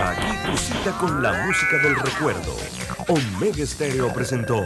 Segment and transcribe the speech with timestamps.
[0.00, 2.54] Aquí tu cita con la música del recuerdo.
[3.08, 4.64] Omega Stereo presentó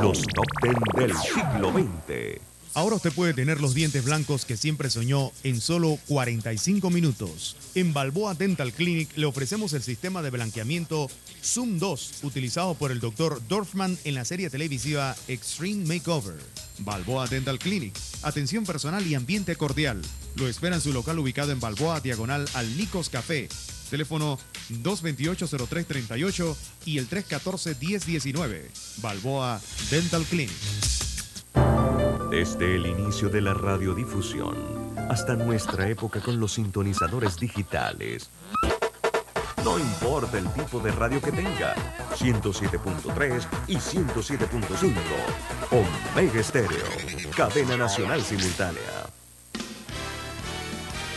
[0.00, 2.40] los top ten del siglo XX.
[2.72, 7.56] Ahora usted puede tener los dientes blancos que siempre soñó en solo 45 minutos.
[7.74, 11.08] En Balboa Dental Clinic le ofrecemos el sistema de blanqueamiento
[11.42, 13.46] Zoom 2, utilizado por el Dr.
[13.46, 16.38] Dorfman en la serie televisiva Extreme Makeover.
[16.78, 20.00] Balboa Dental Clinic, atención personal y ambiente cordial.
[20.34, 23.48] Lo espera en su local ubicado en Balboa, diagonal al Licos Café.
[23.94, 24.40] Teléfono
[24.82, 28.62] 228-0338 y el 314-1019.
[29.00, 30.50] Balboa Dental Clinic.
[32.28, 34.56] Desde el inicio de la radiodifusión
[35.08, 38.30] hasta nuestra época con los sintonizadores digitales.
[39.62, 41.76] No importa el tipo de radio que tenga,
[42.16, 44.92] 107.3 y 107.5.
[45.70, 46.84] Omega Estéreo,
[47.36, 49.03] cadena nacional simultánea.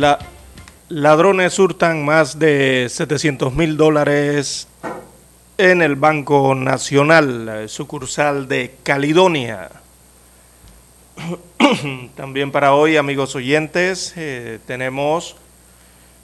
[0.00, 0.18] La,
[0.88, 4.66] ladrones hurtan más de 700 mil dólares
[5.58, 9.70] en el Banco Nacional, sucursal de Caledonia.
[12.16, 15.36] También para hoy, amigos oyentes, eh, tenemos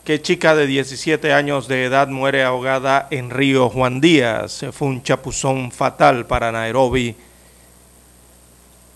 [0.07, 4.65] que chica de 17 años de edad muere ahogada en Río Juan Díaz.
[4.73, 7.15] Fue un chapuzón fatal para Nairobi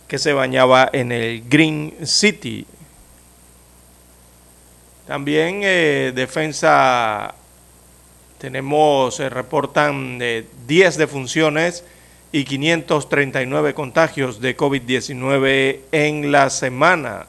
[0.08, 2.66] que se bañaba en el Green City.
[5.10, 7.34] También eh, defensa,
[8.38, 11.82] tenemos, se reportan de 10 defunciones
[12.31, 17.26] y 539 contagios de COVID-19 en la semana.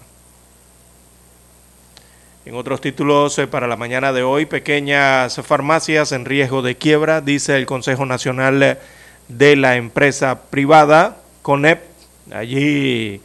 [2.45, 7.19] En otros títulos eh, para la mañana de hoy, pequeñas farmacias en riesgo de quiebra,
[7.19, 8.77] dice el Consejo Nacional
[9.27, 11.81] de la Empresa Privada, CONEP.
[12.31, 13.21] Allí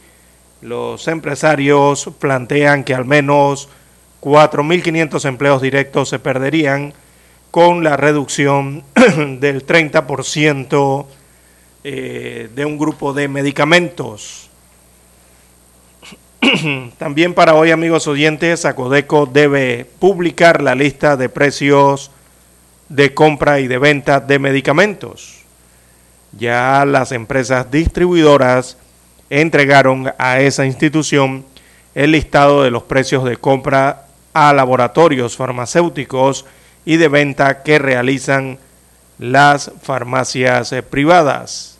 [0.61, 3.69] los empresarios plantean que al menos
[4.21, 6.93] 4.500 empleos directos se perderían
[7.51, 8.83] con la reducción
[9.39, 11.05] del 30%
[11.83, 14.49] eh, de un grupo de medicamentos.
[16.97, 22.11] También para hoy, amigos oyentes, Acodeco debe publicar la lista de precios
[22.89, 25.43] de compra y de venta de medicamentos.
[26.37, 28.77] Ya las empresas distribuidoras
[29.29, 31.45] entregaron a esa institución
[31.95, 36.45] el listado de los precios de compra a laboratorios farmacéuticos
[36.85, 38.59] y de venta que realizan
[39.19, 41.77] las farmacias eh, privadas.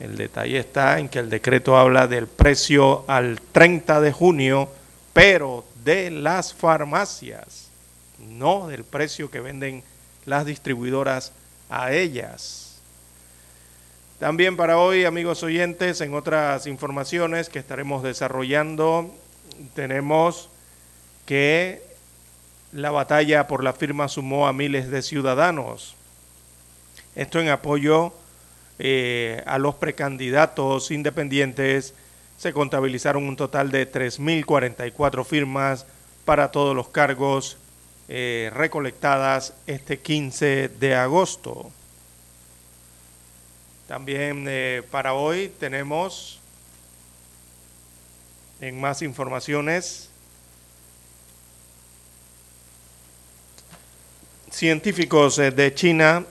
[0.00, 4.68] El detalle está en que el decreto habla del precio al 30 de junio,
[5.12, 7.68] pero de las farmacias,
[8.18, 9.82] no del precio que venden
[10.26, 11.32] las distribuidoras
[11.70, 12.66] a ellas.
[14.18, 19.14] También para hoy, amigos oyentes, en otras informaciones que estaremos desarrollando,
[19.74, 20.48] tenemos
[21.26, 21.82] que
[22.72, 25.94] la batalla por la firma sumó a miles de ciudadanos.
[27.14, 28.12] Esto en apoyo
[28.78, 31.94] eh, a los precandidatos independientes.
[32.38, 35.86] Se contabilizaron un total de 3.044 firmas
[36.24, 37.56] para todos los cargos
[38.08, 41.70] eh, recolectadas este 15 de agosto.
[43.88, 46.40] También eh, para hoy tenemos
[48.60, 50.05] en más informaciones
[54.56, 56.24] científicos eh, de China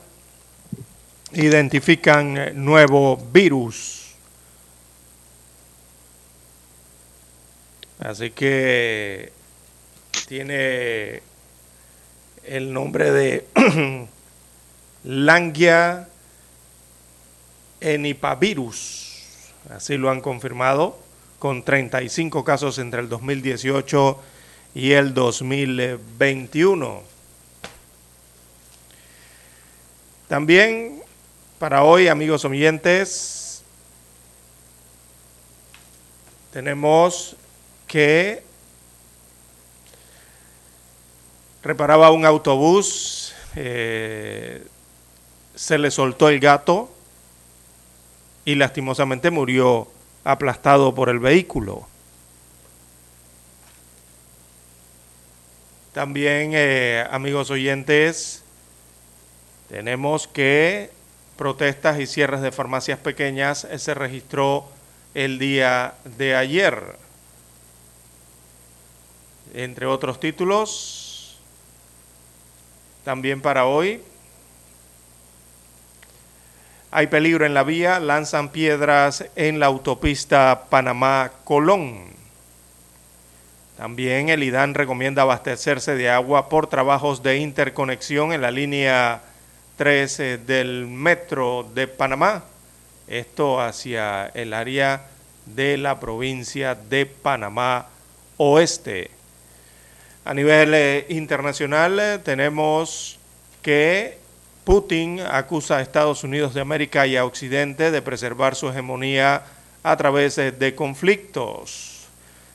[1.32, 4.16] identifican eh, nuevo virus.
[8.00, 9.32] Así que
[10.26, 11.22] tiene
[12.42, 13.46] el nombre de
[15.04, 16.08] Langia
[17.80, 19.52] enipavirus.
[19.70, 20.98] Así lo han confirmado,
[21.38, 24.20] con 35 casos entre el 2018
[24.74, 27.15] y el 2021.
[30.28, 31.04] También
[31.60, 33.62] para hoy, amigos oyentes,
[36.52, 37.36] tenemos
[37.86, 38.42] que
[41.62, 44.66] reparaba un autobús, eh,
[45.54, 46.90] se le soltó el gato
[48.44, 49.88] y lastimosamente murió
[50.24, 51.86] aplastado por el vehículo.
[55.92, 58.42] También, eh, amigos oyentes,
[59.68, 60.90] tenemos que
[61.36, 64.66] protestas y cierres de farmacias pequeñas eh, se registró
[65.14, 66.96] el día de ayer.
[69.54, 71.38] Entre otros títulos,
[73.04, 74.02] también para hoy,
[76.90, 82.06] hay peligro en la vía, lanzan piedras en la autopista Panamá-Colón.
[83.76, 89.22] También el IDAN recomienda abastecerse de agua por trabajos de interconexión en la línea
[89.76, 92.44] 13 del metro de Panamá.
[93.06, 95.06] Esto hacia el área
[95.44, 97.86] de la provincia de Panamá
[98.38, 99.10] Oeste.
[100.24, 103.18] A nivel eh, internacional eh, tenemos
[103.62, 104.18] que
[104.64, 109.42] Putin acusa a Estados Unidos de América y a Occidente de preservar su hegemonía
[109.82, 112.08] a través de conflictos.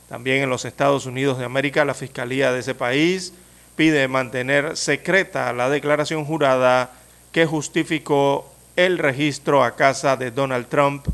[0.09, 3.33] También en los Estados Unidos de América, la Fiscalía de ese país
[3.77, 6.91] pide mantener secreta la declaración jurada
[7.31, 11.07] que justificó el registro a casa de Donald Trump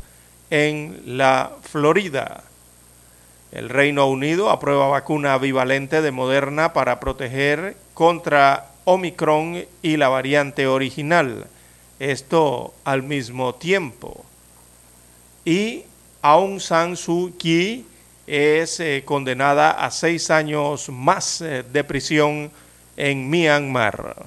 [0.50, 2.44] en la Florida.
[3.52, 10.66] El Reino Unido aprueba vacuna bivalente de Moderna para proteger contra Omicron y la variante
[10.66, 11.46] original.
[11.98, 14.24] Esto al mismo tiempo.
[15.44, 15.84] Y
[16.22, 17.86] Aung San Suu Kyi
[18.26, 22.50] es eh, condenada a seis años más eh, de prisión
[22.96, 24.26] en Myanmar.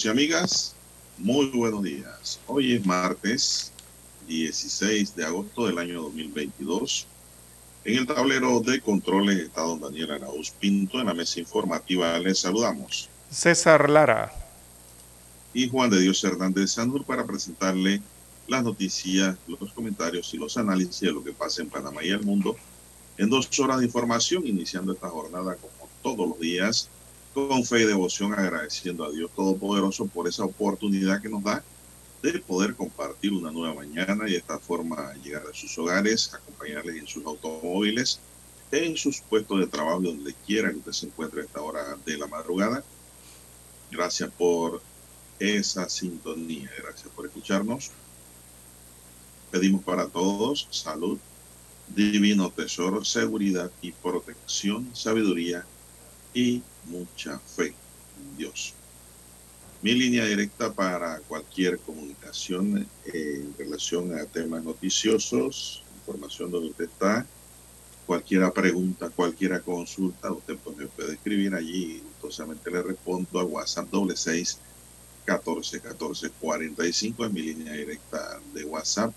[0.00, 0.74] Amigos y amigas,
[1.18, 2.40] muy buenos días.
[2.46, 3.72] Hoy es martes
[4.28, 7.06] 16 de agosto del año 2022.
[7.84, 11.00] En el tablero de controles está don Daniel Arauz Pinto.
[11.00, 13.08] En la mesa informativa les saludamos.
[13.30, 14.32] César Lara.
[15.52, 18.00] Y Juan de Dios Hernández Sandur para presentarle
[18.46, 22.22] las noticias, los comentarios y los análisis de lo que pasa en Panamá y el
[22.22, 22.56] mundo
[23.18, 26.88] en dos horas de información, iniciando esta jornada como todos los días
[27.34, 31.62] con fe y devoción agradeciendo a Dios Todopoderoso por esa oportunidad que nos da
[32.22, 36.96] de poder compartir una nueva mañana y de esta forma llegar a sus hogares, acompañarles
[36.96, 38.20] en sus automóviles,
[38.72, 42.18] en sus puestos de trabajo, donde quiera que usted se encuentre a esta hora de
[42.18, 42.84] la madrugada.
[43.90, 44.82] Gracias por
[45.38, 47.90] esa sintonía, gracias por escucharnos.
[49.50, 51.18] Pedimos para todos salud,
[51.88, 55.64] divino tesoro, seguridad y protección, sabiduría
[56.86, 57.74] mucha fe
[58.20, 58.74] en Dios.
[59.82, 66.84] Mi línea directa para cualquier comunicación eh, en relación a temas noticiosos, información donde usted
[66.84, 67.26] está,
[68.06, 74.58] cualquier pregunta, cualquier consulta, usted puede escribir allí y le respondo al WhatsApp doble seis
[75.24, 79.12] 14 14 45 en mi línea directa de WhatsApp,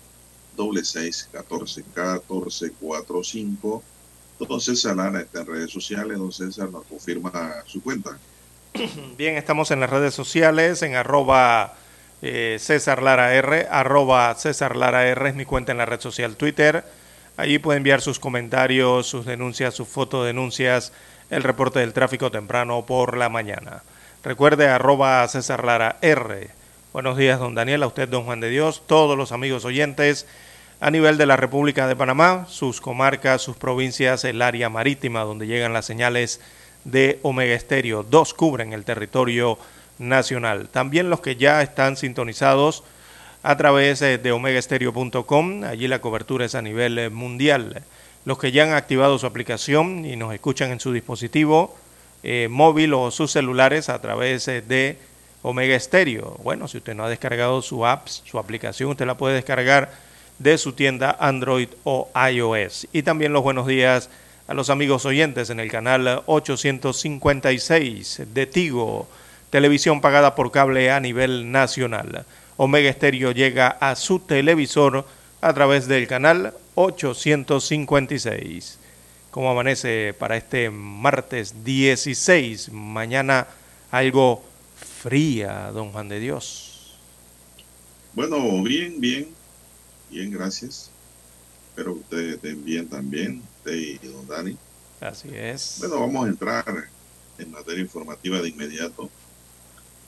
[0.56, 3.82] doble seis catorce catorce cuatro cinco.
[4.38, 6.18] Don César Lara está en redes sociales.
[6.18, 8.18] Don César nos confirma su cuenta.
[9.16, 11.74] Bien, estamos en las redes sociales, en arroba
[12.22, 16.36] eh, César Lara R, arroba César Lara R es mi cuenta en la red social
[16.36, 16.84] Twitter.
[17.36, 20.92] Allí puede enviar sus comentarios, sus denuncias, sus fotodenuncias,
[21.30, 23.82] el reporte del tráfico temprano por la mañana.
[24.22, 26.48] Recuerde arroba César Lara R.
[26.92, 30.26] Buenos días, don Daniel, a usted, don Juan de Dios, todos los amigos oyentes
[30.80, 35.46] a nivel de la República de Panamá, sus comarcas, sus provincias, el área marítima donde
[35.46, 36.40] llegan las señales
[36.84, 38.02] de Omega Estéreo.
[38.02, 39.58] Dos cubren el territorio
[39.98, 40.68] nacional.
[40.68, 42.84] También los que ya están sintonizados
[43.42, 47.82] a través eh, de omegaestereo.com, allí la cobertura es a nivel eh, mundial.
[48.24, 51.76] Los que ya han activado su aplicación y nos escuchan en su dispositivo
[52.22, 54.98] eh, móvil o sus celulares a través de
[55.42, 56.38] Omega Estéreo.
[56.42, 59.92] Bueno, si usted no ha descargado su app, su aplicación, usted la puede descargar
[60.38, 62.86] de su tienda Android o iOS.
[62.92, 64.10] Y también los buenos días
[64.46, 69.08] a los amigos oyentes en el canal 856 de Tigo,
[69.50, 72.24] televisión pagada por cable a nivel nacional.
[72.56, 75.04] Omega Stereo llega a su televisor
[75.40, 78.78] a través del canal 856.
[79.30, 82.70] ¿Cómo amanece para este martes 16?
[82.70, 83.48] Mañana
[83.90, 84.44] algo
[85.02, 86.96] fría, don Juan de Dios.
[88.12, 89.26] Bueno, bien, bien,
[90.14, 90.90] bien, gracias.
[91.70, 94.56] Espero que ustedes estén bien también, usted y don Dani.
[95.00, 95.78] Así es.
[95.80, 96.88] Bueno, vamos a entrar
[97.36, 99.10] en materia informativa de inmediato.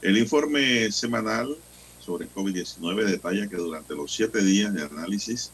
[0.00, 1.56] El informe semanal
[2.00, 5.50] sobre COVID-19 detalla que durante los siete días de análisis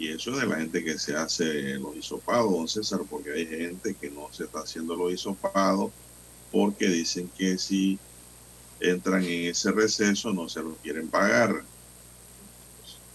[0.00, 3.46] y eso es de la gente que se hace los hisopados, don César, porque hay
[3.46, 5.92] gente que no se está haciendo los hisopados
[6.50, 7.98] porque dicen que si
[8.80, 11.62] entran en ese receso no se lo quieren pagar.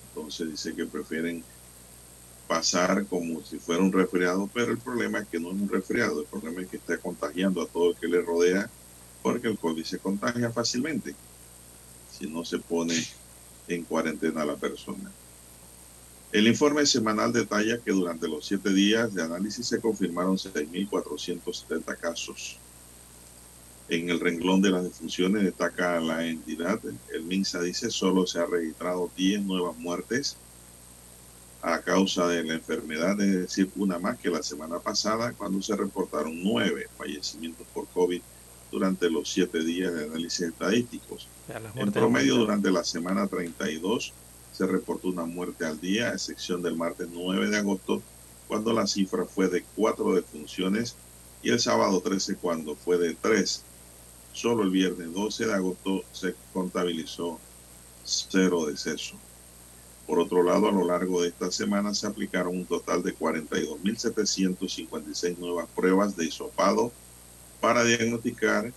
[0.09, 1.43] Entonces dice que prefieren
[2.47, 6.21] pasar como si fuera un resfriado, pero el problema es que no es un resfriado,
[6.21, 8.69] el problema es que está contagiando a todo el que le rodea,
[9.21, 11.15] porque el COVID se contagia fácilmente
[12.11, 12.95] si no se pone
[13.67, 15.11] en cuarentena la persona.
[16.31, 22.57] El informe semanal detalla que durante los siete días de análisis se confirmaron 6.470 casos.
[23.87, 26.79] En el renglón de las defunciones destaca la entidad.
[27.13, 30.37] El MINSA dice solo se ha registrado 10 nuevas muertes
[31.65, 35.75] a causa de la enfermedad, es decir, una más que la semana pasada, cuando se
[35.75, 38.21] reportaron nueve fallecimientos por COVID
[38.71, 41.27] durante los siete días de análisis estadísticos.
[41.73, 44.13] En promedio, durante la semana 32,
[44.51, 48.03] se reportó una muerte al día, a excepción del martes 9 de agosto,
[48.47, 50.95] cuando la cifra fue de cuatro defunciones,
[51.41, 53.63] y el sábado 13 cuando fue de tres.
[54.33, 57.39] Solo el viernes 12 de agosto se contabilizó
[58.03, 59.17] cero decesos.
[60.07, 65.37] Por otro lado, a lo largo de esta semana se aplicaron un total de 42.756
[65.37, 66.91] nuevas pruebas de hisopado
[67.59, 68.71] para diagnosticar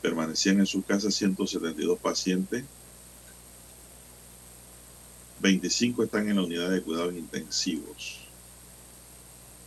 [0.00, 2.64] Permanecían en sus casas 172 pacientes.
[5.40, 8.22] 25 están en la unidad de cuidados intensivos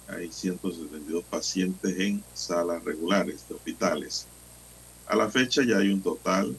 [0.08, 4.26] hay 172 pacientes en salas regulares de hospitales.
[5.08, 6.58] A la fecha ya hay un total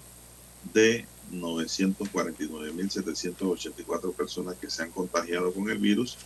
[0.73, 6.17] de 949.784 personas que se han contagiado con el virus.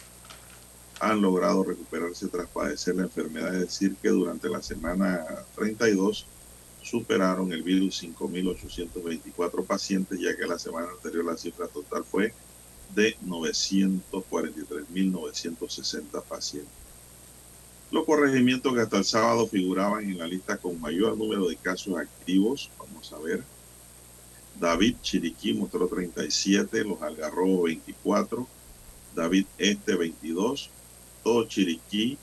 [1.01, 5.25] Han logrado recuperarse tras padecer la enfermedad, es decir, que durante la semana
[5.57, 6.27] 32
[6.83, 12.35] superaron el virus 5.824 pacientes, ya que la semana anterior la cifra total fue
[12.95, 16.73] de 943.960 pacientes.
[17.91, 21.99] Los corregimientos que hasta el sábado figuraban en la lista con mayor número de casos
[21.99, 23.43] activos, vamos a ver,
[24.61, 28.47] David Chiriquí mostró 37, Los Algarrobos 24,
[29.15, 30.71] David Este 22,
[31.23, 32.19] todo Chiriquí,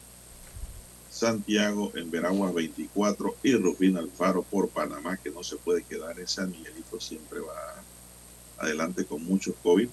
[1.09, 6.19] Santiago en Veraguas 24 y Rufín Alfaro por Panamá, que no se puede quedar.
[6.19, 7.83] Ese Miguelito siempre va
[8.57, 9.89] adelante con muchos COVID.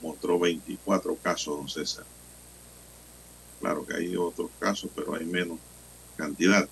[0.00, 2.04] Mostró 24 casos, don César.
[3.60, 5.58] Claro que hay otros casos, pero hay menos
[6.16, 6.68] cantidad.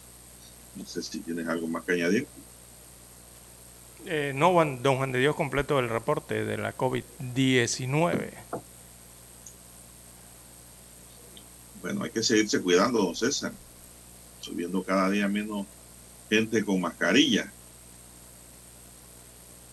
[0.76, 2.26] No sé si tienes algo más que añadir.
[4.04, 8.30] Eh, no, don Juan de Dios, completo el reporte de la COVID-19.
[11.86, 13.52] Bueno, hay que seguirse cuidando, don César.
[14.40, 15.68] Subiendo cada día menos
[16.28, 17.52] gente con mascarilla.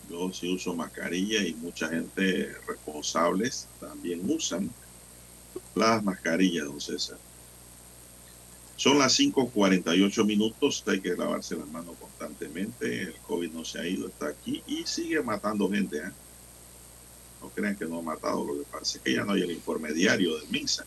[0.08, 4.70] Yo sí uso mascarilla y mucha gente responsables también usan
[5.74, 7.18] las mascarillas, don César.
[8.76, 13.88] Son las 5.48 minutos, hay que lavarse las manos constantemente, el COVID no se ha
[13.88, 15.98] ido, está aquí y sigue matando gente.
[15.98, 16.12] ¿eh?
[17.42, 19.50] No crean que no ha matado, lo que pasa es que ya no hay el
[19.50, 20.86] informe diario del MINSA.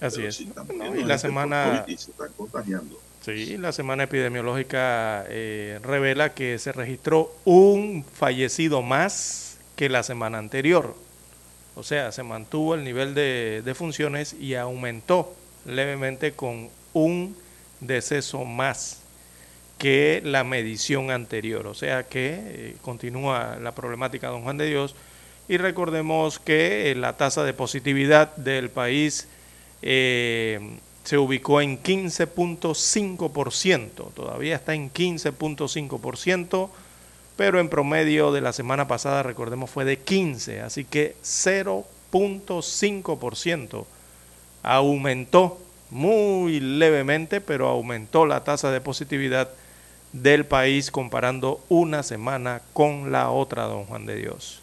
[0.00, 0.40] Así es.
[0.40, 1.84] y la semana...
[1.86, 3.00] Y se están contagiando.
[3.22, 10.38] Sí, la semana epidemiológica eh, revela que se registró un fallecido más que la semana
[10.38, 10.94] anterior.
[11.74, 15.34] O sea, se mantuvo el nivel de, de funciones y aumentó
[15.64, 17.36] levemente con un
[17.80, 19.02] deceso más
[19.78, 21.66] que la medición anterior.
[21.66, 24.94] O sea que eh, continúa la problemática Don Juan de Dios.
[25.48, 29.28] Y recordemos que la tasa de positividad del país
[29.82, 34.12] eh, se ubicó en 15.5%.
[34.12, 36.70] Todavía está en 15.5%,
[37.36, 40.62] pero en promedio de la semana pasada, recordemos, fue de 15.
[40.62, 43.86] Así que 0.5%
[44.62, 49.48] aumentó muy levemente, pero aumentó la tasa de positividad
[50.12, 54.62] del país comparando una semana con la otra, don Juan de Dios.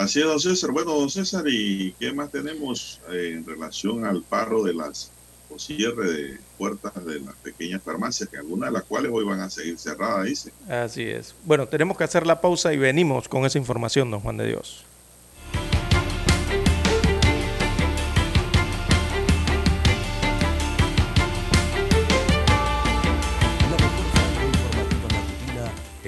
[0.00, 0.70] Así es, don César.
[0.70, 5.10] Bueno, don César, ¿y qué más tenemos eh, en relación al paro de las
[5.50, 9.40] o cierre de puertas de las pequeñas farmacias, que algunas de las cuales hoy van
[9.40, 10.52] a seguir cerradas, dice?
[10.70, 11.34] Así es.
[11.44, 14.84] Bueno, tenemos que hacer la pausa y venimos con esa información, don Juan de Dios.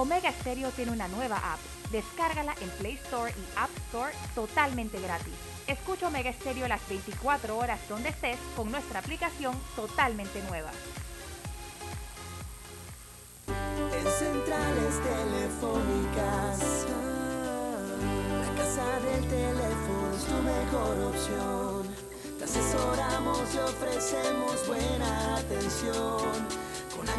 [0.00, 1.60] Omega Stereo tiene una nueva app.
[1.92, 5.34] Descárgala en Play Store y App Store totalmente gratis.
[5.66, 10.70] Escucha Omega Stereo las 24 horas donde estés con nuestra aplicación totalmente nueva.
[13.46, 16.86] En centrales telefónicas,
[18.40, 21.94] la casa del teléfono es tu mejor opción.
[22.38, 26.69] Te asesoramos y ofrecemos buena atención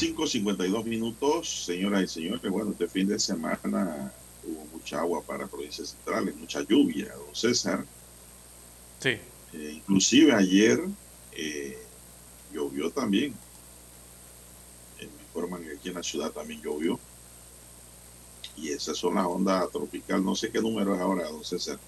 [0.00, 2.50] Las 5.52 minutos, señoras y señores.
[2.50, 4.12] Bueno, este fin de semana
[4.44, 7.84] hubo mucha agua para provincias centrales, mucha lluvia, don César.
[9.00, 9.18] Sí.
[9.52, 10.80] Eh, inclusive ayer
[11.32, 11.78] eh,
[12.52, 13.34] llovió también.
[15.00, 16.98] Eh, me informan que aquí en la ciudad también llovió.
[18.56, 20.24] Y esas son las ondas tropical.
[20.24, 21.78] No sé qué número es ahora, don César.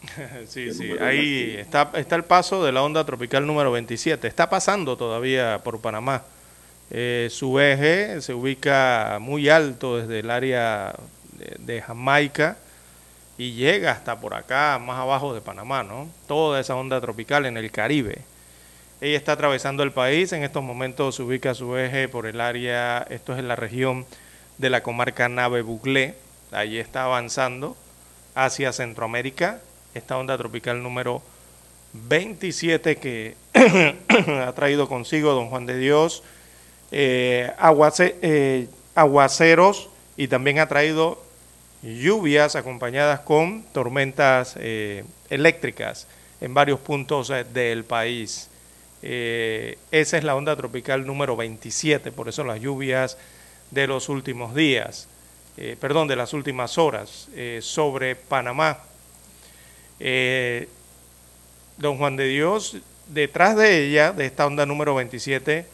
[0.48, 0.90] sí, sí.
[1.00, 4.26] Ahí está, está el paso de la onda tropical número 27.
[4.26, 6.24] Está pasando todavía por Panamá.
[6.90, 10.94] Eh, su eje se ubica muy alto desde el área
[11.58, 12.56] de, Jamaica
[13.36, 16.08] y llega hasta por acá, más abajo de Panamá, ¿no?
[16.28, 18.18] Toda esa onda tropical en el Caribe.
[19.00, 23.04] Ella está atravesando el país, en estos momentos se ubica su eje por el área,
[23.10, 24.06] esto es en la región
[24.58, 26.14] de la comarca Nave Buglé,
[26.52, 27.76] allí está avanzando
[28.34, 29.60] hacia Centroamérica,
[29.94, 31.22] esta onda tropical número
[31.94, 33.36] 27 que
[34.46, 36.22] ha traído consigo don Juan de Dios,
[36.90, 37.52] eh,
[38.22, 41.22] eh, aguaceros y también ha traído
[41.82, 46.06] lluvias acompañadas con tormentas eh, eléctricas
[46.40, 48.48] en varios puntos del país.
[49.02, 53.18] Esa es la onda tropical número 27, por eso las lluvias
[53.70, 55.08] de los últimos días,
[55.78, 57.28] perdón, de las últimas horas
[57.60, 58.78] sobre Panamá.
[61.76, 65.66] don Juan de Dios, detrás de ella, de esta onda número 27,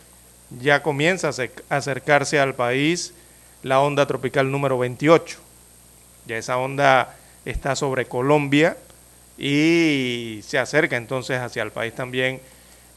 [0.59, 3.15] ya comienza a acercarse al país
[3.63, 5.39] la onda tropical número 28.
[6.27, 8.77] Ya esa onda está sobre Colombia
[9.39, 12.41] y se acerca entonces hacia el país también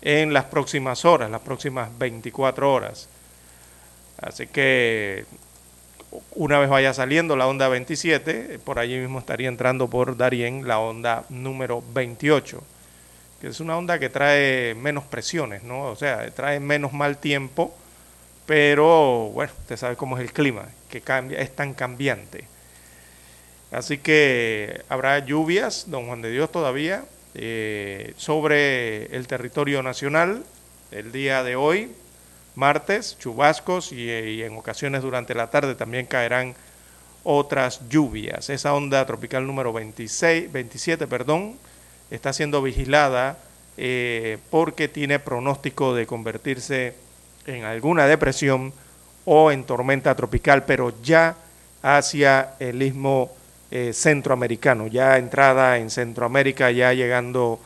[0.01, 3.07] en las próximas horas, las próximas 24 horas.
[4.21, 5.25] Así que
[6.35, 10.79] una vez vaya saliendo la onda 27, por allí mismo estaría entrando por Darien la
[10.79, 12.61] onda número 28
[13.43, 15.85] es una onda que trae menos presiones, ¿no?
[15.85, 17.75] O sea, trae menos mal tiempo,
[18.45, 22.45] pero bueno, usted sabe cómo es el clima, que cambia, es tan cambiante.
[23.71, 27.03] Así que habrá lluvias, don Juan de Dios todavía,
[27.35, 30.43] eh, sobre el territorio nacional
[30.91, 31.91] el día de hoy,
[32.55, 36.55] martes, chubascos y, y en ocasiones durante la tarde también caerán
[37.23, 38.49] otras lluvias.
[38.49, 41.57] Esa onda tropical número 26, 27, perdón,
[42.13, 43.37] está siendo vigilada
[43.75, 46.93] eh, porque tiene pronóstico de convertirse
[47.47, 48.71] en alguna depresión
[49.25, 51.35] o en tormenta tropical, pero ya
[51.81, 53.31] hacia el istmo
[53.71, 57.59] eh, centroamericano, ya entrada en Centroamérica, ya llegando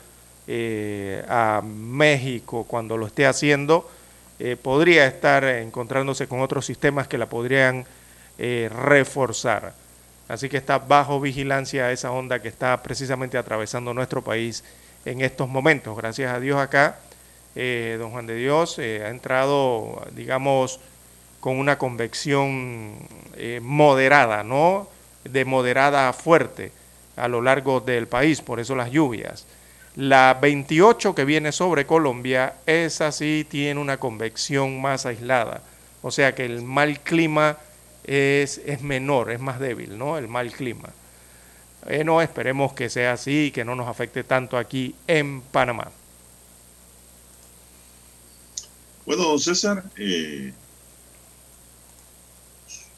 [0.48, 3.90] eh, a México cuando lo esté haciendo,
[4.62, 7.88] podría estar encontrándose con otros sistemas que la podrían
[8.38, 9.74] reforzar.
[10.28, 14.64] Así que está bajo vigilancia esa onda que está precisamente atravesando nuestro país
[15.06, 15.96] en estos momentos.
[15.96, 17.00] Gracias a Dios acá,
[17.56, 20.80] eh, don Juan de Dios eh, ha entrado, digamos,
[21.40, 22.96] con una convección
[23.36, 24.88] eh, moderada, ¿no?
[25.24, 26.72] De moderada a fuerte
[27.16, 29.46] a lo largo del país, por eso las lluvias.
[29.96, 35.64] La 28 que viene sobre Colombia, esa sí tiene una convección más aislada,
[36.04, 37.58] o sea que el mal clima
[38.08, 40.18] es, es menor, es más débil, ¿no?
[40.18, 40.90] El mal clima.
[41.84, 45.92] Bueno, esperemos que sea así y que no nos afecte tanto aquí en Panamá.
[49.06, 50.54] Bueno, don César, eh,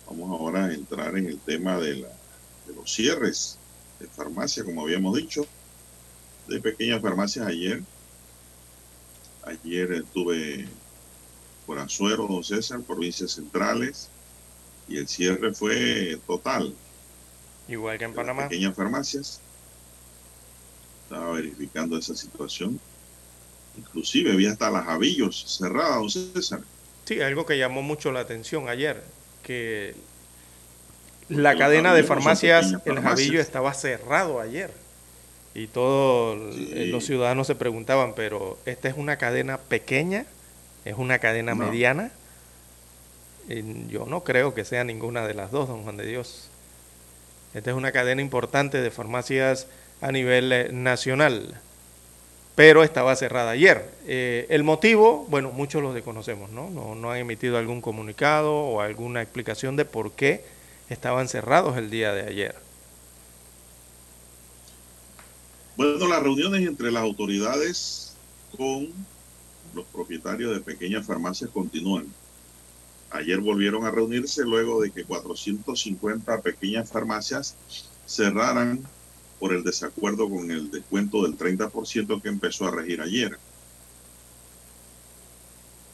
[0.07, 2.07] vamos ahora a entrar en el tema de, la,
[2.67, 3.59] de los cierres
[3.99, 5.45] de farmacia, como habíamos dicho,
[6.47, 7.83] de pequeñas farmacias ayer.
[9.43, 10.67] Ayer estuve
[11.67, 14.09] por Azuero, don César, provincias centrales,
[14.89, 16.73] y el cierre fue total.
[17.67, 18.49] Igual que en de las Panamá.
[18.49, 19.39] Pequeñas farmacias.
[21.03, 22.79] Estaba verificando esa situación.
[23.77, 26.61] Inclusive había hasta las avillos cerradas, don César.
[27.05, 29.03] Sí, algo que llamó mucho la atención ayer,
[29.43, 29.95] que
[31.29, 33.19] la cadena de farmacias, pequeñas el farmacias.
[33.27, 34.71] Javillo estaba cerrado ayer.
[35.55, 36.69] Y todos Sí.
[36.73, 40.25] eh, los ciudadanos se preguntaban, pero ¿esta es una cadena pequeña?
[40.85, 41.65] ¿Es una cadena No.
[41.65, 42.11] mediana?
[43.89, 46.49] Yo no creo que sea ninguna de las dos, don Juan de Dios.
[47.55, 49.65] Esta es una cadena importante de farmacias
[50.01, 51.59] a nivel eh, nacional,
[52.55, 53.89] pero estaba cerrada ayer.
[54.05, 56.69] Eh, el motivo, bueno, muchos los desconocemos, ¿no?
[56.69, 56.93] ¿no?
[56.93, 60.45] No han emitido algún comunicado o alguna explicación de por qué
[60.89, 62.55] estaban cerrados el día de ayer.
[65.75, 68.13] Bueno, las reuniones entre las autoridades
[68.55, 68.89] con
[69.73, 72.05] los propietarios de pequeñas farmacias continúan.
[73.11, 77.55] Ayer volvieron a reunirse luego de que 450 pequeñas farmacias
[78.05, 78.83] cerraran
[79.39, 83.37] por el desacuerdo con el descuento del 30% que empezó a regir ayer.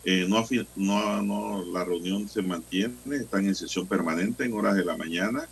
[0.03, 4.85] Eh, no, no, no, la reunión se mantiene, están en sesión permanente en horas de
[4.85, 5.47] la mañana.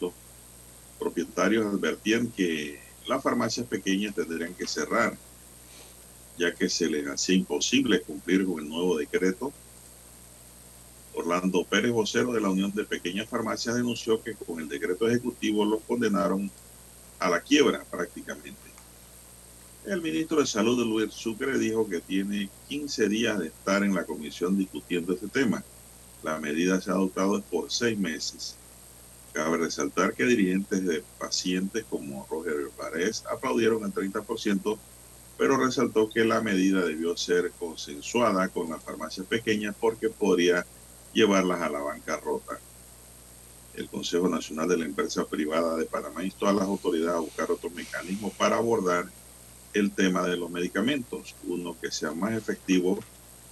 [0.00, 0.12] Los
[0.98, 5.16] propietarios advertían que las farmacias pequeñas tendrían que cerrar,
[6.38, 9.52] ya que se les hacía imposible cumplir con el nuevo decreto.
[11.14, 15.64] Orlando Pérez, vocero de la Unión de Pequeñas Farmacias, denunció que con el decreto ejecutivo
[15.64, 16.50] los condenaron
[17.18, 18.70] a la quiebra prácticamente.
[19.86, 24.04] El ministro de Salud, Luis Sucre, dijo que tiene 15 días de estar en la
[24.04, 25.64] comisión discutiendo este tema.
[26.22, 28.56] La medida se ha adoptado por seis meses.
[29.32, 34.78] Cabe resaltar que dirigentes de pacientes como Roger Párez aplaudieron el 30%,
[35.38, 40.66] pero resaltó que la medida debió ser consensuada con las farmacias pequeñas porque podría
[41.12, 42.58] llevarlas a la bancarrota.
[43.74, 47.50] El Consejo Nacional de la Empresa Privada de Panamá instó a las autoridades a buscar
[47.50, 49.06] otros mecanismos para abordar
[49.72, 52.98] el tema de los medicamentos, uno que sea más efectivo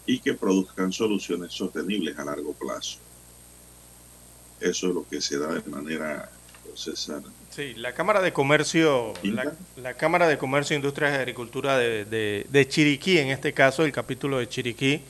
[0.07, 2.99] y que produzcan soluciones sostenibles a largo plazo.
[4.61, 6.31] Eso es lo que se da de manera
[6.64, 7.23] procesal.
[7.51, 9.14] Sí, la Cámara de Comercio,
[9.77, 14.49] la, Cámara de Comercio, Industrias y Agricultura de, Chiriquí, en este caso el capítulo de
[14.49, 15.03] Chiriquí,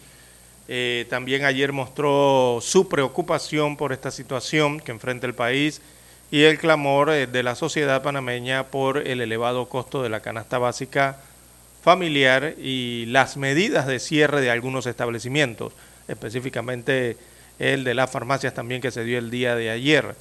[0.68, 5.80] eh, también ayer mostró su preocupación por esta situación que enfrenta el país
[6.30, 10.58] y el clamor eh, de la sociedad panameña por el elevado costo de la canasta
[10.58, 11.20] básica
[11.82, 15.72] familiar y las medidas de cierre de algunos establecimientos,
[16.06, 17.16] específicamente
[17.58, 20.14] el de las farmacias también que se dio el día de ayer.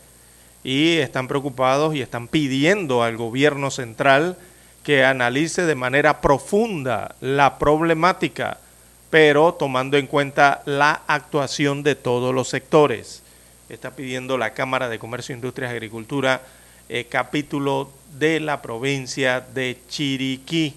[0.63, 4.37] Y están preocupados y están pidiendo al gobierno central
[4.83, 8.59] que analice de manera profunda la problemática,
[9.09, 13.23] pero tomando en cuenta la actuación de todos los sectores
[13.69, 16.41] está pidiendo la Cámara de Comercio, Industrias y Agricultura,
[16.89, 20.75] eh, capítulo de la provincia de Chiriquí.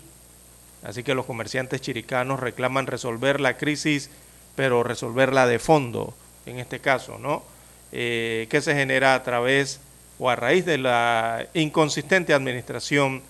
[0.83, 4.11] Así que los comerciantes chiricanos reclaman resolver la crisis,
[4.57, 6.15] pero resolverla de fondo,
[6.47, 7.45] en este caso, ¿no?
[7.93, 9.81] Eh, que se genera a través
[10.19, 13.23] o a raíz de la inconsistente administración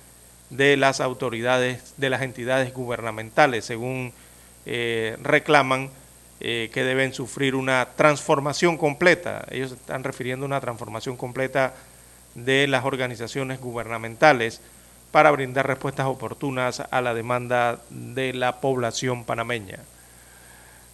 [0.48, 4.12] de las autoridades, de las entidades gubernamentales, según
[4.66, 5.90] eh, reclaman
[6.42, 9.44] eh, que deben sufrir una transformación completa.
[9.50, 11.74] Ellos están refiriendo a una transformación completa
[12.34, 14.62] de las organizaciones gubernamentales
[15.12, 19.80] para brindar respuestas oportunas a la demanda de la población panameña.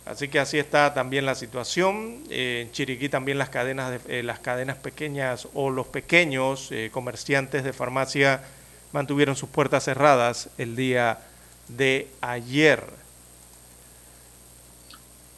[0.04, 2.24] Así que así está también la situación.
[2.28, 7.62] Eh, en Chiriquí también las cadenas, de, eh, las cadenas pequeñas o los pequeños comerciantes
[7.62, 8.42] de farmacia
[8.90, 11.20] mantuvieron sus puertas cerradas el día
[11.68, 13.05] de ayer.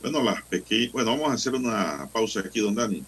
[0.01, 0.45] Bueno, las
[0.93, 3.05] bueno, vamos a hacer una pausa aquí, don Dani.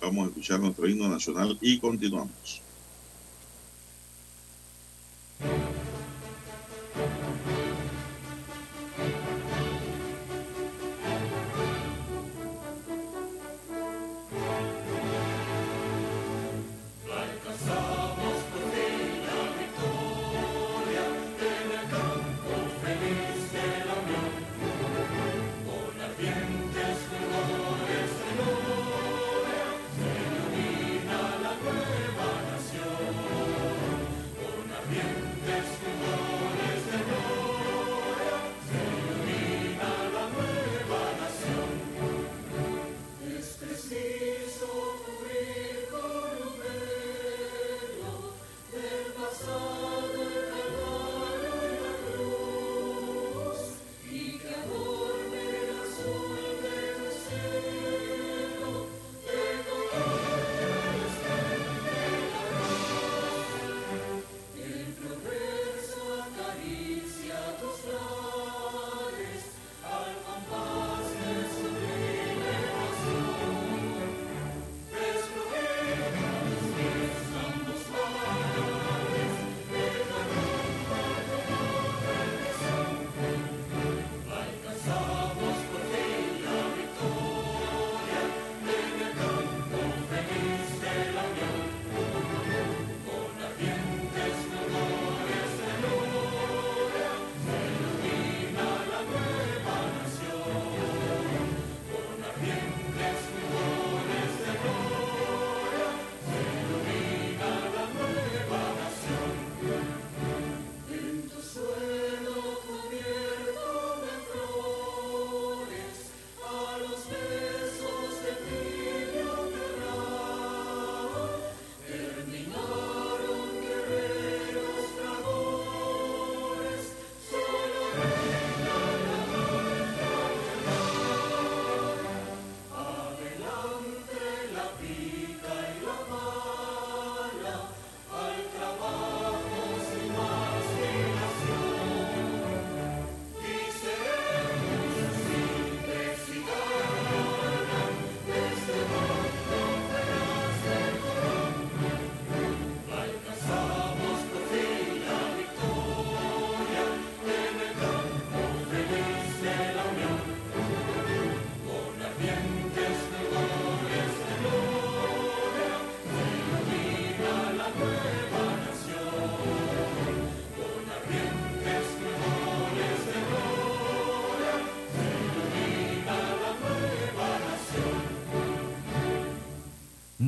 [0.00, 2.62] Vamos a escuchar nuestro himno nacional y continuamos.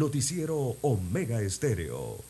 [0.03, 2.25] Noticiero Omega Estéreo.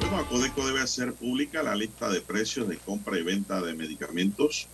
[0.00, 4.68] Bueno, Acodeco debe hacer pública la lista de precios de compra y venta de medicamentos.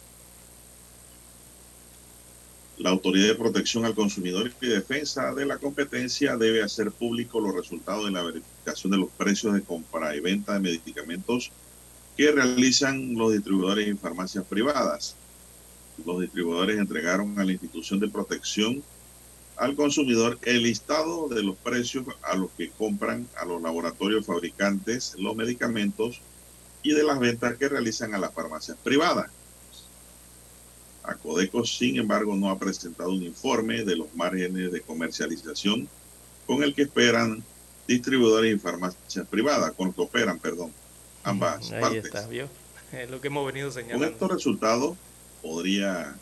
[3.01, 8.05] Autoridad de Protección al Consumidor y Defensa de la Competencia debe hacer público los resultados
[8.05, 11.51] de la verificación de los precios de compra y venta de medicamentos
[12.15, 15.17] que realizan los distribuidores y farmacias privadas.
[16.05, 18.83] Los distribuidores entregaron a la institución de protección
[19.57, 25.15] al consumidor el listado de los precios a los que compran a los laboratorios fabricantes
[25.17, 26.21] los medicamentos
[26.83, 29.31] y de las ventas que realizan a las farmacias privadas.
[31.03, 35.89] Acodeco, sin embargo, no ha presentado un informe de los márgenes de comercialización
[36.47, 37.43] con el que esperan
[37.89, 40.73] distribuidores y farmacias privadas, con los que operan, perdón,
[41.25, 42.05] ambas Ahí partes.
[42.05, 42.49] está, ¿vio?
[42.93, 44.07] Es lo que hemos venido Con señalando.
[44.07, 44.97] estos resultados
[45.43, 46.15] podría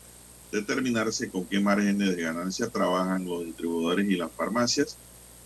[0.51, 4.95] determinarse con qué márgenes de ganancia trabajan los distribuidores y las farmacias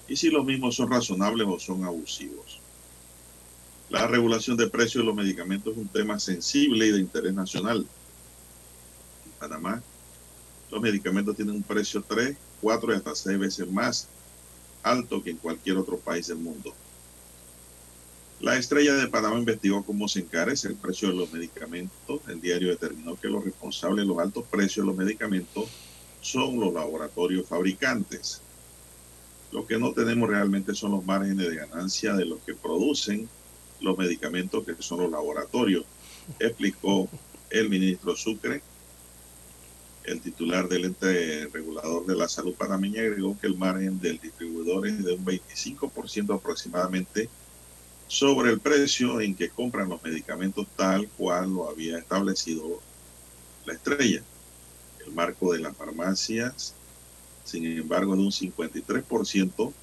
[0.08, 2.60] y si los mismos son razonables o son abusivos.
[3.90, 7.86] La regulación de precios de los medicamentos es un tema sensible y de interés nacional.
[9.44, 9.84] Panamá,
[10.72, 14.08] los medicamentos tienen un precio 3, 4 y hasta 6 veces más
[14.82, 16.74] alto que en cualquier otro país del mundo.
[18.40, 22.22] La estrella de Panamá investigó cómo se encarece el precio de los medicamentos.
[22.30, 25.66] El diario determinó que los responsables de los altos precios de los medicamentos
[26.22, 28.42] son los laboratorios fabricantes.
[29.52, 33.28] Lo que no tenemos realmente son los márgenes de ganancia de los que producen
[33.82, 35.84] los medicamentos, que son los laboratorios,
[36.40, 37.10] explicó
[37.50, 38.62] el ministro Sucre.
[40.04, 44.86] El titular del ente regulador de la salud panameña agregó que el margen del distribuidor
[44.88, 47.30] es de un 25% aproximadamente
[48.08, 52.82] sobre el precio en que compran los medicamentos tal cual lo había establecido
[53.66, 54.22] la estrella.
[55.06, 56.74] El marco de las farmacias,
[57.46, 59.74] sin embargo, es de un 53%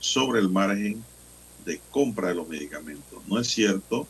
[0.00, 1.04] sobre el margen
[1.64, 3.22] de compra de los medicamentos.
[3.26, 4.08] No es cierto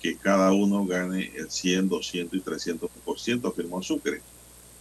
[0.00, 4.20] que cada uno gane el 100, 200 y 300%, afirmó Sucre.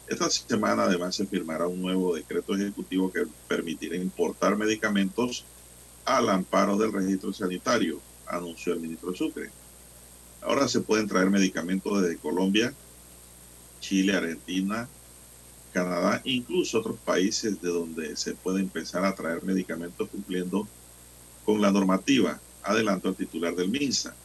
[0.10, 5.46] Esta semana además se firmará un nuevo decreto ejecutivo que permitirá importar medicamentos
[6.04, 9.52] al amparo del registro sanitario, anunció el ministro Sucre.
[10.42, 12.74] Ahora se pueden traer medicamentos desde Colombia,
[13.82, 14.90] Chile, Argentina,
[15.74, 20.68] Canadá, incluso otros países de donde se puede empezar a traer medicamentos cumpliendo
[21.46, 24.16] con la normativa, adelantó el titular del MINSA.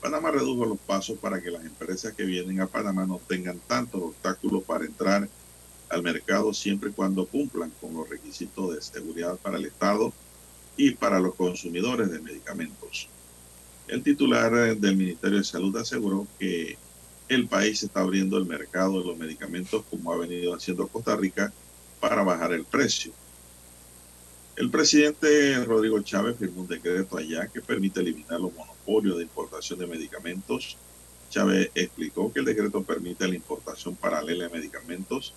[0.00, 4.00] Panamá redujo los pasos para que las empresas que vienen a Panamá no tengan tantos
[4.00, 5.28] obstáculos para entrar
[5.88, 10.12] al mercado siempre y cuando cumplan con los requisitos de seguridad para el Estado
[10.76, 13.08] y para los consumidores de medicamentos.
[13.88, 16.76] El titular del Ministerio de Salud aseguró que
[17.28, 21.52] el país está abriendo el mercado de los medicamentos como ha venido haciendo Costa Rica
[22.00, 23.12] para bajar el precio.
[24.56, 29.78] El presidente Rodrigo Chávez firmó un decreto allá que permite eliminar los monopolios de importación
[29.78, 30.76] de medicamentos.
[31.30, 35.34] Chávez explicó que el decreto permite la importación paralela de medicamentos.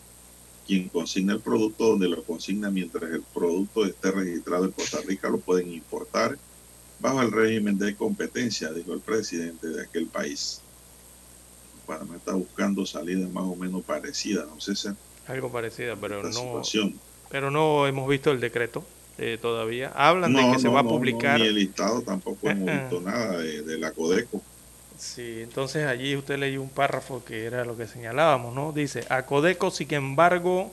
[0.65, 5.27] Quien consigna el producto donde lo consigna mientras el producto esté registrado en Costa Rica
[5.27, 6.37] lo pueden importar
[6.99, 10.61] bajo el régimen de competencia, dijo el presidente de aquel país.
[11.85, 14.87] Panamá está buscando salidas más o menos parecidas, no sé si
[15.27, 16.97] Algo parecido, pero no, situación.
[17.29, 18.85] pero no hemos visto el decreto
[19.21, 19.91] eh, todavía.
[19.95, 21.39] Hablan de No, que se no, va a publicar.
[21.39, 24.41] ni el listado tampoco hemos visto nada de, de la Codeco.
[24.97, 28.71] Sí, entonces allí usted leyó un párrafo que era lo que señalábamos, ¿no?
[28.71, 30.71] Dice, Acodeco, sin embargo,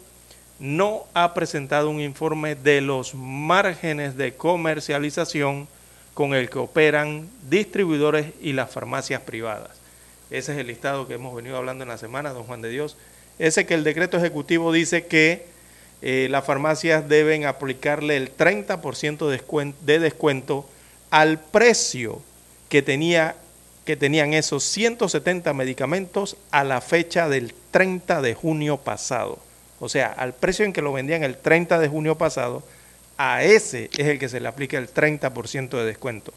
[0.58, 5.68] no ha presentado un informe de los márgenes de comercialización
[6.14, 9.70] con el que operan distribuidores y las farmacias privadas.
[10.30, 12.96] Ese es el listado que hemos venido hablando en la semana, don Juan de Dios.
[13.38, 15.46] Ese que el decreto ejecutivo dice que
[16.02, 20.68] eh, las farmacias deben aplicarle el 30% de descuen- de descuento
[21.10, 22.20] al precio
[22.68, 23.34] que, tenía,
[23.84, 29.38] que tenían esos 170 medicamentos a la fecha del 30 de junio pasado.
[29.80, 32.62] O sea, al precio en que lo vendían el 30 de junio pasado,
[33.16, 36.32] a ese es el que se le aplica el 30% de descuento.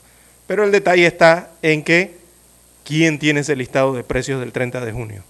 [0.48, 2.18] Pero el detalle está en que,
[2.84, 5.24] ¿quién tiene ese listado de precios del 30 de junio?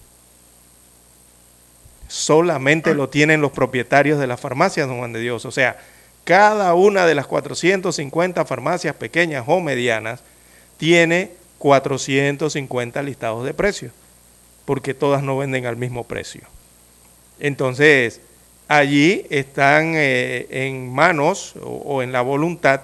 [2.12, 5.46] Solamente lo tienen los propietarios de las farmacias, don Juan de Dios.
[5.46, 5.78] O sea,
[6.24, 10.20] cada una de las 450 farmacias pequeñas o medianas
[10.76, 13.92] tiene 450 listados de precios.
[14.66, 16.42] porque todas no venden al mismo precio.
[17.40, 18.20] Entonces,
[18.68, 22.82] allí están eh, en manos o, en la voluntad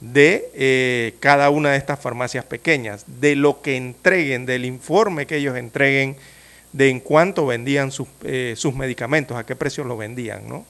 [0.00, 5.36] de eh, cada una de estas farmacias pequeñas, de lo que entreguen, del informe que
[5.36, 6.16] ellos entreguen
[6.72, 10.64] de en cuánto vendían sus, eh, sus medicamentos, a qué precio lo vendían, ¿no?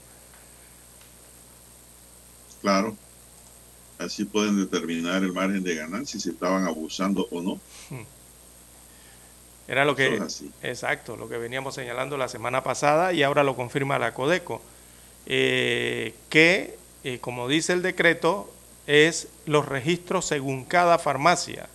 [2.60, 2.96] Claro.
[3.98, 7.60] Así pueden determinar el margen de ganancia si estaban abusando o no.
[9.68, 10.20] Era lo que,
[10.62, 14.62] exacto, lo que veníamos señalando la semana pasada y ahora lo confirma la Codeco,
[15.26, 18.52] eh, que, eh, como dice el decreto,
[18.86, 21.68] es los registros según cada farmacia.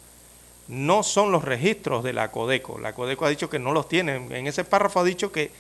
[0.68, 2.80] No son los registros de la Codeco.
[2.80, 4.16] La Codeco ha dicho que no los tiene.
[4.16, 5.51] En ese párrafo ha dicho que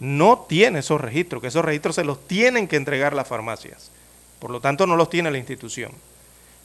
[0.00, 3.90] no tiene esos registros, que esos registros se los tienen que entregar las farmacias.
[4.38, 5.92] Por lo tanto, no los tiene la institución.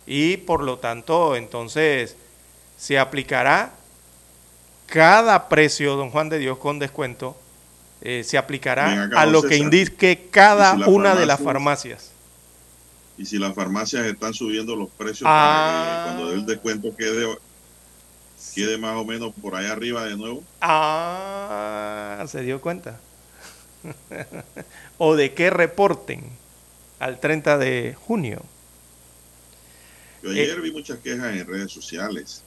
[0.05, 2.15] Y por lo tanto, entonces,
[2.77, 3.73] se aplicará
[4.87, 7.35] cada precio, don Juan de Dios, con descuento,
[8.01, 12.11] eh, se aplicará a lo que indique cada una de las farmacias.
[13.17, 17.37] Y si las farmacias están subiendo los precios ah, para cuando el descuento quede,
[18.53, 20.43] quede más o menos por ahí arriba de nuevo.
[20.61, 22.99] Ah, se dio cuenta.
[24.97, 26.23] o de qué reporten
[26.99, 28.41] al 30 de junio.
[30.21, 32.43] Yo ayer eh, vi muchas quejas en redes sociales.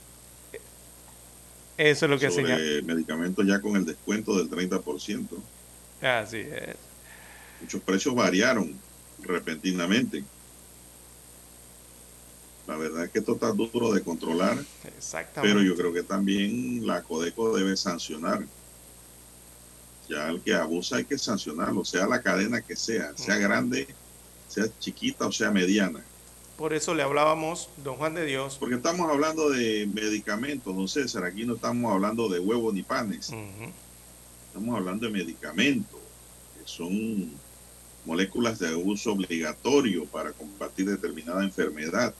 [1.77, 5.29] Eso es lo que sobre medicamentos ya con el descuento del 30%.
[6.01, 6.77] Así es.
[7.61, 8.75] Muchos precios variaron
[9.23, 10.25] repentinamente.
[12.67, 14.59] La verdad es que esto está duro de controlar.
[15.41, 18.45] Pero yo creo que también la Codeco debe sancionar.
[20.09, 23.89] Ya el que abusa hay que sancionarlo, sea la cadena que sea, sea grande,
[24.49, 26.05] sea chiquita o sea mediana.
[26.57, 28.57] Por eso le hablábamos, don Juan de Dios.
[28.59, 31.25] Porque estamos hablando de medicamentos, don César.
[31.25, 33.33] Aquí no estamos hablando de huevos ni panes.
[34.49, 36.01] Estamos hablando de medicamentos,
[36.57, 37.33] que son
[38.07, 42.15] moléculas de uso obligatorio para combatir determinada enfermedad.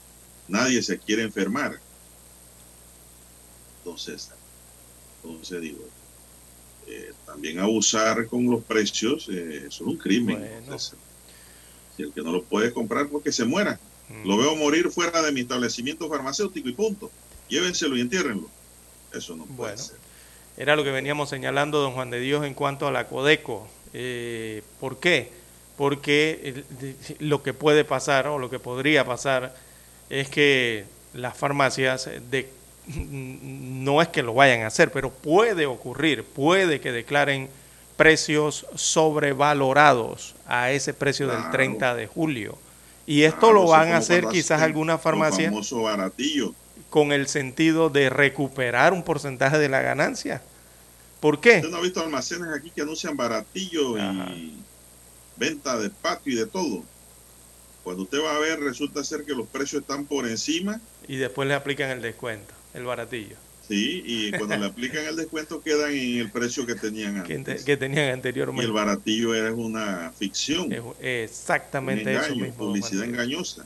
[0.49, 1.79] Nadie se quiere enfermar.
[3.79, 4.31] Entonces,
[5.23, 5.85] entonces digo,
[6.87, 10.45] eh, también abusar con los precios eh, es un crimen.
[11.97, 13.79] si el que no lo puede comprar porque se muera,
[14.25, 17.11] lo veo morir fuera de mi establecimiento farmacéutico y punto.
[17.49, 18.49] Llévenselo y entiérrenlo.
[19.13, 19.97] Eso no puede ser.
[20.57, 23.69] Era lo que veníamos señalando, don Juan de Dios, en cuanto a la Codeco.
[23.93, 25.31] Eh, ¿Por qué?
[25.77, 26.65] Porque
[27.19, 29.55] lo que puede pasar o lo que podría pasar
[30.11, 30.85] es que
[31.15, 32.49] las farmacias de,
[32.87, 37.49] no es que lo vayan a hacer, pero puede ocurrir, puede que declaren
[37.97, 42.59] precios sobrevalorados a ese precio del 30 de julio.
[43.07, 45.53] Y esto lo van a hacer quizás algunas farmacias
[46.91, 50.43] con el sentido de recuperar un porcentaje de la ganancia.
[51.21, 51.57] ¿Por qué?
[51.57, 54.57] Usted no ha visto almacenes aquí que anuncian baratillo y
[55.37, 56.83] venta de patio y de todo.
[57.87, 60.81] Cuando usted va a ver, resulta ser que los precios están por encima.
[61.07, 63.37] Y después le aplican el descuento, el baratillo.
[63.69, 67.63] Sí, y cuando le aplican el descuento quedan en el precio que tenían antes.
[67.63, 68.65] Que, tenían anteriormente.
[68.65, 70.69] Y el baratillo es una ficción.
[71.01, 72.55] exactamente eso mismo.
[72.57, 73.65] Publicidad engañosa.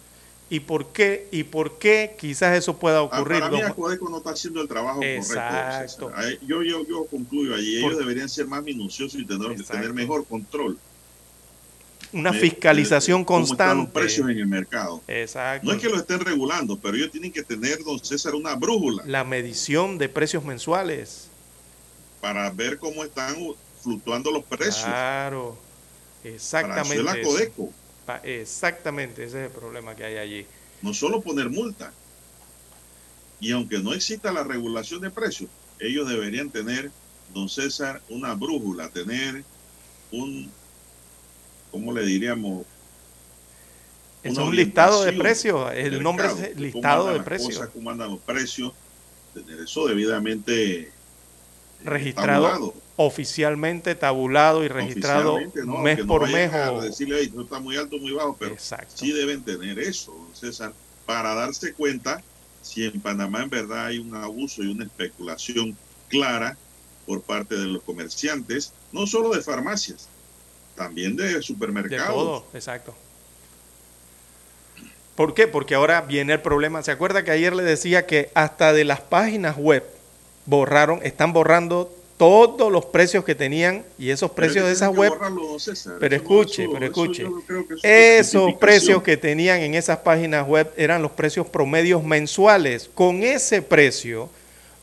[0.51, 1.27] ¿Y por qué?
[1.31, 3.41] ¿Y por qué quizás eso pueda ah, ocurrir?
[3.41, 6.11] para mí Codeco no está haciendo el trabajo Exacto.
[6.11, 6.45] correcto.
[6.47, 7.79] Yo, yo, yo concluyo allí.
[7.79, 10.77] Ellos deberían ser más minuciosos y tener, tener mejor control
[12.13, 13.85] una fiscalización constante.
[13.85, 15.03] los precios en el mercado.
[15.07, 15.67] Exacto.
[15.67, 19.03] No es que lo estén regulando, pero ellos tienen que tener, don César, una brújula.
[19.07, 21.29] La medición de precios mensuales.
[22.21, 23.37] Para ver cómo están
[23.83, 24.85] fluctuando los precios.
[24.85, 25.57] Claro,
[26.25, 27.03] exactamente.
[27.03, 27.73] Para la Codeco.
[28.25, 30.47] Exactamente, ese es el problema que hay allí.
[30.83, 31.93] No solo poner multa.
[33.39, 35.49] Y aunque no exista la regulación de precios,
[35.79, 36.91] ellos deberían tener,
[37.33, 39.45] don César, una brújula, tener
[40.13, 40.51] un
[41.71, 42.64] ¿cómo le diríamos?
[44.23, 47.66] Es un listado de precios, el nombre es listado de precios.
[47.73, 48.73] ¿Cómo andan los precios?
[49.33, 50.93] Tener eso debidamente eh,
[51.85, 55.39] registrado oficialmente tabulado y registrado
[55.83, 59.79] mes por mes o decirle esto está muy alto muy bajo pero sí deben tener
[59.79, 60.75] eso César
[61.07, 62.23] para darse cuenta
[62.61, 65.75] si en Panamá en verdad hay un abuso y una especulación
[66.09, 66.59] clara
[67.07, 70.10] por parte de los comerciantes no solo de farmacias
[70.75, 72.09] también de supermercados.
[72.09, 72.95] De todo, exacto.
[75.14, 75.47] ¿Por qué?
[75.47, 76.83] Porque ahora viene el problema.
[76.83, 79.85] ¿Se acuerda que ayer le decía que hasta de las páginas web
[80.47, 85.11] borraron, están borrando todos los precios que tenían y esos precios de esas web.
[85.99, 87.27] pero escuche, pero escuche.
[87.83, 92.91] esos precios que tenían en esas páginas web eran los precios promedios mensuales.
[92.95, 94.29] Con ese precio,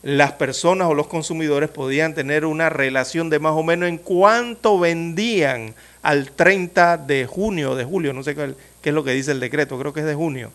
[0.02, 4.78] las personas o los consumidores podían tener una relación de más o menos en cuánto
[4.78, 9.32] vendían al 30 de junio, de julio, no sé qué, qué es lo que dice
[9.32, 10.50] el decreto, creo que es de junio.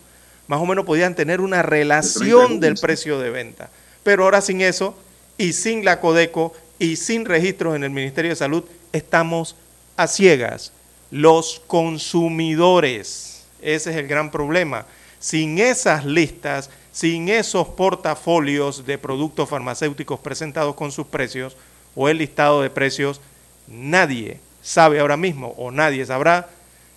[0.46, 3.70] Más o menos podían tener una relación del precio de venta.
[4.02, 4.96] Pero ahora sin eso
[5.38, 9.56] y sin la Codeco y sin registros en el Ministerio de Salud, estamos
[9.96, 10.72] a ciegas.
[11.10, 14.86] Los consumidores, ese es el gran problema.
[15.18, 21.56] Sin esas listas, sin esos portafolios de productos farmacéuticos presentados con sus precios
[21.96, 23.20] o el listado de precios,
[23.66, 26.48] nadie sabe ahora mismo o nadie sabrá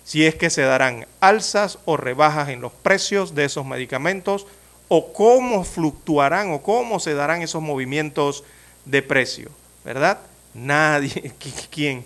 [0.04, 4.46] si es que se darán alzas o rebajas en los precios de esos medicamentos
[4.86, 8.44] o cómo fluctuarán o cómo se darán esos movimientos
[8.84, 9.50] de precio,
[9.84, 10.20] ¿verdad?
[10.54, 11.32] Nadie,
[11.72, 12.04] ¿quién?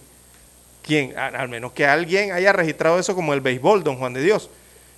[0.81, 1.17] ¿Quién?
[1.19, 4.49] Al menos que alguien haya registrado eso como el béisbol, don Juan de Dios.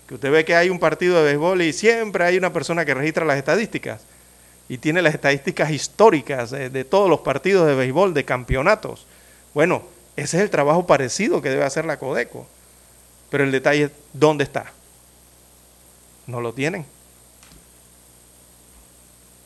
[0.09, 2.95] Que usted ve que hay un partido de béisbol y siempre hay una persona que
[2.95, 4.03] registra las estadísticas
[4.69, 9.07] y tiene las estadísticas históricas de, de todos los partidos de béisbol, de campeonatos.
[9.55, 9.83] Bueno,
[10.17, 12.47] ese es el trabajo parecido que debe hacer la Codeco.
[13.31, 14.73] Pero el detalle es, ¿dónde está?
[16.27, 16.87] No lo tienen.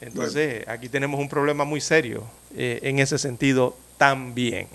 [0.00, 4.68] Entonces, aquí tenemos un problema muy serio eh, en ese sentido también.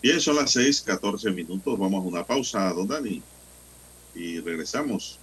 [0.00, 1.78] Bien, son las 6, 14 minutos.
[1.78, 3.22] Vamos a una pausa, don Dani.
[4.14, 5.18] Y regresamos.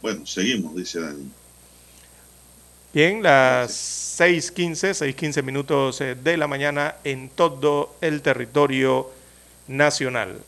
[0.00, 1.30] Bueno, seguimos, dice Dani.
[2.92, 9.10] Bien, las 6.15, 6.15 minutos eh, de la mañana en todo el territorio
[9.68, 10.38] nacional.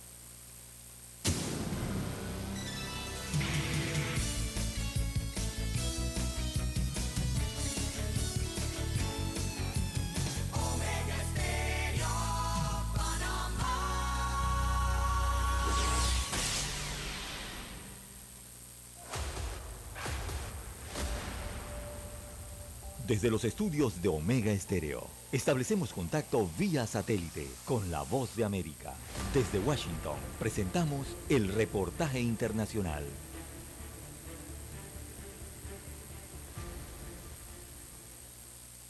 [23.08, 28.92] Desde los estudios de Omega Estéreo, establecemos contacto vía satélite con la voz de América.
[29.32, 33.06] Desde Washington, presentamos el reportaje internacional.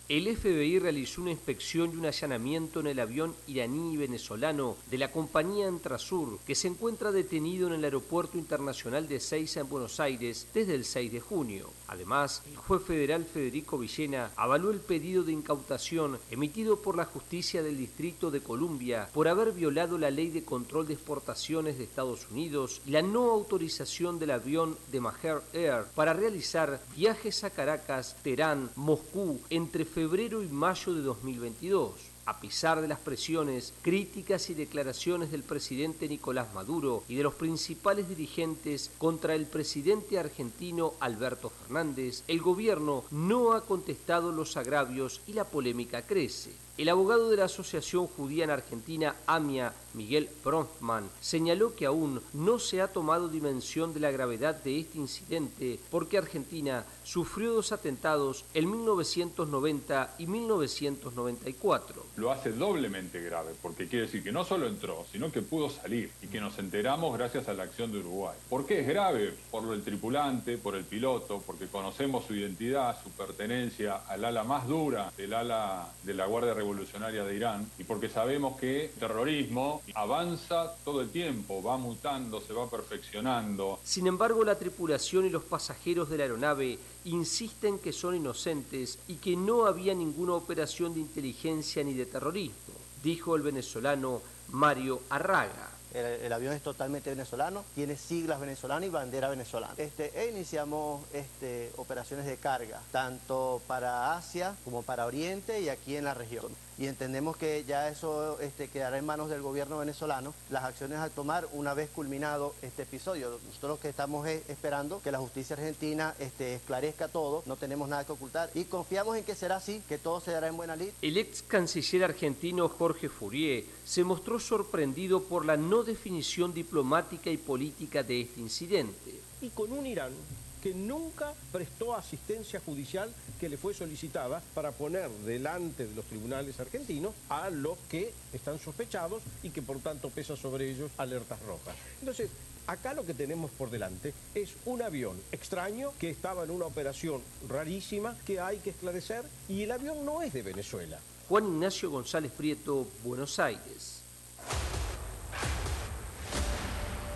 [0.09, 4.99] El FBI realizó una inspección y un allanamiento en el avión iraní y venezolano de
[4.99, 10.01] la compañía Antrasur, que se encuentra detenido en el Aeropuerto Internacional de Seiza en Buenos
[10.01, 11.71] Aires desde el 6 de junio.
[11.89, 17.63] Además, el juez federal Federico Villena avaló el pedido de incautación emitido por la Justicia
[17.63, 22.31] del Distrito de Columbia por haber violado la ley de control de exportaciones de Estados
[22.31, 28.17] Unidos y la no autorización del avión de Maher Air para realizar viajes a Caracas,
[28.23, 32.08] Teherán, Moscú entre febrero y mayo de 2022.
[32.29, 37.33] A pesar de las presiones, críticas y declaraciones del presidente Nicolás Maduro y de los
[37.33, 45.23] principales dirigentes contra el presidente argentino Alberto Fernández, el gobierno no ha contestado los agravios
[45.27, 46.53] y la polémica crece.
[46.79, 52.61] El abogado de la Asociación Judía en Argentina, AMIA, Miguel Bronfman, señaló que aún no
[52.61, 58.45] se ha tomado dimensión de la gravedad de este incidente porque Argentina sufrió dos atentados
[58.55, 62.07] en 1990 y 1994.
[62.17, 66.13] Lo hace doblemente grave porque quiere decir que no solo entró, sino que pudo salir
[66.23, 68.37] y que nos enteramos gracias a la acción de Uruguay.
[68.49, 69.35] ¿Por qué es grave?
[69.51, 74.69] Por el tripulante, por el piloto, porque conocemos su identidad, su pertenencia al ala más
[74.69, 79.83] dura del ala de la Guardia Revolucionaria revolucionaria de Irán y porque sabemos que terrorismo
[79.95, 83.79] avanza todo el tiempo, va mutando, se va perfeccionando.
[83.83, 89.15] Sin embargo, la tripulación y los pasajeros de la aeronave insisten que son inocentes y
[89.15, 95.78] que no había ninguna operación de inteligencia ni de terrorismo, dijo el venezolano Mario Arraga.
[95.95, 99.75] El, avión es totalmente venezolano, tiene siglas venezolanas y bandera venezolana.
[99.77, 105.97] Este, e iniciamos este, operaciones de carga, tanto para Asia como para Oriente y aquí
[105.97, 106.53] en la región.
[106.79, 111.11] Y entendemos que ya eso este, quedará en manos del gobierno venezolano, las acciones a
[111.11, 113.41] tomar una vez culminado este episodio.
[113.47, 117.89] Nosotros lo que estamos es esperando que la justicia argentina este, esclarezca todo, no tenemos
[117.89, 120.77] nada que ocultar y confiamos en que será así, que todo se dará en buena
[120.77, 120.91] lid.
[121.03, 127.39] El ex canciller argentino Jorge Fourier se mostró sorprendido por la no definición diplomática y
[127.39, 129.21] política de este incidente.
[129.41, 130.13] Y con un Irán
[130.59, 136.59] que nunca prestó asistencia judicial que le fue solicitada para poner delante de los tribunales
[136.61, 141.75] argentinos a los que están sospechados y que por tanto pesa sobre ellos alertas rojas.
[142.01, 142.31] Entonces,
[142.67, 147.23] acá lo que tenemos por delante es un avión extraño que estaba en una operación
[147.49, 150.99] rarísima que hay que esclarecer y el avión no es de Venezuela.
[151.29, 154.03] Juan Ignacio González Prieto, Buenos Aires.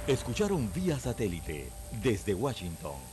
[0.07, 1.71] Escucharon vía satélite
[2.03, 3.13] desde Washington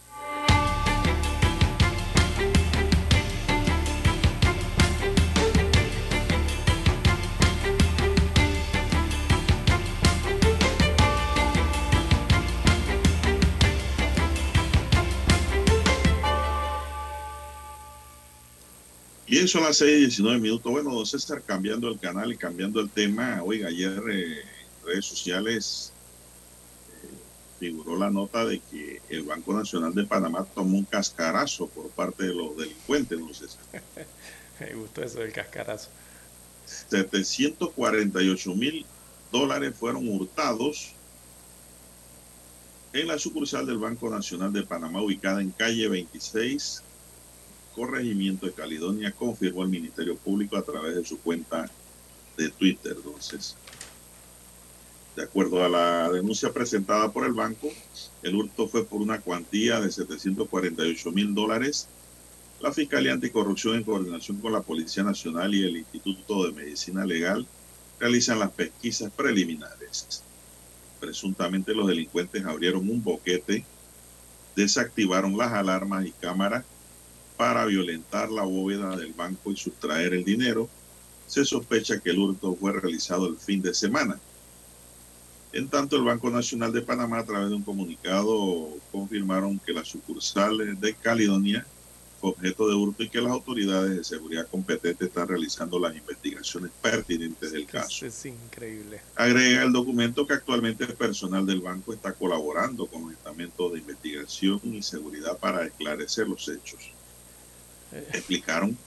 [19.41, 20.71] Bien, son las 6 y 19 minutos.
[20.71, 23.41] Bueno, don César, cambiando el canal y cambiando el tema.
[23.43, 25.91] Oiga, ayer eh, en redes sociales
[26.91, 27.07] eh,
[27.59, 32.25] figuró la nota de que el Banco Nacional de Panamá tomó un cascarazo por parte
[32.25, 33.63] de los delincuentes, don César.
[34.59, 35.89] Me gustó eso del cascarazo.
[36.67, 38.85] 748 mil
[39.31, 40.91] dólares fueron hurtados
[42.93, 46.83] en la sucursal del Banco Nacional de Panamá ubicada en calle 26
[47.75, 51.69] corregimiento de Caledonia, confirmó el Ministerio Público a través de su cuenta
[52.37, 52.95] de Twitter.
[52.97, 53.55] Entonces,
[55.15, 57.69] de acuerdo a la denuncia presentada por el banco,
[58.23, 61.87] el hurto fue por una cuantía de 748 mil dólares.
[62.61, 67.45] La Fiscalía Anticorrupción, en coordinación con la Policía Nacional y el Instituto de Medicina Legal,
[67.99, 70.23] realizan las pesquisas preliminares.
[70.99, 73.65] Presuntamente los delincuentes abrieron un boquete,
[74.55, 76.63] desactivaron las alarmas y cámaras
[77.41, 80.69] para violentar la bóveda del banco y sustraer el dinero.
[81.25, 84.19] Se sospecha que el hurto fue realizado el fin de semana.
[85.51, 89.83] En tanto, el Banco Nacional de Panamá, a través de un comunicado, confirmaron que la
[89.83, 91.65] sucursal de Caledonia
[92.19, 96.69] fue objeto de hurto y que las autoridades de seguridad competentes están realizando las investigaciones
[96.79, 98.05] pertinentes del caso.
[98.05, 99.01] Es increíble.
[99.15, 103.79] Agrega el documento que actualmente el personal del banco está colaborando con los estamentos de
[103.79, 106.91] investigación y seguridad para esclarecer los hechos
[107.91, 108.77] explicaron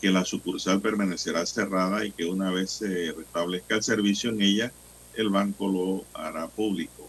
[0.00, 4.72] que la sucursal permanecerá cerrada y que una vez se restablezca el servicio en ella,
[5.14, 7.08] el banco lo hará público.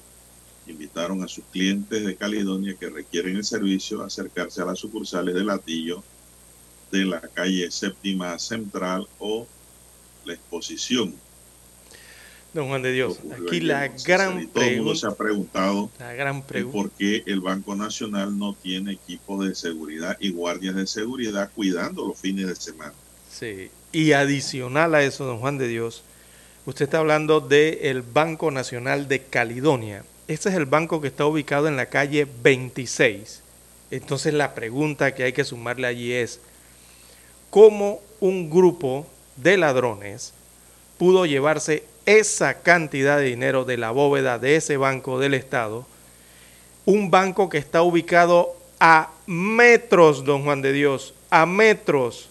[0.68, 5.36] Invitaron a sus clientes de Caledonia que requieren el servicio a acercarse a las sucursales
[5.36, 6.04] de Latillo
[6.92, 9.48] de la calle séptima central o
[10.24, 11.14] la exposición.
[12.56, 16.42] Don Juan de Dios, aquí la gran todo el mundo se ha preguntado la gran
[16.42, 22.08] por qué el Banco Nacional no tiene equipos de seguridad y guardias de seguridad cuidando
[22.08, 22.94] los fines de semana.
[23.30, 26.04] Sí, y adicional a eso, don Juan de Dios,
[26.66, 30.06] usted está hablando del Banco Nacional de Caledonia.
[30.30, 33.42] Este es el banco que está ubicado en la calle 26.
[33.92, 36.40] Entonces la pregunta que hay que sumarle allí es,
[37.50, 40.32] ¿cómo un grupo de ladrones
[40.98, 45.86] pudo llevarse esa cantidad de dinero de la bóveda de ese banco del Estado,
[46.86, 52.30] un banco que está ubicado a metros, don Juan de Dios, a metros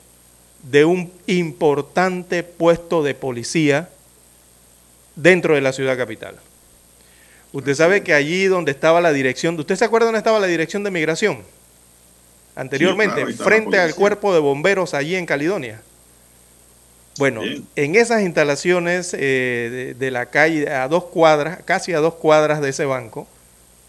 [0.62, 3.91] de un importante puesto de policía
[5.16, 6.37] dentro de la ciudad capital.
[7.53, 10.83] Usted sabe que allí donde estaba la dirección, ¿usted se acuerda dónde estaba la dirección
[10.83, 11.43] de migración?
[12.57, 15.83] Anteriormente, Sí, claro, frente al cuerpo de bomberos allí en Caledonia.
[17.17, 17.43] Bueno,
[17.77, 22.61] en esas instalaciones eh, de, de la calle, a dos cuadras, casi a dos cuadras
[22.61, 23.29] de ese banco,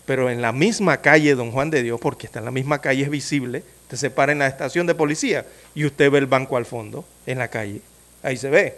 [0.05, 3.03] pero en la misma calle Don Juan de Dios, porque está en la misma calle,
[3.03, 6.57] es visible, usted se para en la estación de policía y usted ve el banco
[6.57, 7.81] al fondo, en la calle,
[8.21, 8.77] ahí se ve.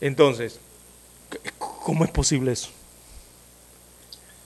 [0.00, 0.60] Entonces,
[1.58, 2.70] ¿cómo es posible eso?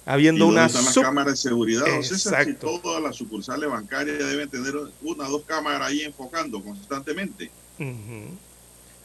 [0.06, 1.84] Habiendo ¿Y una están las cámaras de seguridad?
[1.84, 2.44] don César?
[2.44, 2.80] Si Exacto.
[2.82, 7.50] todas las sucursales bancarias deben tener una o dos cámaras ahí enfocando constantemente.
[7.78, 8.38] Ujú.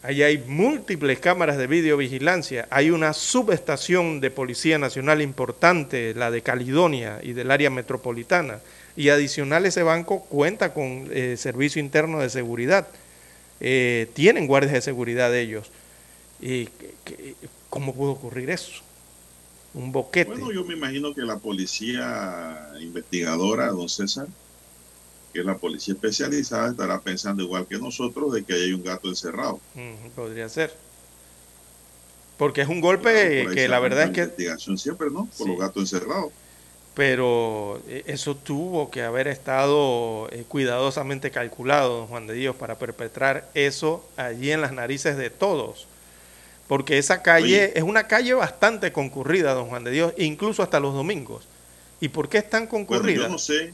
[0.03, 2.67] Ahí hay múltiples cámaras de videovigilancia.
[2.69, 8.59] Hay una subestación de Policía Nacional importante, la de Caledonia y del área metropolitana.
[8.97, 12.87] Y adicional ese banco cuenta con eh, servicio interno de seguridad.
[13.61, 15.71] Eh, tienen guardias de seguridad ellos.
[16.41, 16.67] ¿Y
[17.69, 18.83] cómo pudo ocurrir eso?
[19.73, 20.29] un boquete.
[20.29, 24.27] Bueno, yo me imagino que la policía investigadora, don César,
[25.33, 29.59] que la policía especializada, estará pensando igual que nosotros de que hay un gato encerrado.
[30.15, 30.73] Podría ser.
[32.37, 34.21] Porque es un golpe que la verdad es que...
[34.21, 35.25] investigación siempre, ¿no?
[35.37, 35.47] Por Sí.
[35.47, 36.31] los gatos encerrados.
[36.93, 42.77] Pero eh, eso tuvo que haber estado eh, cuidadosamente calculado, don Juan de Dios, para
[42.77, 45.87] perpetrar eso allí en las narices de todos.
[46.67, 47.77] Porque esa calle Oye.
[47.77, 51.47] es una calle bastante concurrida, don Juan de Dios, incluso hasta los domingos.
[51.99, 53.23] ¿Y por qué es tan Bueno, concurrida?
[53.23, 53.73] yo no sé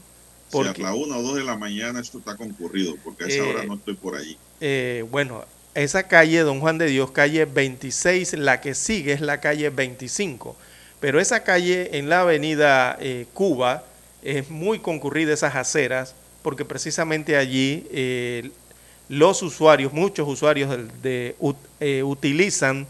[0.50, 3.44] si a la una o dos de la mañana esto está concurrido, porque a esa
[3.44, 4.40] Eh, hora no estoy por allí.
[4.60, 5.44] Eh, bueno,
[5.74, 10.56] esa calle, don Juan de Dios, calle 26, la que sigue es la calle 25.
[11.00, 13.84] Pero esa calle en la avenida eh, Cuba
[14.22, 18.50] es muy concurrida, esas aceras, porque precisamente allí eh,
[19.08, 20.70] los usuarios, muchos usuarios
[21.02, 21.36] de,
[21.80, 22.86] eh, utilizan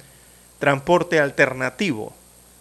[0.58, 2.14] transporte alternativo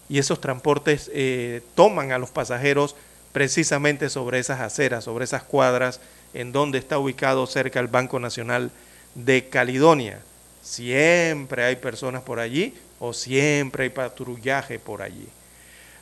[0.07, 2.95] y esos transportes eh, toman a los pasajeros
[3.31, 5.99] precisamente sobre esas aceras, sobre esas cuadras
[6.33, 8.71] en donde está ubicado cerca el Banco Nacional
[9.15, 10.19] de Caledonia.
[10.61, 15.27] Siempre hay personas por allí o siempre hay patrullaje por allí.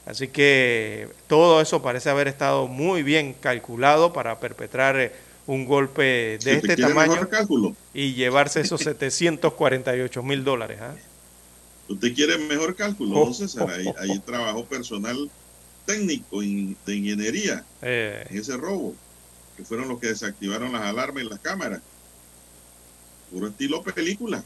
[0.06, 5.12] Así que todo eso parece haber estado muy bien calculado para perpetrar eh,
[5.48, 7.28] un golpe de este tamaño
[7.94, 10.80] y llevarse esos 748 mil dólares.
[10.82, 10.96] ¿ah?
[11.90, 13.70] usted quiere mejor cálculo, Oh, don César.
[13.70, 15.30] Ahí, ahí trabajó personal
[15.88, 18.94] técnico de ingeniería Eh, en ese robo,
[19.56, 21.82] que fueron los que desactivaron las alarmas y las cámaras.
[23.32, 24.44] Puro estilo película.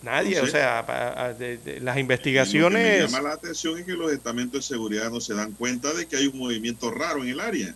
[0.00, 0.78] nadie, o sea,
[1.26, 3.10] a- de- de- las Y Lo que me investigaciones...
[3.10, 6.16] llama la atención es que los estamentos de seguridad no se dan cuenta de que
[6.16, 7.74] hay un movimiento raro en el área.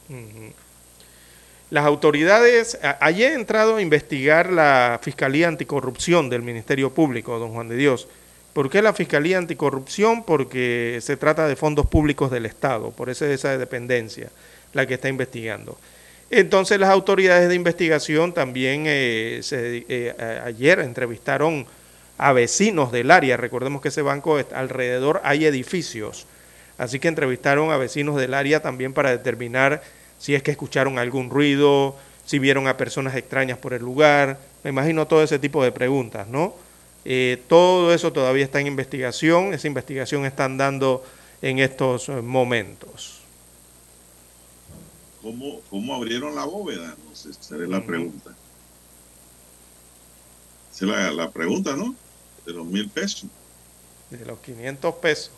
[1.70, 7.50] Las autoridades, a- ayer ha entrado a investigar la Fiscalía Anticorrupción del Ministerio Público, don
[7.52, 8.06] Juan de Dios.
[8.52, 10.24] ¿Por qué la Fiscalía Anticorrupción?
[10.24, 14.28] Porque se trata de fondos públicos del Estado, por eso es esa dependencia
[14.72, 15.78] la que está investigando.
[16.30, 21.66] Entonces las autoridades de investigación también eh, eh, ayer entrevistaron
[22.16, 23.36] a vecinos del área.
[23.36, 26.26] Recordemos que ese banco alrededor hay edificios.
[26.78, 29.82] Así que entrevistaron a vecinos del área también para determinar
[30.18, 34.38] si es que escucharon algún ruido, si vieron a personas extrañas por el lugar.
[34.62, 36.54] Me imagino todo ese tipo de preguntas, ¿no?
[37.04, 39.54] Eh, todo eso todavía está en investigación.
[39.54, 41.04] Esa investigación están dando
[41.40, 43.20] en estos eh, momentos.
[45.20, 46.96] ¿Cómo, cómo abrieron la bóveda?
[47.08, 48.34] No sé, esa es la pregunta.
[50.72, 51.94] Esa es la, la pregunta, ¿no?
[52.46, 53.28] De los mil pesos.
[54.10, 55.30] De los 500 pesos.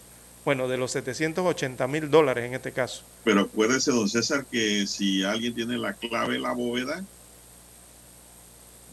[0.44, 3.02] Bueno, de los 780 mil dólares en este caso.
[3.24, 7.02] Pero acuérdese, don César, que si alguien tiene la clave de la bóveda,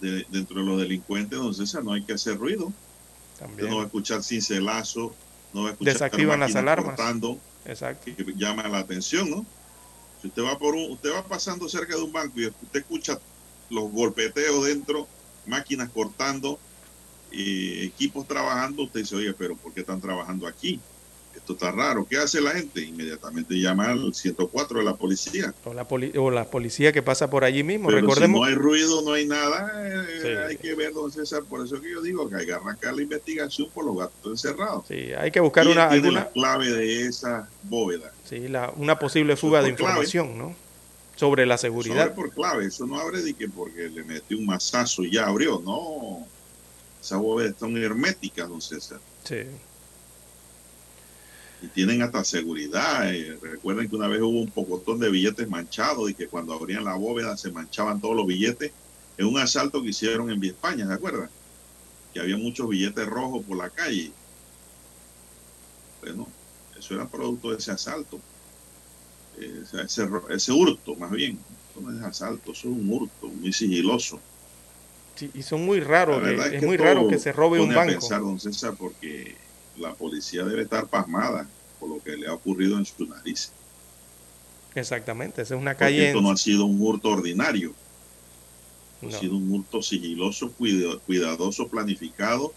[0.02, 2.66] de- dentro de los delincuentes, don César, no hay que hacer ruido.
[3.34, 3.70] Usted También.
[3.70, 5.16] no va a escuchar cincelazo,
[5.54, 6.95] no va a escuchar Desactivan las alarmas.
[6.95, 8.06] cortando, Exacto.
[8.06, 9.45] que que llama la atención, ¿no?
[10.22, 13.20] Si usted va por un, usted va pasando cerca de un banco y usted escucha
[13.70, 15.08] los golpeteos dentro,
[15.45, 16.60] máquinas cortando,
[17.32, 20.80] eh, equipos trabajando, usted dice, oye, pero ¿por qué están trabajando aquí?
[21.36, 22.06] Esto está raro.
[22.10, 22.82] ¿Qué hace la gente?
[22.82, 25.54] Inmediatamente llama al 104 de la policía.
[25.66, 27.88] O la, poli- o la policía que pasa por allí mismo.
[27.88, 28.38] Pero Recordemos.
[28.38, 30.28] si no hay ruido, no hay nada, eh, Sí.
[30.28, 31.44] hay que ver, don César.
[31.44, 34.86] Por eso que yo digo que hay que arrancar la investigación por los gatos encerrados.
[34.88, 38.12] Sí, hay que buscar ¿Quién una, alguna, la clave de esa bóveda?
[38.30, 39.92] sí, la- una posible fuga de clave.
[39.92, 40.56] información, ¿no?
[41.16, 42.14] Sobre la seguridad.
[42.16, 45.62] por clave, eso no abre de que porque le metió un mazazo y ya abrió,
[45.64, 46.26] no.
[47.02, 49.00] Esas bóvedas están herméticas, don César.
[49.24, 49.38] Sí.
[51.62, 53.14] Y tienen hasta seguridad.
[53.14, 56.84] eh, Recuerden que una vez hubo un pocotón de billetes manchados y que cuando abrían
[56.84, 58.72] la bóveda se manchaban todos los billetes
[59.18, 61.30] en un asalto que hicieron en España, ¿se acuerdan?
[62.14, 64.12] Que había muchos billetes rojos por la calle.
[66.01, 66.28] Bueno,
[66.78, 68.20] eso era producto de ese asalto.
[69.39, 71.38] Eh, ese, ese hurto, más bien.
[71.72, 74.20] Eso no es asalto, eso es un hurto, muy sigiloso.
[75.16, 77.86] Sí, y son muy raros, es, muy todo raro que se robe un pone a
[77.86, 77.99] banco.
[77.99, 79.36] pensar, don César, porque
[79.78, 81.47] la policía debe estar pasmada
[81.80, 83.51] por lo que le ha ocurrido en su nariz.
[84.76, 86.07] Exactamente, esa es una Porque calle.
[86.07, 87.74] esto no ha sido un hurto ordinario,
[89.01, 89.09] No.
[89.09, 92.53] ha sido un hurto sigiloso, cuida- cuidadoso, planificado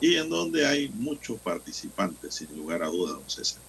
[0.00, 3.60] y en donde hay muchos participantes, sin lugar a dudas, don César.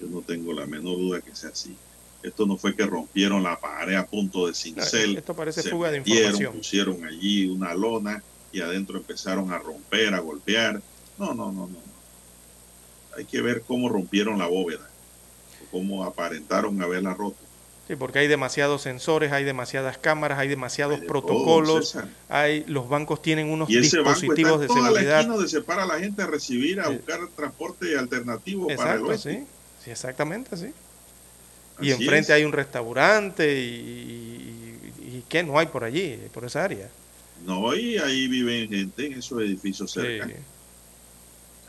[0.00, 1.76] Yo no tengo la menor duda que sea así.
[2.22, 5.16] Esto no fue que rompieron la pared a punto de cincel.
[5.16, 6.54] esto parece se fuga de información.
[6.54, 8.22] Pusieron allí una lona
[8.52, 10.80] y adentro empezaron a romper, a golpear.
[11.18, 11.68] No, no, no, no.
[11.68, 11.90] no.
[13.16, 14.88] Hay que ver cómo rompieron la bóveda,
[15.70, 17.36] cómo aparentaron haberla roto.
[17.88, 22.64] Sí, porque hay demasiados sensores, hay demasiadas cámaras, hay demasiados Hay de protocolos, todo, hay
[22.68, 25.26] los bancos tienen unos Y dispositivos de seguridad.
[25.26, 26.94] donde se para la gente a recibir, a Sí.
[26.94, 29.38] buscar transporte alternativo para el oeste.
[29.40, 29.46] sí.
[29.84, 30.72] Sí, exactamente, sí.
[31.80, 32.36] Y Así enfrente es.
[32.36, 33.64] hay un restaurante y,
[35.02, 36.88] y, y ¿qué no hay por allí, por esa área?
[37.46, 40.00] No, y ahí viven gente en esos edificios Sí.
[40.00, 40.36] cercanos.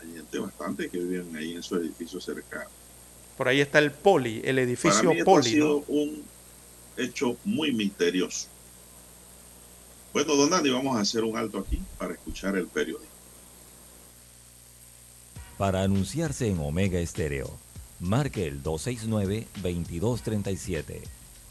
[0.02, 2.68] Hay gente bastante que viven ahí en esos edificios cercanos.
[3.36, 5.94] Por ahí está el Poli, el Para edificio mí esto ha Poli, sido ¿no?
[5.94, 6.22] un
[6.96, 8.48] hecho muy misterioso.
[10.12, 13.10] Bueno, don Dani, vamos a hacer un alto aquí para escuchar el periódico.
[15.56, 17.50] Para anunciarse en Omega Estéreo,
[18.00, 21.00] marque el 269-2237.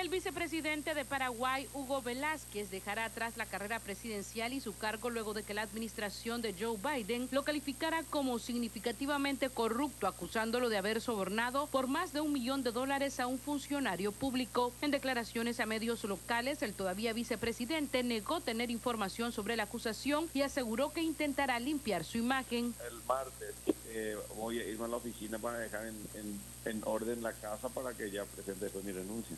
[0.00, 5.34] El vicepresidente de Paraguay, Hugo Velázquez, dejará atrás la carrera presidencial y su cargo luego
[5.34, 11.02] de que la administración de Joe Biden lo calificara como significativamente corrupto, acusándolo de haber
[11.02, 14.72] sobornado por más de un millón de dólares a un funcionario público.
[14.80, 20.40] En declaraciones a medios locales, el todavía vicepresidente negó tener información sobre la acusación y
[20.40, 22.74] aseguró que intentará limpiar su imagen.
[22.90, 23.54] el martes
[23.90, 27.68] eh, voy a irme a la oficina para dejar en, en- en orden la casa
[27.68, 29.36] para que ya presente mi renuncia.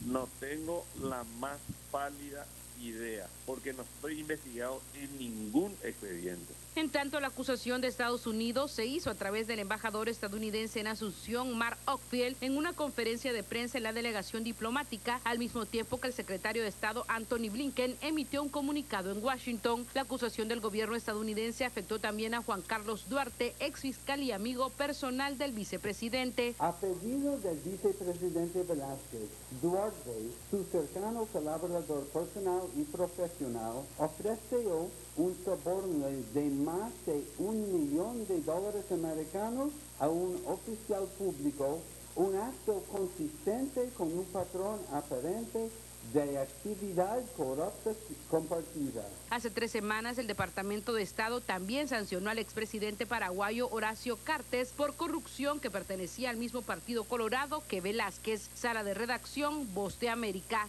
[0.00, 2.46] No tengo la más pálida
[2.80, 6.52] idea, porque no estoy investigado en ningún expediente.
[6.76, 10.88] En tanto, la acusación de Estados Unidos se hizo a través del embajador estadounidense en
[10.88, 16.00] Asunción, Mark Ockfield, en una conferencia de prensa en la delegación diplomática, al mismo tiempo
[16.00, 19.86] que el secretario de Estado Anthony Blinken emitió un comunicado en Washington.
[19.94, 24.68] La acusación del gobierno estadounidense afectó también a Juan Carlos Duarte, ex fiscal y amigo
[24.70, 26.56] personal del vicepresidente.
[26.58, 29.30] A pedido del vicepresidente Velázquez,
[29.62, 30.12] Duarte,
[30.50, 38.40] su cercano colaborador personal y profesional, ofreció un soborno de más de un millón de
[38.40, 41.80] dólares americanos a un oficial público,
[42.16, 45.70] un acto consistente con un patrón aparente
[46.12, 47.92] de actividad corrupta
[48.28, 49.08] compartida.
[49.30, 54.94] Hace tres semanas el Departamento de Estado también sancionó al expresidente paraguayo Horacio Cartes por
[54.94, 58.50] corrupción que pertenecía al mismo partido colorado que Velázquez.
[58.54, 60.68] Sala de redacción, Voz de América.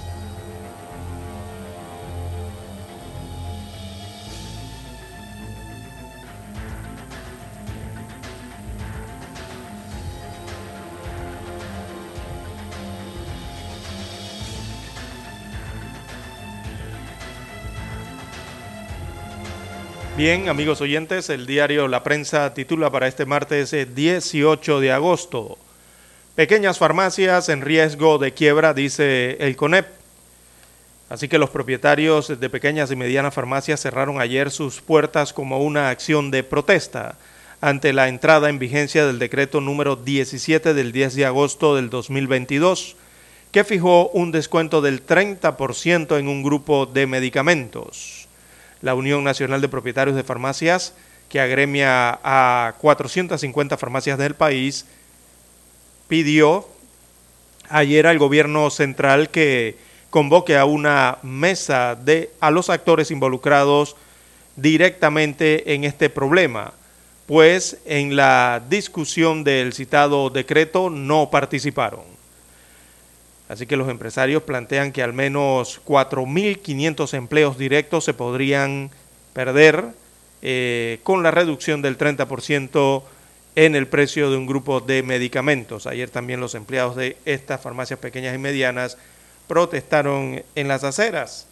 [20.21, 25.57] Bien, amigos oyentes, el diario La Prensa titula para este martes eh, 18 de agosto.
[26.35, 29.87] Pequeñas farmacias en riesgo de quiebra, dice el CONEP.
[31.09, 35.89] Así que los propietarios de pequeñas y medianas farmacias cerraron ayer sus puertas como una
[35.89, 37.17] acción de protesta
[37.59, 42.95] ante la entrada en vigencia del decreto número 17 del 10 de agosto del 2022,
[43.51, 48.20] que fijó un descuento del 30% en un grupo de medicamentos.
[48.81, 50.93] La Unión Nacional de Propietarios de Farmacias,
[51.29, 54.85] que agremia a 450 farmacias del país,
[56.07, 56.67] pidió
[57.69, 59.77] ayer al gobierno central que
[60.09, 63.95] convoque a una mesa de a los actores involucrados
[64.57, 66.73] directamente en este problema,
[67.25, 72.20] pues en la discusión del citado decreto no participaron.
[73.51, 78.91] Así que los empresarios plantean que al menos 4.500 empleos directos se podrían
[79.33, 79.87] perder
[80.41, 83.03] eh, con la reducción del 30%
[83.57, 85.85] en el precio de un grupo de medicamentos.
[85.85, 88.97] Ayer también los empleados de estas farmacias pequeñas y medianas
[89.49, 91.45] protestaron en las aceras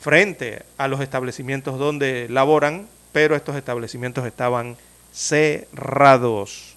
[0.00, 4.76] frente a los establecimientos donde laboran, pero estos establecimientos estaban
[5.12, 6.75] cerrados.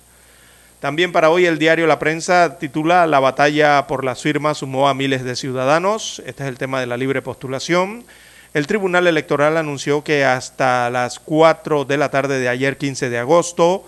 [0.79, 4.93] También para hoy el diario La Prensa titula La batalla por las firmas sumó a
[4.93, 6.21] miles de ciudadanos.
[6.25, 8.05] Este es el tema de la libre postulación.
[8.53, 13.17] El Tribunal Electoral anunció que hasta las 4 de la tarde de ayer, 15 de
[13.17, 13.83] agosto,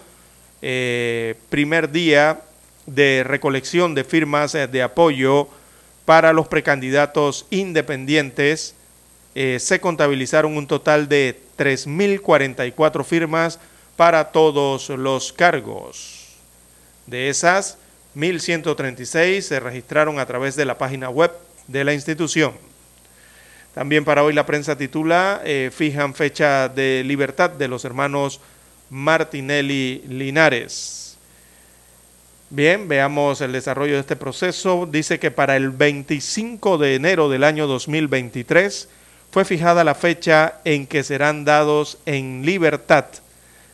[0.62, 2.42] eh, primer día
[2.88, 5.48] de recolección de firmas eh, de apoyo
[6.04, 8.76] para los precandidatos independientes,
[9.34, 13.60] eh, se contabilizaron un total de 3.044 firmas
[13.96, 16.21] para todos los cargos.
[17.12, 17.78] De esas,
[18.16, 21.30] 1.136 se registraron a través de la página web
[21.68, 22.54] de la institución.
[23.74, 28.40] También para hoy la prensa titula, eh, fijan fecha de libertad de los hermanos
[28.90, 31.18] Martinelli Linares.
[32.50, 34.88] Bien, veamos el desarrollo de este proceso.
[34.90, 38.88] Dice que para el 25 de enero del año 2023
[39.32, 43.04] fue fijada la fecha en que serán dados en libertad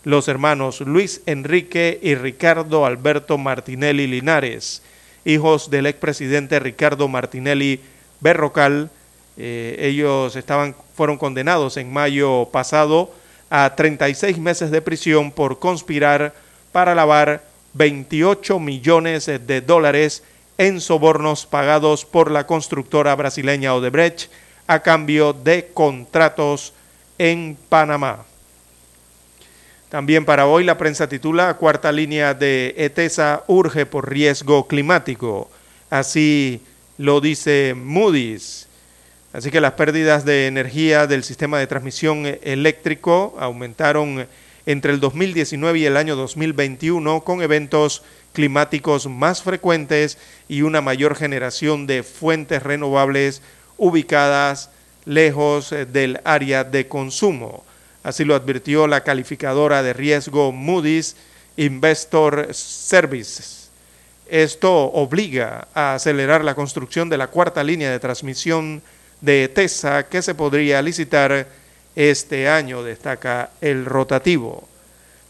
[0.07, 4.81] los hermanos Luis Enrique y Ricardo Alberto Martinelli Linares,
[5.25, 7.81] hijos del expresidente Ricardo Martinelli
[8.21, 8.89] Berrocal.
[9.35, 13.11] Eh, ellos estaban, fueron condenados en mayo pasado
[13.49, 16.33] a 36 meses de prisión por conspirar
[16.71, 17.43] para lavar
[17.73, 20.23] 28 millones de dólares
[20.57, 24.31] en sobornos pagados por la constructora brasileña Odebrecht
[24.67, 26.73] a cambio de contratos
[27.17, 28.23] en Panamá.
[29.89, 35.49] También para hoy la prensa titula Cuarta línea de ETESA urge por riesgo climático.
[35.89, 36.61] Así
[36.97, 38.67] lo dice Moody's.
[39.31, 44.27] Así que las pérdidas de energía del sistema de transmisión eléctrico aumentaron
[44.65, 50.17] entre el 2019 y el año 2021 con eventos climáticos más frecuentes
[50.49, 53.41] y una mayor generación de fuentes renovables
[53.77, 54.69] ubicadas
[55.05, 57.63] lejos del área de consumo.
[58.07, 61.17] Así lo advirtió la calificadora de riesgo Moody's
[61.57, 63.69] Investor Services.
[64.29, 68.81] Esto obliga a acelerar la construcción de la cuarta línea de transmisión
[69.19, 71.47] de TESA que se podría licitar
[71.97, 74.69] este año, destaca el rotativo.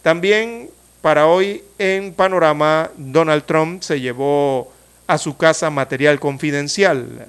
[0.04, 0.70] También
[1.02, 4.72] para hoy en Panorama, Donald Trump se llevó
[5.08, 7.26] a su casa material confidencial.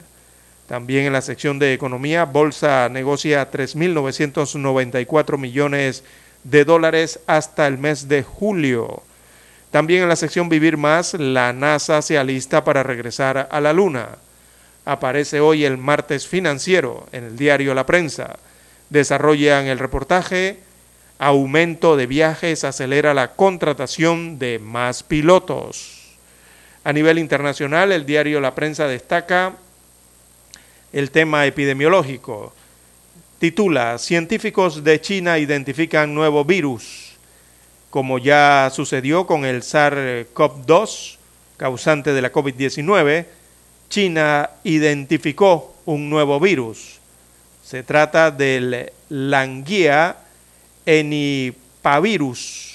[0.69, 6.05] También en la sección de economía, Bolsa negocia 3.994 millones
[6.45, 9.03] de dólares hasta el mes de julio.
[9.71, 14.19] También en la sección Vivir Más, la NASA se alista para regresar a la Luna.
[14.85, 18.37] Aparece hoy el martes financiero en el diario La Prensa.
[18.91, 20.61] Desarrollan el reportaje,
[21.19, 26.15] aumento de viajes acelera la contratación de más pilotos.
[26.85, 29.55] A nivel internacional, el diario La Prensa destaca
[30.93, 32.53] el tema epidemiológico.
[33.39, 37.13] Titula, científicos de China identifican nuevo virus,
[37.91, 41.17] como ya sucedió con el SARS-CoV-2,
[41.57, 43.27] causante de la COVID-19,
[43.89, 46.99] China identificó un nuevo virus.
[47.65, 50.17] Se trata del Languia
[50.85, 52.75] enipavirus,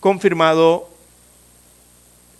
[0.00, 0.88] confirmado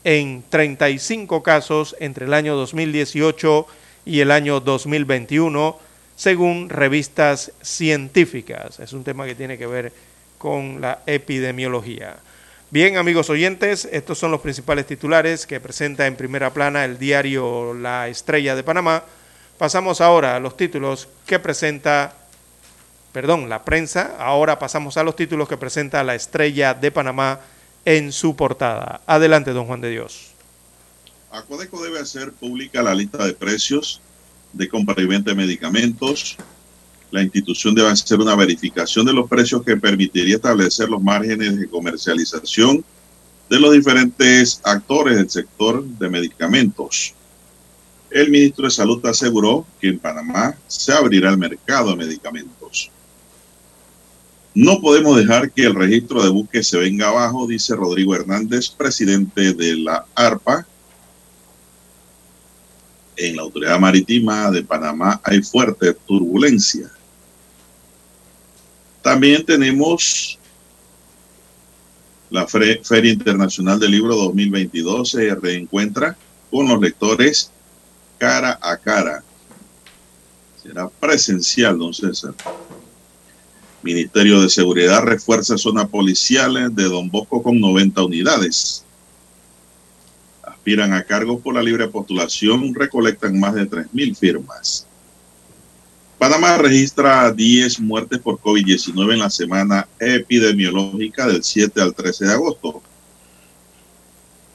[0.03, 5.79] en 35 casos entre el año 2018 y el año 2021,
[6.17, 8.81] según revistas científicas.
[8.81, 9.93] Es un tema que tiene que ver
[10.39, 12.17] con la epidemiología.
[12.71, 17.73] Bien, amigos oyentes, estos son los principales titulares que presenta en primera plana el diario
[17.73, 19.05] La Estrella de Panamá.
[19.59, 22.15] Pasamos ahora a los títulos que presenta,
[23.13, 24.17] perdón, la prensa.
[24.19, 27.41] Ahora pasamos a los títulos que presenta La Estrella de Panamá
[27.85, 29.01] en su portada.
[29.07, 30.34] Adelante, don Juan de Dios.
[31.35, 34.01] Acodeco debe hacer pública la lista de precios
[34.53, 36.37] de compra y venta de medicamentos.
[37.11, 41.69] La institución debe hacer una verificación de los precios que permitiría establecer los márgenes de
[41.69, 42.85] comercialización
[43.51, 47.15] de los diferentes actores del sector de medicamentos.
[48.11, 52.93] El ministro de Salud aseguró que en Panamá se abrirá el mercado de medicamentos.
[54.55, 59.53] No podemos dejar que el registro de buques se venga abajo, dice Rodrigo Hernández, presidente
[59.53, 60.65] de la ARPA.
[63.17, 66.91] En la Autoridad Marítima de Panamá hay fuerte turbulencia.
[69.03, 70.39] También tenemos
[72.31, 76.17] la Feria Internacional del Libro 2022 se reencuentra
[76.51, 77.51] con los lectores
[78.19, 79.23] cara a cara.
[80.61, 82.35] Será presencial, don César.
[83.83, 88.85] Ministerio de Seguridad refuerza zona policial de Don Bosco con 90 unidades.
[90.65, 94.87] Aspiran a cargos por la libre postulación, recolectan más de 3.000 firmas.
[96.19, 102.33] Panamá registra 10 muertes por COVID-19 en la semana epidemiológica del 7 al 13 de
[102.33, 102.83] agosto.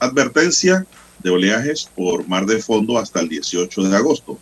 [0.00, 0.84] Advertencia
[1.20, 4.36] de oleajes por mar de fondo hasta el 18 de agosto.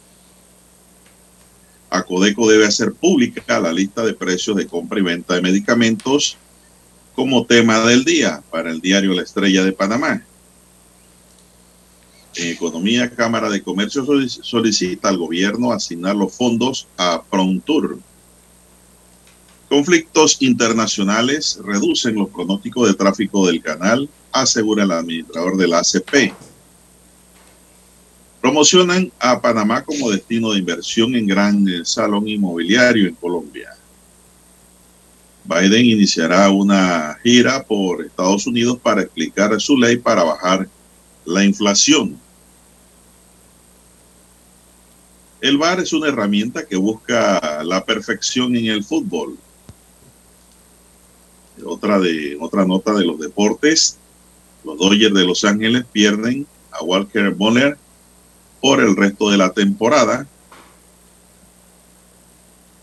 [1.90, 6.38] Acodeco debe hacer pública la lista de precios de compra y venta de medicamentos
[7.14, 10.24] como tema del día para el diario La Estrella de Panamá.
[12.36, 14.04] En Economía, Cámara de Comercio
[14.42, 17.98] solicita al gobierno asignar los fondos a Prontur.
[19.68, 26.32] Conflictos internacionales reducen los pronósticos de tráfico del canal, asegura el administrador de la ACP.
[28.40, 33.70] Promocionan a Panamá como destino de inversión en gran salón inmobiliario en Colombia.
[35.44, 40.68] Biden iniciará una gira por Estados Unidos para explicar su ley para bajar
[41.28, 42.18] la inflación.
[45.40, 49.36] El VAR es una herramienta que busca la perfección en el fútbol.
[51.64, 53.98] Otra, de, otra nota de los deportes.
[54.64, 57.76] Los Dodgers de Los Ángeles pierden a Walker Bonner
[58.60, 60.26] por el resto de la temporada.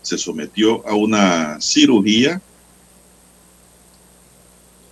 [0.02, 2.40] Se sometió a una cirugía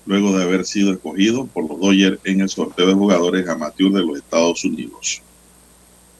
[0.06, 4.04] luego de haber sido escogido por los Dodgers en el sorteo de jugadores amateur de
[4.04, 5.22] los Estados Unidos.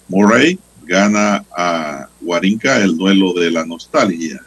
[0.08, 4.40] Murray gana a Guarinca el duelo de la nostalgia.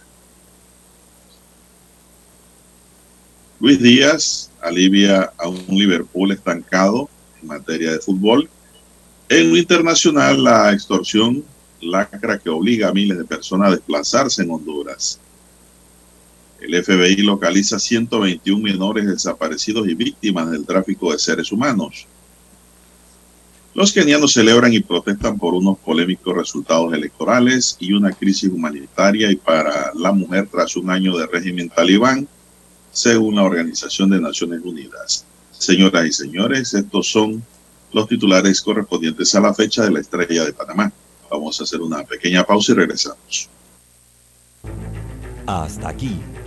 [3.59, 7.09] Luis Díaz alivia a un Liverpool estancado
[7.41, 8.49] en materia de fútbol.
[9.29, 11.43] En lo internacional, la extorsión
[11.81, 15.19] lacra que obliga a miles de personas a desplazarse en Honduras.
[16.59, 22.07] El FBI localiza 121 menores desaparecidos y víctimas del tráfico de seres humanos.
[23.75, 29.35] Los kenianos celebran y protestan por unos polémicos resultados electorales y una crisis humanitaria y
[29.35, 32.27] para la mujer tras un año de régimen talibán,
[32.91, 35.25] según la Organización de Naciones Unidas.
[35.51, 37.43] Señoras y señores, estos son
[37.93, 40.91] los titulares correspondientes a la fecha de la estrella de Panamá.
[41.29, 43.49] Vamos a hacer una pequeña pausa y regresamos.
[45.45, 46.15] Hasta aquí.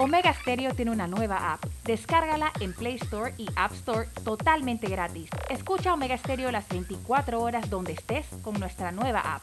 [0.00, 1.64] Omega Stereo tiene una nueva app.
[1.84, 5.28] Descárgala en Play Store y App Store totalmente gratis.
[5.50, 9.42] Escucha Omega Stereo las 24 horas donde estés con nuestra nueva app.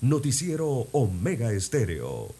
[0.00, 2.34] Noticiero Omega Estéreo.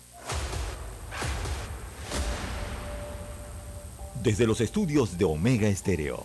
[4.25, 6.25] Desde los estudios de Omega Estéreo,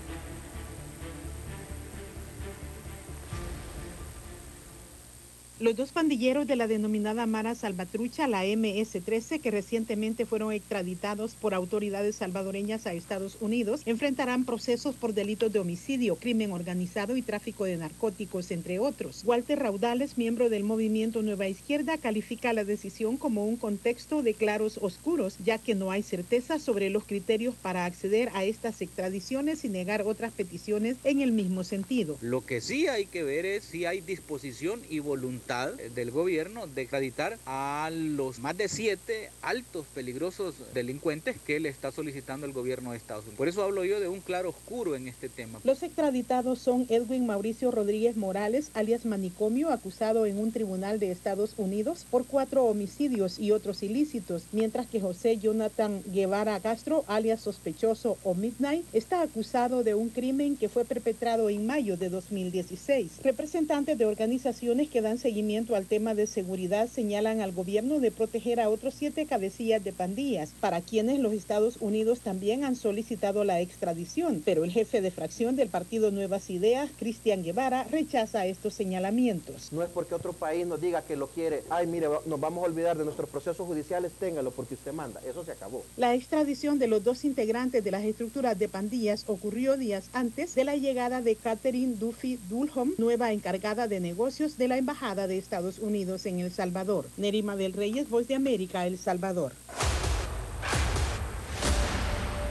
[5.61, 11.53] Los dos pandilleros de la denominada Mara Salvatrucha, la MS-13, que recientemente fueron extraditados por
[11.53, 17.65] autoridades salvadoreñas a Estados Unidos, enfrentarán procesos por delitos de homicidio, crimen organizado y tráfico
[17.65, 19.21] de narcóticos, entre otros.
[19.23, 24.79] Walter Raudales, miembro del movimiento Nueva Izquierda, califica la decisión como un contexto de claros
[24.81, 29.69] oscuros, ya que no hay certeza sobre los criterios para acceder a estas extradiciones y
[29.69, 32.17] negar otras peticiones en el mismo sentido.
[32.21, 36.83] Lo que sí hay que ver es si hay disposición y voluntad del gobierno de
[36.83, 42.91] extraditar a los más de siete altos peligrosos delincuentes que le está solicitando el gobierno
[42.91, 43.37] de Estados Unidos.
[43.37, 45.59] Por eso hablo yo de un claro oscuro en este tema.
[45.65, 51.55] Los extraditados son Edwin Mauricio Rodríguez Morales, alias Manicomio, acusado en un tribunal de Estados
[51.57, 58.17] Unidos por cuatro homicidios y otros ilícitos, mientras que José Jonathan Guevara Castro, alias sospechoso
[58.23, 63.19] o Midnight, está acusado de un crimen que fue perpetrado en mayo de 2016.
[63.21, 68.59] Representantes de organizaciones que dan seguimiento al tema de seguridad señalan al gobierno de proteger
[68.59, 73.59] a otros siete cabecillas de pandillas, para quienes los Estados Unidos también han solicitado la
[73.59, 79.71] extradición, pero el jefe de fracción del partido Nuevas Ideas, Cristian Guevara, rechaza estos señalamientos.
[79.71, 82.67] No es porque otro país nos diga que lo quiere, ay mire, nos vamos a
[82.67, 85.83] olvidar de nuestros procesos judiciales, téngalo porque usted manda, eso se acabó.
[85.97, 90.65] La extradición de los dos integrantes de las estructuras de pandillas ocurrió días antes de
[90.65, 95.79] la llegada de Catherine Duffy Dulholm, nueva encargada de negocios de la Embajada de Estados
[95.79, 97.07] Unidos en El Salvador.
[97.17, 99.53] Nerima del Reyes, Voz de América, El Salvador.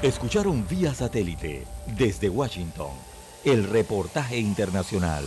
[0.03, 1.67] Escucharon vía satélite
[1.99, 2.91] desde Washington
[3.45, 5.25] el reportaje internacional.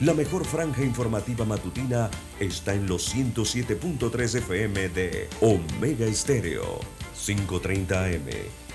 [0.00, 6.80] La mejor franja informativa matutina está en los 107.3 FM de Omega Estéreo,
[7.14, 8.65] 530 AM.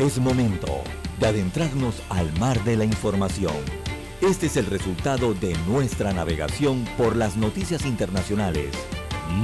[0.00, 0.82] Es momento
[1.20, 3.54] de adentrarnos al mar de la información.
[4.20, 8.74] Este es el resultado de nuestra navegación por las noticias internacionales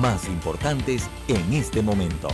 [0.01, 2.27] más importantes en este momento.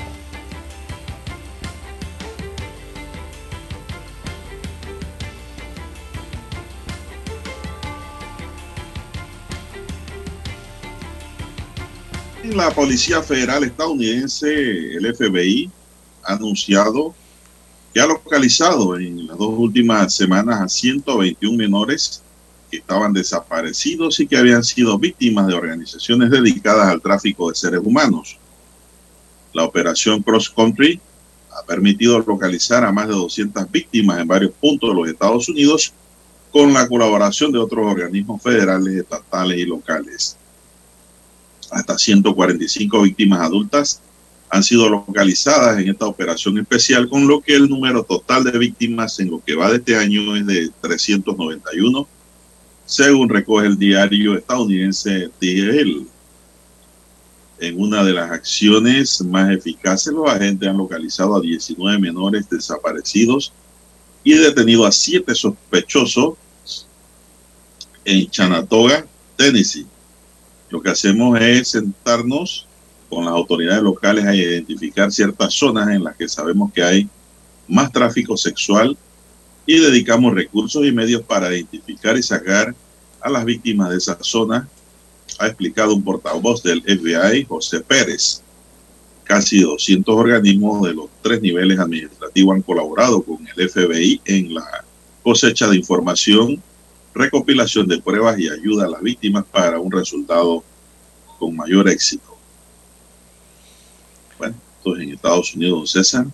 [12.45, 15.71] La Policía Federal estadounidense, el FBI,
[16.25, 17.15] ha anunciado
[17.97, 22.23] que ha localizado en las dos últimas semanas a 121 menores
[22.71, 27.81] que estaban desaparecidos y que habían sido víctimas de organizaciones dedicadas al tráfico de seres
[27.83, 28.39] humanos.
[29.55, 31.01] La operación Cross Country
[31.51, 35.95] ha permitido localizar a más de 200 víctimas en varios puntos de los Estados Unidos
[36.53, 40.37] con la colaboración de otros organismos federales, estatales y locales.
[41.71, 44.03] Hasta 145 víctimas adultas
[44.49, 49.19] han sido localizadas en esta operación especial, con lo que el número total de víctimas
[49.19, 52.09] en lo que va de este año es de 391,
[52.85, 56.07] según recoge el diario estadounidense The
[57.59, 63.53] En una de las acciones más eficaces, los agentes han localizado a 19 menores desaparecidos
[64.23, 66.35] y detenido a 7 sospechosos
[68.05, 69.07] en Chanatoga,
[69.37, 69.87] Tennessee.
[70.71, 72.66] Lo que hacemos es sentarnos
[73.09, 77.09] con las autoridades locales a identificar ciertas zonas en las que sabemos que hay
[77.69, 78.97] más tráfico sexual
[79.67, 82.75] y dedicamos recursos y medios para identificar y sacar
[83.21, 84.69] a las víctimas de esa zona,
[85.39, 88.43] ha explicado un portavoz del FBI, José Pérez.
[89.25, 94.85] Casi 200 organismos de los tres niveles administrativos han colaborado con el FBI en la
[95.25, 96.63] cosecha de información,
[97.13, 100.63] recopilación de pruebas y ayuda a las víctimas para un resultado
[101.41, 102.26] con mayor éxito.
[104.95, 106.27] En Estados Unidos, don César.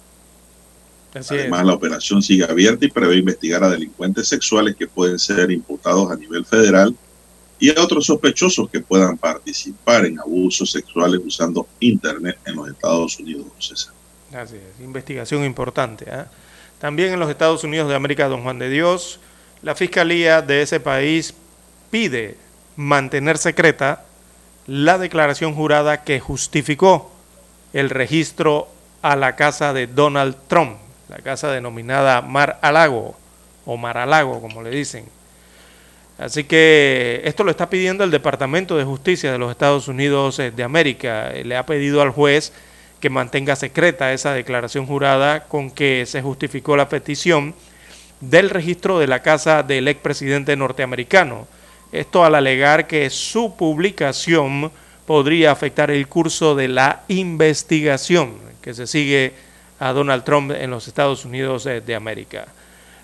[1.15, 1.66] Así Además, es.
[1.66, 6.16] la operación sigue abierta y prevé investigar a delincuentes sexuales que pueden ser imputados a
[6.16, 6.95] nivel federal
[7.59, 13.19] y a otros sospechosos que puedan participar en abusos sexuales usando Internet en los Estados
[13.19, 13.95] Unidos, don César.
[14.35, 16.11] Así es, investigación importante.
[16.11, 16.27] ¿ah?
[16.81, 19.20] También en los Estados Unidos de América, don Juan de Dios,
[19.62, 21.35] la Fiscalía de ese país
[21.91, 22.37] pide
[22.74, 24.05] mantener secreta
[24.66, 27.12] la declaración jurada que justificó
[27.73, 28.69] el registro
[29.03, 30.77] a la casa de Donald Trump,
[31.09, 33.16] la casa denominada Mar a Lago
[33.65, 35.05] o Mar a Lago, como le dicen.
[36.19, 40.51] Así que esto lo está pidiendo el Departamento de Justicia de los Estados Unidos eh,
[40.51, 41.32] de América.
[41.32, 42.53] Le ha pedido al juez
[43.01, 47.55] que mantenga secreta esa declaración jurada con que se justificó la petición
[48.20, 51.49] del registro de la casa del expresidente norteamericano.
[51.90, 54.70] Esto al alegar que su publicación
[55.13, 58.33] podría afectar el curso de la investigación
[58.63, 59.35] que se sigue
[59.79, 62.47] a Donald Trump en los Estados Unidos eh, de América.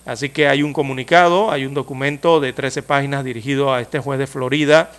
[0.06, 4.18] Así que hay un comunicado, hay un documento de 13 páginas dirigido a este juez
[4.18, 4.90] de Florida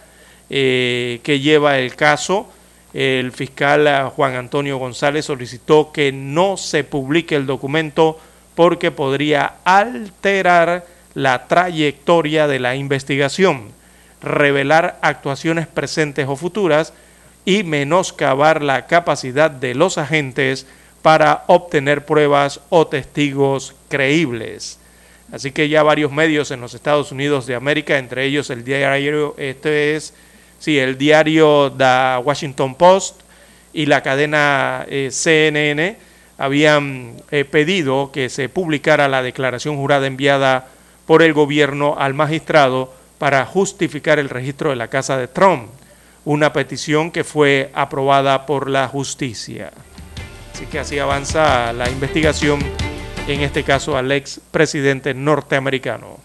[0.52, 2.48] eh, que lleva el caso.
[2.94, 8.20] El fiscal eh, Juan Antonio González solicitó que no se publique el documento
[8.54, 13.79] porque podría alterar la trayectoria de la investigación,
[14.22, 16.94] revelar actuaciones presentes o futuras
[17.46, 20.68] y menoscabar la capacidad de los agentes
[21.02, 24.80] para obtener pruebas o testigos creíbles.
[25.32, 29.36] Así que ya varios medios en los Estados Unidos de América, entre ellos el diario,
[29.38, 30.14] este es,
[30.58, 33.22] sí, el diario The Washington Post
[33.72, 35.98] y la cadena eh, CNN,
[36.38, 40.68] habían eh, pedido que se publicara la declaración jurada enviada
[41.06, 45.70] por el gobierno al magistrado para justificar el registro de la casa de Trump,
[46.26, 49.72] una petición que fue aprobada por la justicia.
[50.54, 52.60] Así que así avanza la investigación
[53.28, 56.20] en este caso al ex presidente norteamericano.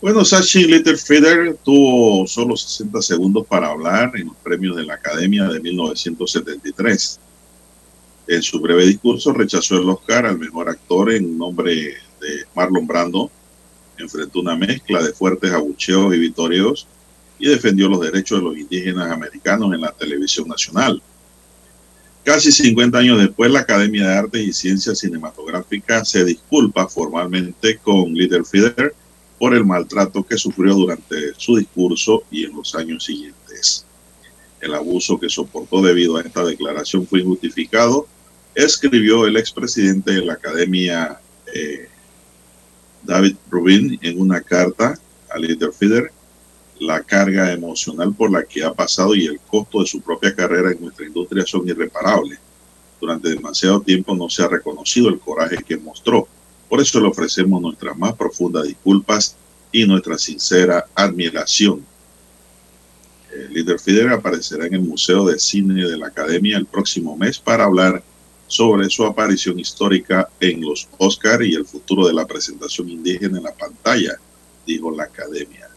[0.00, 5.44] Bueno, Sachi Littlefield tuvo solo 60 segundos para hablar en los premios de la Academia
[5.44, 7.20] de 1973.
[8.28, 13.30] En su breve discurso rechazó el Oscar al mejor actor en nombre de Marlon Brando.
[13.98, 16.86] Enfrentó una mezcla de fuertes abucheos y vitorios
[17.38, 21.02] y defendió los derechos de los indígenas americanos en la televisión nacional.
[22.24, 28.14] Casi 50 años después, la Academia de Artes y Ciencias Cinematográficas se disculpa formalmente con
[28.14, 28.92] Littlefield
[29.38, 33.84] por el maltrato que sufrió durante su discurso y en los años siguientes.
[34.58, 38.06] El abuso que soportó debido a esta declaración fue injustificado,
[38.54, 41.20] escribió el expresidente de la Academia,
[41.54, 41.90] eh,
[43.04, 44.98] David Rubin, en una carta
[45.30, 46.10] a Littlefield
[46.80, 50.72] la carga emocional por la que ha pasado y el costo de su propia carrera
[50.72, 52.38] en nuestra industria son irreparables.
[53.00, 56.26] Durante demasiado tiempo no se ha reconocido el coraje que mostró.
[56.68, 59.36] Por eso le ofrecemos nuestras más profundas disculpas
[59.70, 61.84] y nuestra sincera admiración.
[63.32, 67.38] El líder Fidel aparecerá en el Museo de Cine de la Academia el próximo mes
[67.38, 68.02] para hablar
[68.54, 73.44] sobre su aparición histórica en los Oscar y el futuro de la presentación indígena en
[73.44, 74.16] la pantalla,
[74.64, 75.68] dijo la Academia.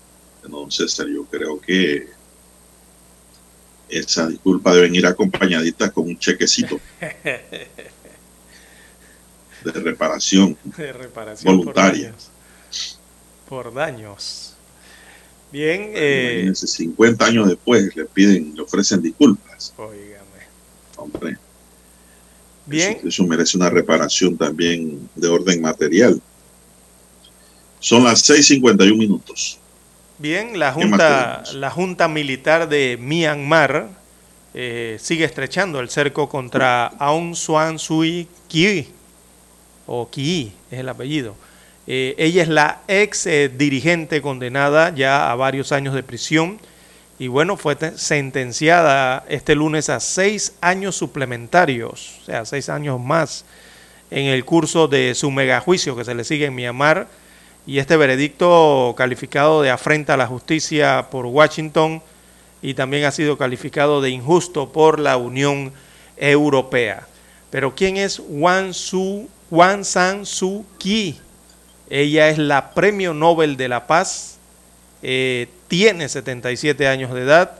[0.43, 2.07] Entonces, yo creo que
[3.89, 6.79] esa disculpa deben ir acompañaditas con un chequecito
[9.63, 12.13] de reparación, de reparación voluntaria.
[13.49, 14.53] Por daños.
[15.51, 15.93] Bien.
[15.95, 19.73] Eh, 50 años después le piden, le ofrecen disculpas.
[19.77, 20.45] Óigame.
[20.97, 21.47] Hombre.
[22.68, 22.98] Bien.
[22.99, 26.22] Eso, eso merece una reparación también de orden material.
[27.80, 29.60] Son las 6:51 minutos.
[30.19, 33.88] Bien, la Junta, la junta Militar de Myanmar
[34.56, 38.88] eh, sigue estrechando el cerco contra Aung San Suu Kyi,
[39.85, 41.35] o Kyi es el apellido.
[41.85, 46.60] Eh, ella es la ex eh, dirigente condenada ya a varios años de prisión
[47.19, 53.44] y bueno, fue sentenciada este lunes a seis años suplementarios, o sea, seis años más
[54.11, 57.07] en el curso de su megajuicio que se le sigue en Myanmar
[57.65, 62.02] y este veredicto calificado de afrenta a la justicia por Washington
[62.61, 65.73] y también ha sido calificado de injusto por la Unión
[66.18, 67.07] Europea.
[67.49, 71.19] Pero ¿quién es Wan, Su, Wan San Suu Kyi?
[71.89, 74.36] Ella es la Premio Nobel de la Paz,
[75.02, 77.52] eh, tiene 77 años de edad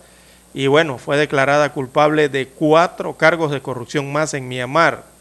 [0.54, 5.18] y bueno, fue declarada culpable de cuatro cargos de corrupción más en Myanmar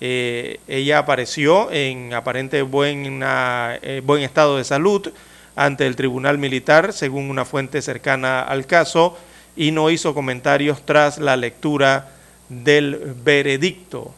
[0.00, 5.10] eh, ella apareció en aparente buen, eh, buen estado de salud
[5.54, 9.16] ante el tribunal militar, según una fuente cercana al caso,
[9.56, 12.10] y no hizo comentarios tras la lectura
[12.50, 14.14] del veredicto.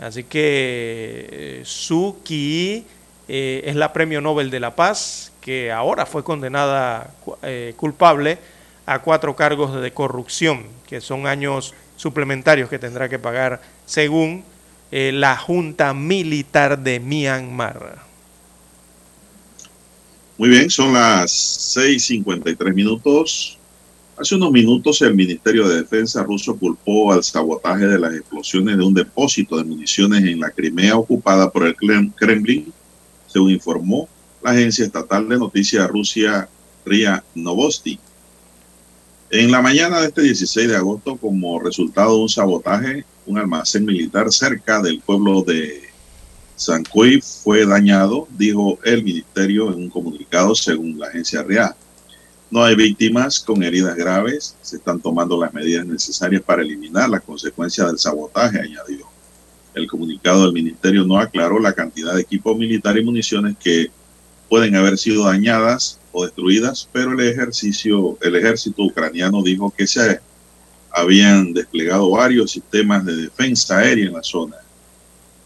[0.00, 2.84] Así que eh, Suki
[3.28, 7.14] es la Premio Nobel de la Paz, que ahora fue condenada
[7.76, 8.38] culpable
[8.86, 14.42] a cuatro cargos de corrupción, que son años suplementarios que tendrá que pagar según
[14.90, 17.98] eh, la Junta Militar de Myanmar.
[20.36, 21.30] Muy bien, son las
[21.76, 23.58] 6.53 minutos.
[24.16, 28.84] Hace unos minutos el Ministerio de Defensa ruso culpó al sabotaje de las explosiones de
[28.84, 32.72] un depósito de municiones en la Crimea ocupada por el Kremlin,
[33.28, 34.08] según informó
[34.42, 36.48] la agencia estatal de noticias Rusia
[36.84, 37.98] RIA Novosti.
[39.30, 43.84] En la mañana de este 16 de agosto, como resultado de un sabotaje, un almacén
[43.84, 45.88] militar cerca del pueblo de
[46.56, 51.76] Sankoy fue dañado, dijo el ministerio en un comunicado según la agencia RIA.
[52.50, 57.22] No hay víctimas con heridas graves, se están tomando las medidas necesarias para eliminar las
[57.22, 59.06] consecuencias del sabotaje, añadió.
[59.72, 63.90] El comunicado del ministerio no aclaró la cantidad de equipo militar y municiones que
[64.50, 70.18] pueden haber sido dañadas o destruidas, pero el ejercicio, el ejército ucraniano dijo que se
[70.90, 74.56] habían desplegado varios sistemas de defensa aérea en la zona.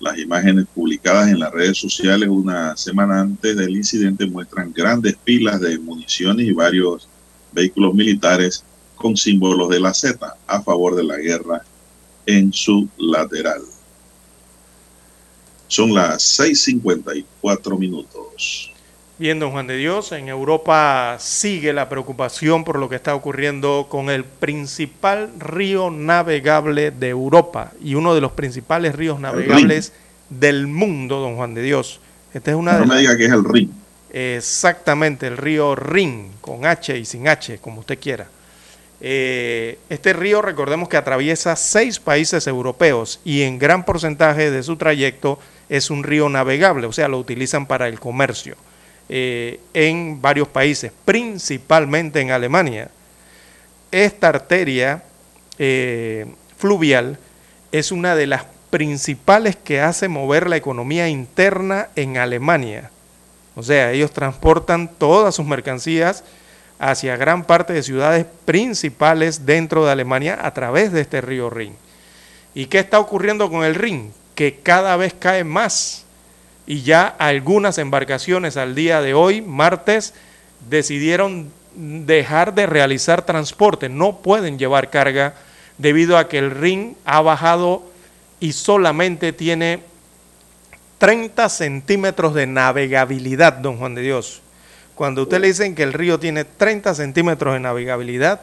[0.01, 5.61] Las imágenes publicadas en las redes sociales una semana antes del incidente muestran grandes pilas
[5.61, 7.07] de municiones y varios
[7.53, 8.65] vehículos militares
[8.97, 11.63] con símbolos de la Z a favor de la guerra
[12.25, 13.61] en su lateral.
[15.69, 18.74] Son las 6:54 minutos.
[19.17, 23.87] Bien, don Juan de Dios, en Europa sigue la preocupación por lo que está ocurriendo
[23.89, 29.93] con el principal río navegable de Europa y uno de los principales ríos navegables
[30.31, 32.01] del mundo, don Juan de Dios.
[32.33, 33.73] Esta es una no me diga que es el Rin.
[34.13, 38.27] Exactamente, el río Rin, con H y sin H, como usted quiera.
[39.01, 44.77] Eh, este río, recordemos que atraviesa seis países europeos y en gran porcentaje de su
[44.77, 45.39] trayecto
[45.69, 48.57] es un río navegable, o sea, lo utilizan para el comercio.
[49.09, 52.91] Eh, en varios países, principalmente en Alemania.
[53.91, 55.03] Esta arteria
[55.59, 56.27] eh,
[56.57, 57.19] fluvial
[57.71, 62.91] es una de las principales que hace mover la economía interna en Alemania.
[63.57, 66.25] O sea, ellos transportan todas sus mercancías
[66.79, 71.77] hacia gran parte de ciudades principales dentro de Alemania a través de este río Rin.
[72.55, 74.13] ¿Y qué está ocurriendo con el Rin?
[74.35, 76.05] Que cada vez cae más
[76.67, 80.15] y ya algunas embarcaciones al día de hoy, martes,
[80.69, 85.35] decidieron dejar de realizar transporte, no pueden llevar carga
[85.77, 87.83] debido a que el ring ha bajado
[88.41, 89.81] y solamente tiene
[90.99, 94.41] 30 centímetros de navegabilidad, don Juan de Dios.
[94.95, 98.43] Cuando usted le dicen que el río tiene 30 centímetros de navegabilidad,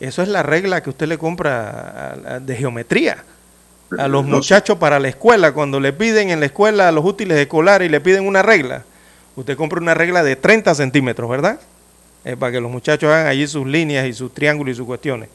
[0.00, 3.22] eso es la regla que usted le compra de geometría
[3.98, 7.38] a los muchachos para la escuela, cuando le piden en la escuela a los útiles
[7.38, 8.84] escolares y le piden una regla,
[9.36, 11.60] usted compra una regla de 30 centímetros, ¿verdad?
[12.38, 15.28] para que los muchachos hagan allí sus líneas y sus triángulos y sus cuestiones.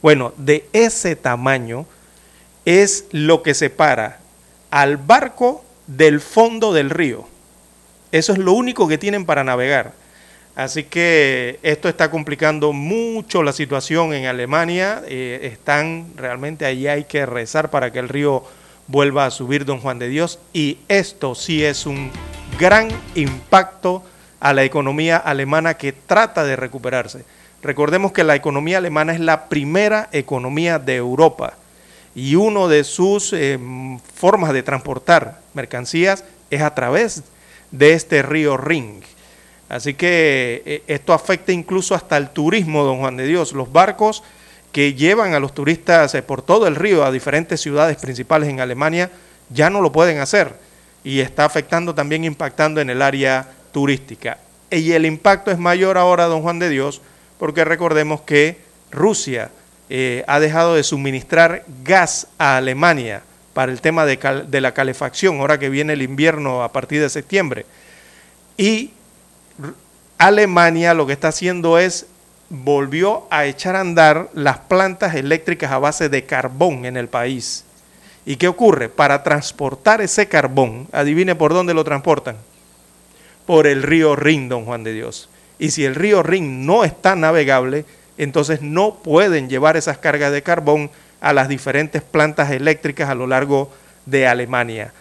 [0.00, 1.84] Bueno, de ese tamaño
[2.64, 4.20] es lo que separa
[4.70, 7.26] al barco del fondo del río.
[8.12, 9.92] Eso es lo único que tienen para navegar.
[10.58, 15.04] Así que esto está complicando mucho la situación en Alemania.
[15.06, 18.42] Eh, están realmente allí hay que rezar para que el río
[18.88, 20.40] vuelva a subir, don Juan de Dios.
[20.52, 22.10] Y esto sí es un
[22.58, 24.02] gran impacto
[24.40, 27.24] a la economía alemana que trata de recuperarse.
[27.62, 31.54] Recordemos que la economía alemana es la primera economía de Europa
[32.16, 33.60] y una de sus eh,
[34.12, 37.22] formas de transportar mercancías es a través
[37.70, 39.04] de este río Ring.
[39.68, 43.52] Así que eh, esto afecta incluso hasta el turismo, don Juan de Dios.
[43.52, 44.22] Los barcos
[44.72, 48.60] que llevan a los turistas eh, por todo el río a diferentes ciudades principales en
[48.60, 49.10] Alemania
[49.50, 50.54] ya no lo pueden hacer
[51.04, 54.38] y está afectando también, impactando en el área turística.
[54.70, 57.00] Y el impacto es mayor ahora, don Juan de Dios,
[57.38, 58.58] porque recordemos que
[58.90, 59.50] Rusia
[59.88, 63.22] eh, ha dejado de suministrar gas a Alemania
[63.54, 67.08] para el tema de, de la calefacción, ahora que viene el invierno a partir de
[67.08, 67.64] septiembre.
[68.58, 68.90] Y
[70.18, 72.06] Alemania lo que está haciendo es
[72.50, 77.64] volvió a echar a andar las plantas eléctricas a base de carbón en el país.
[78.24, 78.88] ¿Y qué ocurre?
[78.88, 82.36] Para transportar ese carbón, adivine por dónde lo transportan.
[83.46, 85.28] Por el río Rin, don Juan de Dios.
[85.58, 87.84] Y si el río Rin no está navegable,
[88.18, 90.90] entonces no pueden llevar esas cargas de carbón
[91.20, 93.70] a las diferentes plantas eléctricas a lo largo
[94.06, 94.92] de Alemania.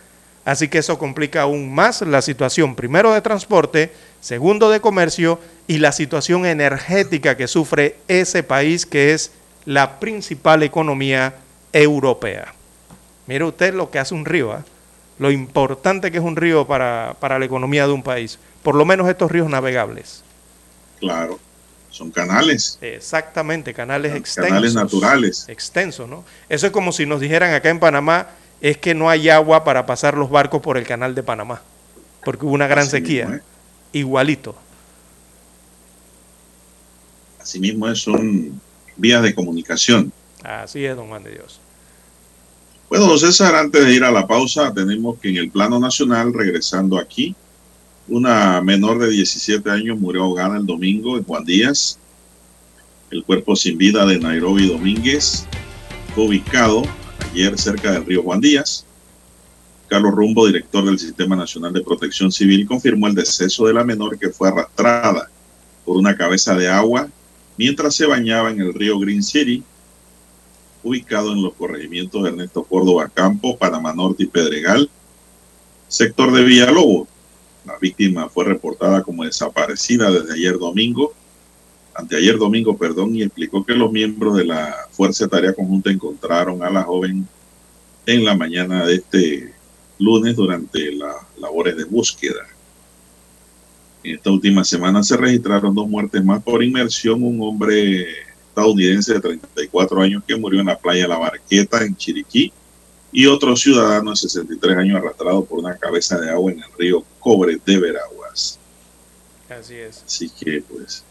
[0.45, 5.79] Así que eso complica aún más la situación, primero de transporte, segundo de comercio y
[5.79, 9.31] la situación energética que sufre ese país que es
[9.65, 11.35] la principal economía
[11.73, 12.53] europea.
[13.27, 14.63] Mire usted lo que hace un río, ¿ah?
[15.19, 18.85] lo importante que es un río para, para la economía de un país, por lo
[18.85, 20.23] menos estos ríos navegables.
[20.99, 21.39] Claro.
[21.89, 22.77] Son canales.
[22.81, 24.49] Exactamente, canales extensos.
[24.49, 25.45] Canales naturales.
[25.49, 26.23] Extensos, ¿no?
[26.47, 28.27] Eso es como si nos dijeran acá en Panamá,
[28.61, 31.61] es que no hay agua para pasar los barcos por el canal de Panamá,
[32.23, 33.25] porque hubo una gran Así sequía.
[33.25, 33.56] mismo, ¿eh?
[33.93, 34.55] Igualito.
[37.39, 38.59] Asimismo, es son
[38.97, 40.11] vías de comunicación.
[40.43, 41.59] Así es, don Juan de Dios.
[42.89, 46.33] Bueno, don César, antes de ir a la pausa, tenemos que en el plano nacional,
[46.33, 47.35] regresando aquí,
[48.07, 51.99] una menor de 17 años murió ahogada el domingo en Juan Díaz.
[53.11, 55.45] El cuerpo sin vida de Nairobi Domínguez
[56.15, 56.83] fue ubicado
[57.31, 58.86] ayer cerca del río Juan Díaz.
[59.87, 64.19] Carlos Rumbo, director del Sistema Nacional de Protección Civil, confirmó el deceso de la menor
[64.19, 65.29] que fue arrastrada
[65.85, 67.09] por una cabeza de agua
[67.57, 69.63] mientras se bañaba en el río Green City,
[70.83, 74.89] ubicado en los corregimientos de Ernesto Córdoba Campo, Panamá Norte y Pedregal,
[75.87, 77.07] sector de Villalobos.
[77.65, 81.13] La víctima fue reportada como desaparecida desde ayer domingo,
[81.95, 86.61] anteayer domingo, perdón, y explicó que los miembros de la Fuerza de Tarea Conjunta encontraron
[86.63, 87.27] a la joven
[88.05, 89.53] en la mañana de este
[89.99, 92.45] lunes durante las labores de búsqueda.
[94.03, 97.23] En esta última semana se registraron dos muertes más por inmersión.
[97.23, 98.07] Un hombre
[98.47, 102.51] estadounidense de 34 años que murió en la playa La Barqueta, en Chiriquí,
[103.11, 107.03] y otro ciudadano de 63 años arrastrado por una cabeza de agua en el río
[107.19, 108.59] Cobre de Veraguas.
[109.49, 110.03] Así es.
[110.05, 111.03] Así que, pues,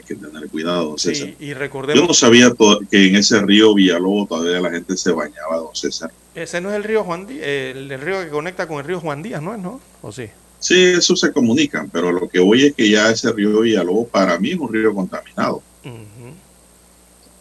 [0.00, 1.28] hay que tener cuidado, don César.
[1.28, 2.52] Sí, y Yo recordemos, no sabía
[2.90, 6.10] que en ese río Villalobos todavía la gente se bañaba, don César.
[6.34, 9.00] ese no es el río Juan Díaz, el, el río que conecta con el río
[9.00, 9.80] Juan Díaz, ¿no es, no?
[10.02, 10.26] ¿O sí?
[10.58, 14.38] Sí, eso se comunican, pero lo que voy es que ya ese río Villalobos para
[14.38, 15.62] mí es un río contaminado.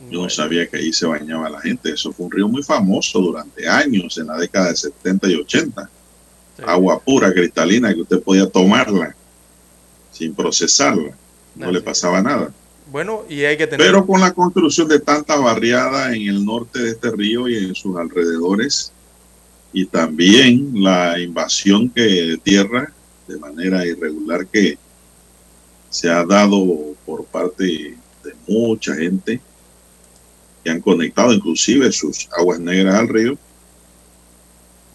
[0.09, 1.91] Yo no sabía que ahí se bañaba la gente.
[1.91, 5.89] Eso fue un río muy famoso durante años, en la década de 70 y 80.
[6.65, 9.15] Agua pura, cristalina, que usted podía tomarla
[10.11, 11.15] sin procesarla.
[11.59, 12.51] No le pasaba nada.
[12.91, 13.85] Bueno, y hay que tener...
[13.85, 17.75] Pero con la construcción de tantas barriadas en el norte de este río y en
[17.75, 18.91] sus alrededores,
[19.71, 22.91] y también la invasión que de tierra
[23.27, 24.77] de manera irregular que
[25.89, 27.63] se ha dado por parte
[28.23, 29.39] de mucha gente
[30.63, 33.37] que han conectado inclusive sus aguas negras al río,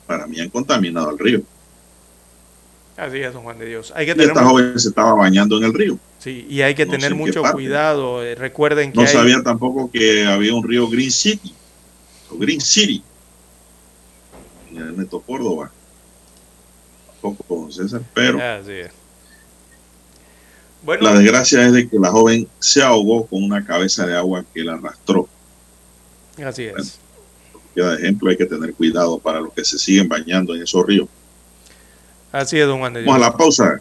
[0.06, 1.42] para mí han contaminado el río.
[2.96, 3.92] Así es, don Juan de Dios.
[3.94, 5.98] Hay que Y tener, esta joven se estaba bañando en el río.
[6.24, 8.24] Sí, y hay que no tener mucho cuidado.
[8.24, 9.08] Eh, Recuerden que No hay...
[9.08, 11.54] sabía tampoco que había un río Green City,
[12.30, 13.02] o Green City,
[14.70, 15.70] en Ernesto Córdoba.
[17.20, 18.90] Tampoco, César, pero Así es.
[20.82, 24.44] Bueno, la desgracia es de que la joven se ahogó con una cabeza de agua
[24.52, 25.28] que la arrastró.
[26.44, 26.98] así es.
[27.74, 30.86] Queda de ejemplo, hay que tener cuidado para los que se siguen bañando en esos
[30.86, 31.08] ríos.
[32.30, 33.06] Así es, don Dios.
[33.06, 33.80] Vamos a la pausa.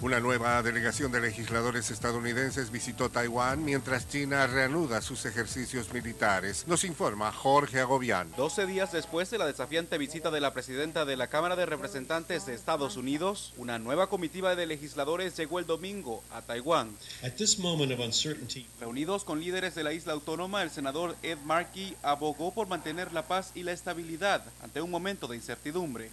[0.00, 6.64] Una nueva delegación de legisladores estadounidenses visitó Taiwán mientras China reanuda sus ejercicios militares.
[6.68, 8.30] Nos informa Jorge Agobián.
[8.36, 12.46] 12 días después de la desafiante visita de la presidenta de la Cámara de Representantes
[12.46, 16.96] de Estados Unidos, una nueva comitiva de legisladores llegó el domingo a Taiwán.
[18.78, 23.26] Reunidos con líderes de la isla autónoma, el senador Ed Markey abogó por mantener la
[23.26, 26.12] paz y la estabilidad ante un momento de incertidumbre.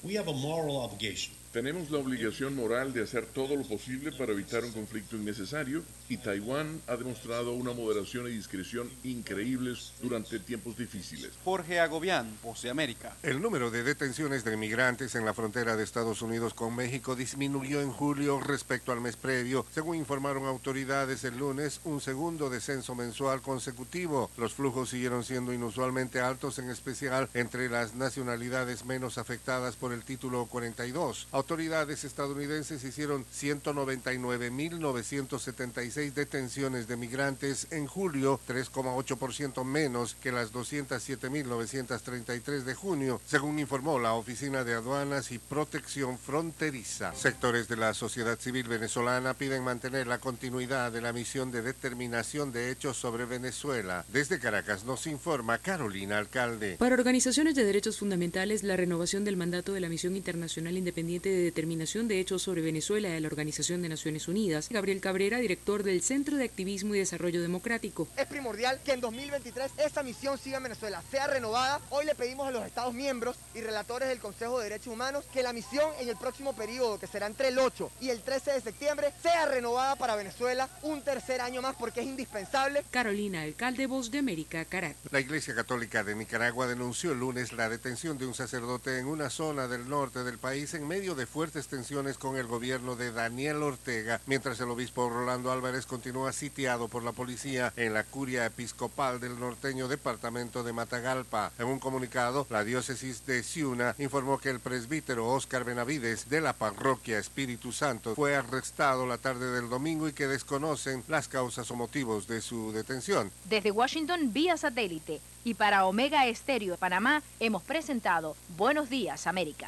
[1.56, 6.18] Tenemos la obligación moral de hacer todo lo posible para evitar un conflicto innecesario y
[6.18, 11.32] Taiwán ha demostrado una moderación y discreción increíbles durante tiempos difíciles.
[11.45, 13.15] Jorge Agobián, Voce América.
[13.23, 17.80] El número de detenciones de migrantes en la frontera de Estados Unidos con México disminuyó
[17.80, 23.41] en julio respecto al mes previo, según informaron autoridades el lunes, un segundo descenso mensual
[23.41, 24.30] consecutivo.
[24.36, 30.03] Los flujos siguieron siendo inusualmente altos, en especial entre las nacionalidades menos afectadas por el
[30.03, 31.30] título 42.
[31.45, 42.73] Autoridades estadounidenses hicieron 199.976 detenciones de migrantes en julio, 3,8% menos que las 207.933 de
[42.73, 47.13] junio, según informó la Oficina de Aduanas y Protección Fronteriza.
[47.13, 52.51] Sectores de la sociedad civil venezolana piden mantener la continuidad de la misión de determinación
[52.51, 54.03] de hechos sobre Venezuela.
[54.11, 56.77] Desde Caracas nos informa Carolina Alcalde.
[56.80, 61.35] Para organizaciones de derechos fundamentales, la renovación del mandato de la Misión Internacional Independiente de
[61.44, 64.70] Determinación de Hechos sobre Venezuela de la Organización de Naciones Unidas.
[64.70, 68.07] Gabriel Cabrera, director del Centro de Activismo y Desarrollo Democrático.
[68.18, 71.82] Es primordial que en 2023 esta misión siga en Venezuela, sea renovada.
[71.90, 75.44] Hoy le pedimos a los Estados miembros y relatores del Consejo de Derechos Humanos que
[75.44, 78.62] la misión en el próximo periodo, que será entre el 8 y el 13 de
[78.62, 82.84] septiembre, sea renovada para Venezuela un tercer año más porque es indispensable.
[82.91, 84.98] Carolina, alcalde Voz de América, Caracas.
[85.12, 89.30] La Iglesia Católica de Nicaragua denunció el lunes la detención de un sacerdote en una
[89.30, 93.64] zona del norte del país en medio de fuertes tensiones con el gobierno de Daniel
[93.64, 99.19] Ortega, mientras el obispo Rolando Álvarez continúa sitiado por la policía en la curia episcopal
[99.19, 101.52] del norteño departamento de Matagalpa.
[101.60, 106.53] En un comunicado, la diócesis de Ciuna informó que el presbítero Óscar Benavides de la
[106.53, 111.76] parroquia Espíritu Santo fue arrestado la tarde del domingo y que desconocen las causas o
[111.76, 113.31] motivos de su detención.
[113.45, 119.68] Desde Washington vía satélite y para Omega Estéreo Panamá hemos presentado Buenos Días América.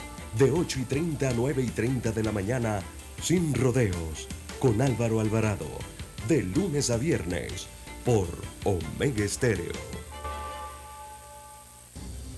[0.37, 2.81] De 8 y 30 a 9 y 30 de la mañana.
[3.21, 4.29] Sin rodeos.
[4.59, 5.67] Con Álvaro Alvarado.
[6.29, 7.67] De lunes a viernes.
[8.05, 8.29] Por
[8.63, 9.73] Omega Estéreo.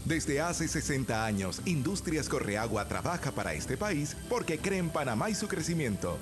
[0.06, 5.36] Desde hace 60 años, Industrias Correagua trabaja para este país porque cree en Panamá y
[5.36, 6.18] su crecimiento.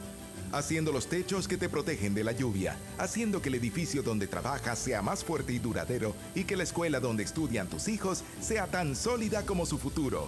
[0.51, 4.77] Haciendo los techos que te protegen de la lluvia, haciendo que el edificio donde trabajas
[4.77, 8.93] sea más fuerte y duradero y que la escuela donde estudian tus hijos sea tan
[8.93, 10.27] sólida como su futuro.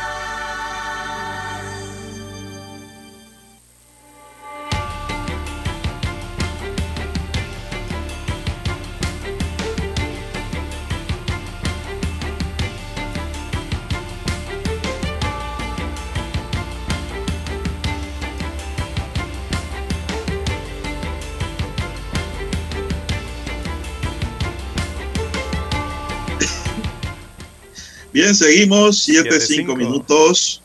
[28.13, 29.75] Bien, seguimos, siete, Siete, cinco cinco.
[29.75, 30.61] minutos.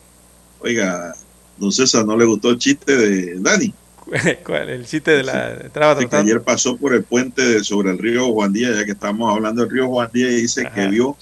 [0.59, 1.13] Oiga,
[1.57, 3.73] don César, ¿no le gustó el chiste de Dani?
[4.45, 4.69] ¿Cuál?
[4.69, 5.49] El chiste de la...
[5.53, 6.17] De que tratando...
[6.17, 9.61] ayer pasó por el puente de- sobre el río Juan Díaz, ya que estamos hablando
[9.61, 11.15] del río Juan Díaz, y dice que vio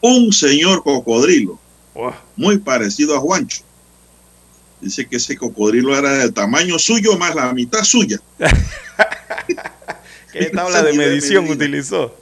[0.00, 1.58] un señor cocodrilo,
[2.36, 3.62] muy parecido a Juancho.
[4.80, 8.20] Dice que ese cocodrilo era del tamaño suyo más la mitad suya.
[10.32, 12.16] ¿Qué tabla de medición utilizó?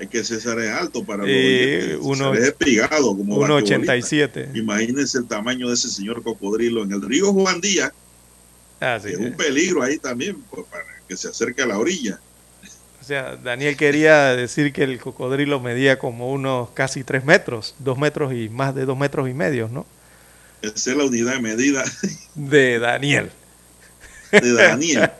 [0.00, 4.40] Es que César es alto para los Eh, uno- es espigado como 1,87.
[4.40, 4.58] basquetbolista.
[4.58, 7.92] Imagínense el tamaño de ese señor cocodrilo en el río Juan Díaz.
[8.80, 12.18] Ah, sí, es un peligro ahí también pues, para que se acerque a la orilla.
[13.00, 17.96] O sea, Daniel quería decir que el cocodrilo medía como unos casi tres metros, dos
[17.98, 19.86] metros y más de dos metros y medio, ¿no?
[20.62, 21.84] Esa es la unidad de medida
[22.34, 23.30] De Daniel.
[24.32, 25.10] de Daniel.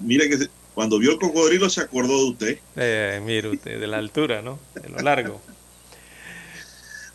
[0.00, 2.58] Mire que se- cuando vio el cocodrilo se acordó de usted.
[2.76, 4.58] Eh, mire usted, de la altura, ¿no?
[4.74, 5.40] De lo largo.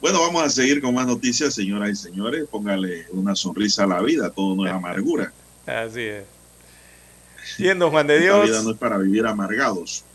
[0.02, 2.46] Bueno, vamos a seguir con más noticias, señoras y señores.
[2.50, 5.34] Póngale una sonrisa a la vida, todo no es amargura.
[5.66, 6.24] Así es.
[7.58, 8.64] Siendo Juan de La vida Dios.
[8.64, 10.06] no es para vivir amargados.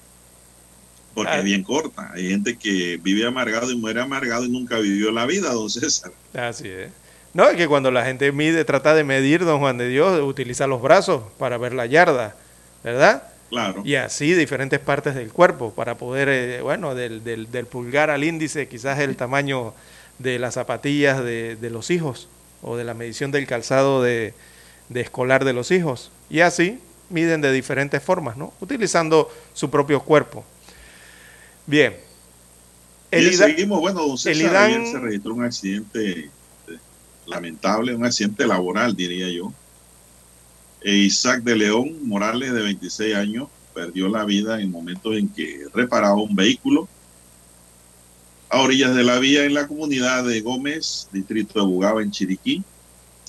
[1.14, 1.38] Porque Ah.
[1.40, 2.10] es bien corta.
[2.14, 6.12] Hay gente que vive amargado y muere amargado y nunca vivió la vida, don César.
[6.32, 6.90] Así es.
[7.34, 10.66] No, es que cuando la gente mide, trata de medir, don Juan de Dios, utiliza
[10.66, 12.34] los brazos para ver la yarda,
[12.82, 13.22] ¿verdad?
[13.54, 13.82] Claro.
[13.84, 18.24] Y así diferentes partes del cuerpo para poder, eh, bueno, del, del, del pulgar al
[18.24, 19.74] índice, quizás el tamaño
[20.18, 22.28] de las zapatillas de, de los hijos
[22.62, 24.34] o de la medición del calzado de,
[24.88, 26.10] de escolar de los hijos.
[26.30, 26.78] Y así
[27.10, 28.52] miden de diferentes formas, ¿no?
[28.60, 30.44] Utilizando su propio cuerpo.
[31.66, 31.96] Bien.
[33.10, 36.30] el IDA- seguimos, bueno, don el César, IDAN- ayer se registró un accidente eh,
[37.26, 39.52] lamentable, un accidente laboral, diría yo.
[40.84, 45.64] E Isaac de León Morales, de 26 años, perdió la vida en momentos en que
[45.72, 46.86] reparaba un vehículo
[48.50, 52.62] a orillas de la vía en la comunidad de Gómez, distrito de Bugaba, en Chiriquí.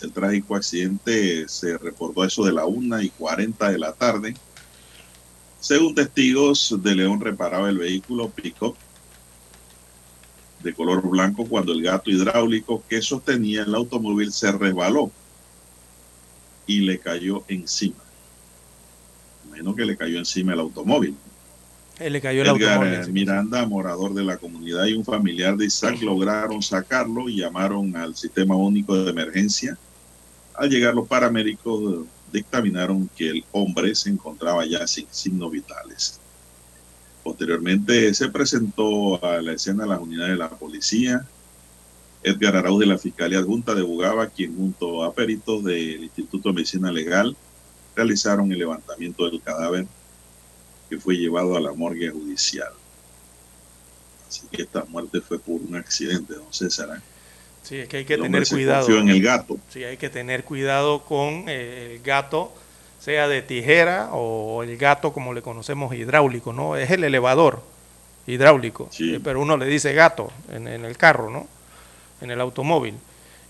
[0.01, 4.35] El trágico accidente se reportó a eso de la 1 y 40 de la tarde.
[5.61, 8.75] Según testigos, de León reparaba el vehículo pick-up
[10.61, 15.09] de color blanco cuando el gato hidráulico que sostenía el automóvil se resbaló
[16.67, 17.95] y le cayó encima.
[19.51, 21.15] Menos que le cayó encima el automóvil.
[21.99, 22.93] Eh, le cayó el Edgar automóvil.
[22.93, 23.13] eh, encima.
[23.13, 28.15] Miranda, morador de la comunidad y un familiar de Isaac lograron sacarlo y llamaron al
[28.15, 29.77] sistema único de emergencia.
[30.55, 36.19] Al llegar los paramédicos dictaminaron que el hombre se encontraba ya sin signos vitales.
[37.23, 41.25] Posteriormente se presentó a la escena las unidades de la policía.
[42.25, 46.55] Edgar Arauz de la Fiscalía Adjunta de Bugaba, quien junto a peritos del Instituto de
[46.55, 47.37] Medicina Legal
[47.95, 49.85] realizaron el levantamiento del cadáver
[50.89, 52.73] que fue llevado a la morgue judicial.
[54.27, 56.97] Así que esta muerte fue por un accidente, don César.
[56.97, 57.01] ¿eh?
[57.61, 58.97] Sí, es que hay que tener cuidado.
[58.97, 59.59] en el gato.
[59.69, 62.51] Sí, hay que tener cuidado con eh, el gato,
[62.99, 66.75] sea de tijera o el gato como le conocemos hidráulico, ¿no?
[66.75, 67.61] Es el elevador
[68.25, 71.47] hidráulico, eh, pero uno le dice gato en, en el carro, ¿no?
[72.21, 72.95] En el automóvil.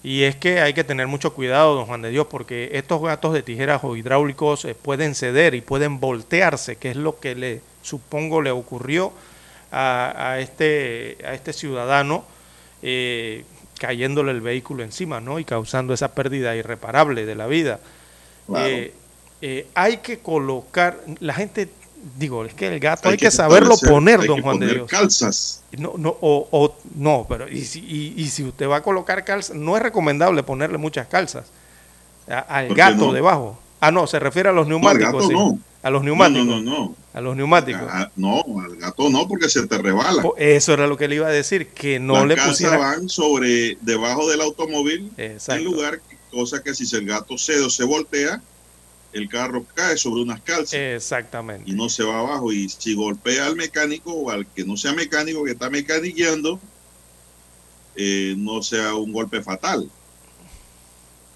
[0.03, 3.33] Y es que hay que tener mucho cuidado, don Juan de Dios, porque estos gatos
[3.33, 7.61] de tijeras o hidráulicos eh, pueden ceder y pueden voltearse, que es lo que le
[7.81, 9.11] supongo le ocurrió
[9.71, 12.25] a, a este, a este ciudadano
[12.81, 13.45] eh,
[13.79, 15.39] cayéndole el vehículo encima, ¿no?
[15.39, 17.79] Y causando esa pérdida irreparable de la vida.
[18.55, 18.93] Eh,
[19.41, 21.69] eh, hay que colocar, la gente,
[22.17, 24.59] digo, es que el gato hay, Hay que, que saberlo poner, hay don que Juan
[24.59, 24.89] de Dios.
[24.89, 25.61] calzas.
[25.77, 29.23] No, no, o, o- no, pero y si, y, y si usted va a colocar
[29.25, 31.45] calzas, no es recomendable ponerle muchas calzas
[32.29, 33.13] a- al ¿Por qué gato no?
[33.13, 33.59] debajo.
[33.81, 35.13] Ah, no, se refiere a los No, al neumáticos.
[35.13, 35.33] gato sí.
[35.33, 35.59] no.
[35.83, 36.47] A los neumáticos.
[36.47, 36.95] no, no, no.
[37.13, 37.81] A los neumáticos.
[38.15, 40.23] No, al gato no, porque se te rebala.
[40.37, 42.77] Eso era lo que le iba a decir, que no Las le pusiera.
[42.77, 45.59] van sobre, debajo del automóvil, Exacto.
[45.59, 46.01] en lugar,
[46.31, 48.41] cosa que si el gato cede o se voltea,
[49.15, 51.69] el carro cae sobre unas calzas Exactamente.
[51.69, 52.51] y no se va abajo.
[52.51, 56.59] Y si golpea al mecánico o al que no sea mecánico, que está mecaniqueando,
[57.95, 59.89] eh, no sea un golpe fatal.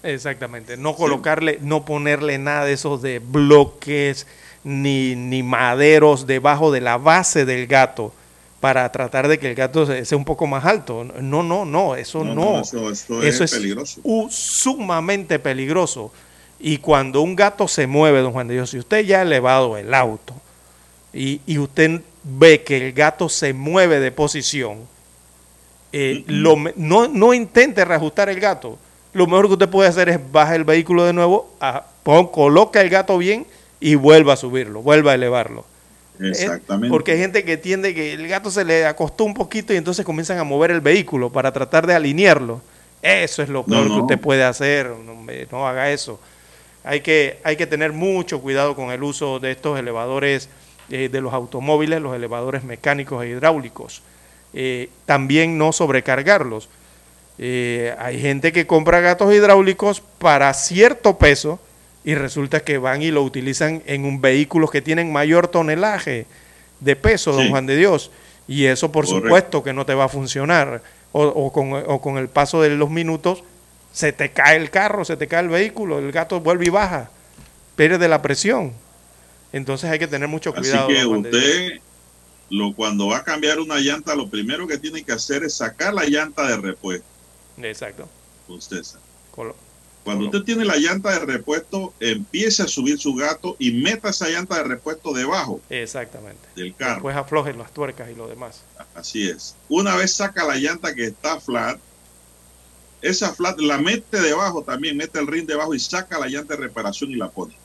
[0.02, 0.76] Exactamente.
[0.76, 4.26] No colocarle, no ponerle nada de esos de bloques
[4.64, 8.12] ni, ni maderos debajo de la base del gato
[8.60, 11.04] para tratar de que el gato se- sea un poco más alto.
[11.04, 12.34] No, no, no, eso no.
[12.34, 14.00] No, no, eso- eso es peligroso.
[14.04, 16.12] u- sumamente peligroso.
[16.60, 19.76] Y cuando un gato se mueve, don Juan de Dios, si usted ya ha elevado
[19.78, 20.34] el auto
[21.12, 24.80] y, y usted ve que el gato se mueve de posición,
[25.92, 28.78] eh, lo no, no intente reajustar el gato.
[29.12, 32.80] Lo mejor que usted puede hacer es bajar el vehículo de nuevo, a- pon- coloca
[32.80, 33.46] el gato bien
[33.80, 35.64] y vuelva a subirlo, vuelva a elevarlo.
[36.20, 36.90] Exactamente.
[36.90, 40.04] Porque hay gente que entiende que el gato se le acostó un poquito y entonces
[40.04, 42.60] comienzan a mover el vehículo para tratar de alinearlo.
[43.02, 44.92] Eso es lo No, peor que usted puede hacer.
[45.50, 46.20] No haga eso.
[46.84, 50.48] Hay que, hay que tener mucho cuidado con el uso de estos elevadores
[50.88, 54.02] eh, de los automóviles, los elevadores mecánicos e hidráulicos.
[54.54, 56.68] Eh, también no sobrecargarlos.
[57.38, 61.60] Eh, hay gente que compra gatos hidráulicos para cierto peso
[62.04, 66.26] y resulta que van y lo utilizan en un vehículo que tienen mayor tonelaje
[66.80, 67.50] de peso, don.
[67.50, 68.10] Juan de Dios.
[68.48, 69.26] Y eso por Correcto.
[69.26, 70.82] supuesto que no te va a funcionar.
[71.12, 73.42] O, o con, o con el paso de los minutos
[73.92, 77.10] se te cae el carro, se te cae el vehículo, el gato vuelve y baja,
[77.76, 78.72] pierde la presión.
[79.52, 80.88] Entonces hay que tener mucho Así cuidado.
[80.88, 81.18] que de Dios.
[81.18, 81.68] usted,
[82.50, 85.92] lo, cuando va a cambiar una llanta, lo primero que tiene que hacer es sacar
[85.94, 87.06] la llanta de repuesto.
[87.62, 88.08] Exacto.
[88.48, 89.02] Usted sabe.
[89.34, 89.54] Colo-
[90.04, 94.28] Cuando usted tiene la llanta de repuesto, empiece a subir su gato y meta esa
[94.28, 96.40] llanta de repuesto debajo Exactamente.
[96.56, 96.94] del carro.
[96.94, 98.62] Después aflojen las tuercas y lo demás.
[98.94, 99.54] Así es.
[99.68, 101.78] Una vez saca la llanta que está flat,
[103.02, 106.62] esa flat la mete debajo también, mete el ring debajo y saca la llanta de
[106.62, 107.56] reparación y la pone.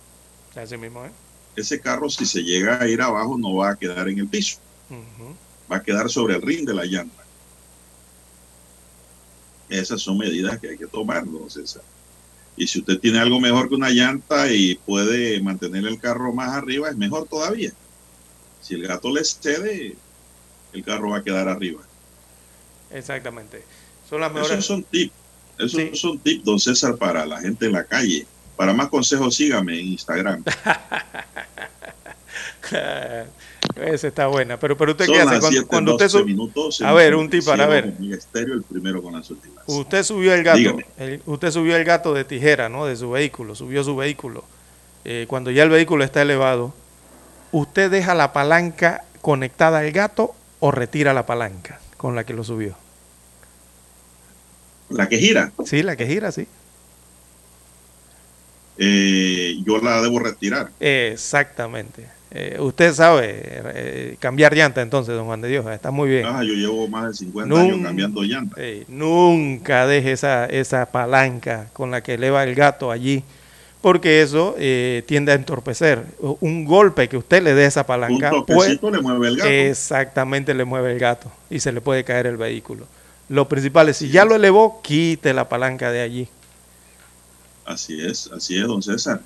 [0.55, 1.11] Así mismo, ¿eh?
[1.55, 4.57] Ese carro, si se llega a ir abajo, no va a quedar en el piso,
[5.71, 7.23] va a quedar sobre el ring de la llanta.
[9.69, 11.81] Esas son medidas que hay que tomar, don César.
[12.57, 16.51] Y si usted tiene algo mejor que una llanta y puede mantener el carro más
[16.53, 17.71] arriba, es mejor todavía.
[18.61, 19.95] Si el gato le cede,
[20.73, 21.81] el carro va a quedar arriba.
[22.91, 23.63] Exactamente.
[24.09, 24.53] Son las mejores.
[24.53, 25.24] Esos son tips.
[25.57, 28.25] Esos son tips, don César, para la gente en la calle.
[28.55, 30.43] Para más consejos, sígame en Instagram.
[33.75, 34.57] Esa está buena.
[34.59, 36.25] Pero, pero usted Son qué hace cuando, 7, cuando usted 12 sube.
[36.25, 37.93] minutos A ver, un tip para ver.
[37.97, 39.63] Omega Estéreo, el primero con las últimas.
[39.67, 40.77] Usted subió el gato.
[40.97, 42.85] El- usted subió el gato de tijera, ¿no?
[42.85, 43.55] De su vehículo.
[43.55, 44.43] Subió su vehículo.
[45.03, 46.73] Eh, cuando ya el vehículo está elevado,
[47.51, 52.43] ¿usted deja la palanca conectada al gato o retira la palanca con la que lo
[52.43, 52.75] subió?
[54.89, 56.47] La que gira, Sí, la que gira, sí.
[58.77, 60.69] eh, yo la debo retirar.
[60.79, 62.07] Exactamente.
[62.31, 65.65] Eh, usted sabe eh, cambiar llanta entonces, don Juan de Dios.
[65.71, 66.25] Está muy bien.
[66.27, 68.59] Ah, yo llevo más de 50 Nun- años cambiando llantas.
[68.59, 73.23] Ey, nunca deje esa, esa palanca con la que eleva el gato allí,
[73.81, 76.03] porque eso eh, tiende a entorpecer.
[76.41, 79.49] Un golpe que usted le dé a esa Un palanca, toquecito le mueve el gato.
[79.49, 82.85] exactamente le mueve el gato y se le puede caer el vehículo.
[83.29, 86.27] Lo principal es, si ya lo elevó, quite la palanca de allí.
[87.65, 89.21] Así es, así es, don César.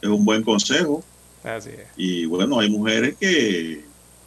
[0.00, 1.04] Es un buen consejo.
[1.44, 1.86] Así es.
[1.96, 3.84] Y bueno, hay mujeres que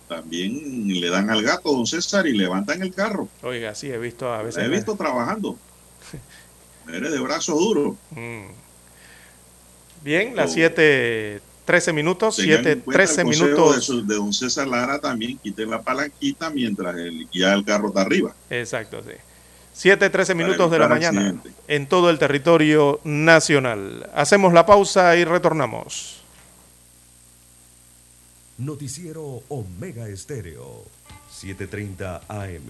[0.07, 3.27] también le dan al gato, don César, y levantan el carro.
[3.41, 4.63] Oiga, sí, he visto a La veces...
[4.63, 5.57] he visto trabajando.
[6.85, 7.97] Mujeres de brazo duro.
[8.11, 8.47] Mm.
[10.03, 10.53] Bien, las Oh.
[10.53, 11.41] 7,
[11.71, 13.75] 13 minutos, Tengan 7, en cuenta el 13 consejo minutos.
[13.77, 17.87] De, su- de don César Lara también quiten la palanquita mientras el, ya el carro
[17.87, 18.35] está arriba.
[18.49, 19.13] Exacto, sí.
[19.73, 21.53] 7, 13 Para minutos de la mañana accidentes.
[21.69, 24.09] en todo el territorio nacional.
[24.13, 26.17] Hacemos la pausa y retornamos.
[28.57, 30.83] Noticiero Omega Estéreo,
[31.41, 32.69] 7:30 AM.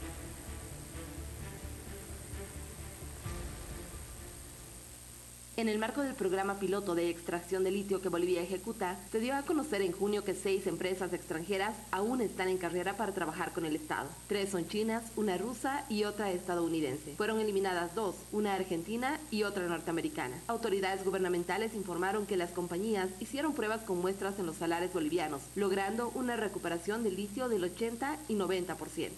[5.61, 9.35] En el marco del programa piloto de extracción de litio que Bolivia ejecuta, se dio
[9.35, 13.67] a conocer en junio que seis empresas extranjeras aún están en carrera para trabajar con
[13.67, 14.09] el Estado.
[14.25, 17.13] Tres son chinas, una rusa y otra estadounidense.
[17.15, 20.35] Fueron eliminadas dos, una argentina y otra norteamericana.
[20.47, 26.11] Autoridades gubernamentales informaron que las compañías hicieron pruebas con muestras en los salares bolivianos, logrando
[26.15, 29.11] una recuperación del litio del 80 y 90%.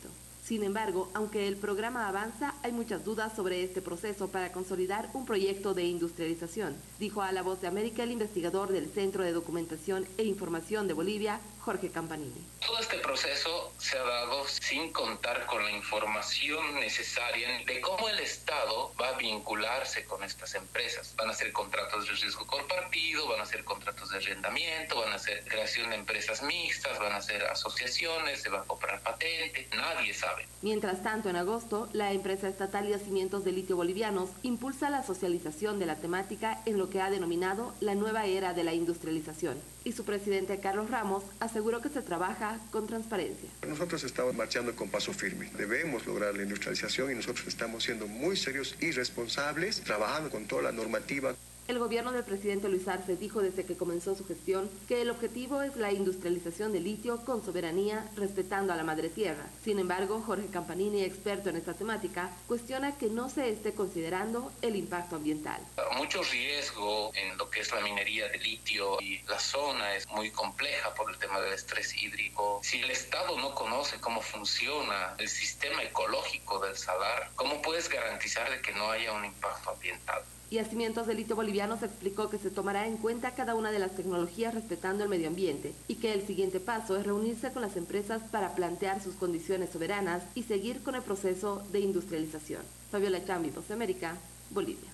[0.53, 5.25] Sin embargo, aunque el programa avanza, hay muchas dudas sobre este proceso para consolidar un
[5.25, 10.05] proyecto de industrialización, dijo a La Voz de América el investigador del Centro de Documentación
[10.19, 12.45] e Información de Bolivia, Jorge Campanini.
[12.59, 18.19] Todo este proceso se ha dado sin contar con la información necesaria de cómo el
[18.19, 21.15] Estado va a vincularse con estas empresas.
[21.15, 25.17] Van a ser contratos de riesgo compartido, van a ser contratos de arrendamiento, van a
[25.19, 30.13] ser creación de empresas mixtas, van a ser asociaciones, se va a comprar patente, nadie
[30.13, 30.45] sabe.
[30.61, 35.85] Mientras tanto, en agosto, la empresa estatal Yacimientos de Litio Bolivianos impulsa la socialización de
[35.85, 39.61] la temática en lo que ha denominado la nueva era de la industrialización.
[39.85, 43.49] Y su presidente Carlos Ramos aseguró que se trabaja con transparencia.
[43.67, 45.49] Nosotros estamos marchando con paso firme.
[45.57, 50.63] Debemos lograr la industrialización y nosotros estamos siendo muy serios y responsables, trabajando con toda
[50.63, 51.35] la normativa.
[51.65, 55.61] El gobierno del presidente Luis Arce dijo desde que comenzó su gestión que el objetivo
[55.61, 59.45] es la industrialización del litio con soberanía, respetando a la madre tierra.
[59.63, 64.75] Sin embargo, Jorge Campanini, experto en esta temática, cuestiona que no se esté considerando el
[64.75, 65.61] impacto ambiental.
[65.95, 70.31] Mucho riesgo en lo que es la minería de litio y la zona es muy
[70.31, 72.59] compleja por el tema del estrés hídrico.
[72.61, 78.49] Si el Estado no conoce cómo funciona el sistema ecológico del salar, ¿cómo puedes garantizar
[78.49, 80.23] de que no haya un impacto ambiental?
[80.53, 84.53] Yacimientos de Litio Bolivianos explicó que se tomará en cuenta cada una de las tecnologías
[84.53, 88.53] respetando el medio ambiente y que el siguiente paso es reunirse con las empresas para
[88.53, 92.61] plantear sus condiciones soberanas y seguir con el proceso de industrialización.
[92.91, 94.15] Fabiola Chambi, Voz América,
[94.51, 94.91] Bolivia.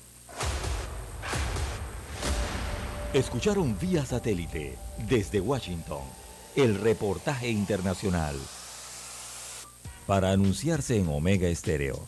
[3.13, 4.77] Escucharon vía satélite
[5.09, 6.03] desde Washington
[6.55, 8.37] el reportaje internacional.
[10.07, 12.07] Para anunciarse en Omega Estéreo,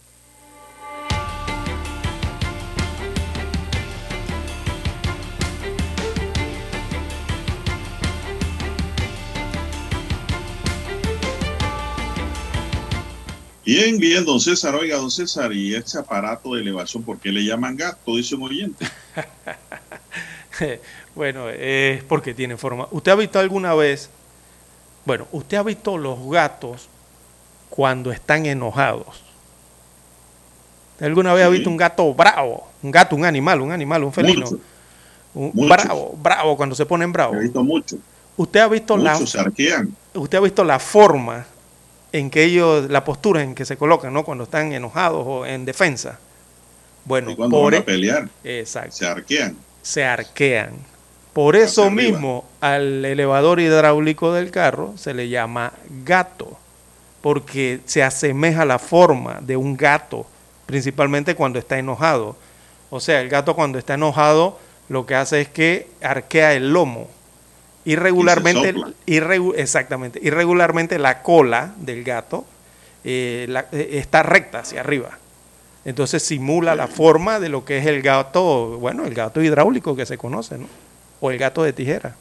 [13.65, 14.73] Bien, bien, don César.
[14.75, 18.15] Oiga, don César, y ese aparato de elevación, ¿por qué le llaman gato?
[18.15, 18.87] Dice un oyente.
[21.15, 22.87] bueno, es porque tiene forma.
[22.91, 24.09] ¿Usted ha visto alguna vez?
[25.05, 26.87] Bueno, ¿usted ha visto los gatos
[27.69, 29.21] cuando están enojados?
[30.93, 32.67] ¿Usted alguna vez ha visto un gato bravo?
[32.81, 34.45] Un gato, un animal, un animal, un felino.
[34.45, 34.59] Mucho.
[35.33, 35.69] Un Muchos.
[35.69, 37.37] bravo, bravo, cuando se ponen bravos.
[37.37, 37.97] He visto mucho.
[38.37, 39.37] Usted ha visto la se
[40.13, 41.45] usted ha visto la forma
[42.13, 44.23] en que ellos, la postura en que se colocan, ¿no?
[44.23, 46.19] Cuando están enojados o en defensa.
[47.05, 48.91] Bueno, por van e- a pelear, Exacto.
[48.97, 49.57] se arquean.
[49.81, 50.71] se arquean.
[51.33, 52.01] Por eso arriba.
[52.03, 55.73] mismo al elevador hidráulico del carro se le llama
[56.03, 56.57] gato,
[57.21, 60.25] porque se asemeja la forma de un gato,
[60.65, 62.35] principalmente cuando está enojado.
[62.89, 64.59] O sea, el gato cuando está enojado
[64.89, 67.07] lo que hace es que arquea el lomo.
[67.85, 68.73] Irregularmente,
[69.07, 72.45] irregu- exactamente, irregularmente la cola del gato
[73.03, 75.17] eh, la- eh, está recta hacia arriba.
[75.83, 80.05] Entonces simula la forma de lo que es el gato, bueno, el gato hidráulico que
[80.05, 80.67] se conoce, ¿no?
[81.19, 82.15] O el gato de tijera.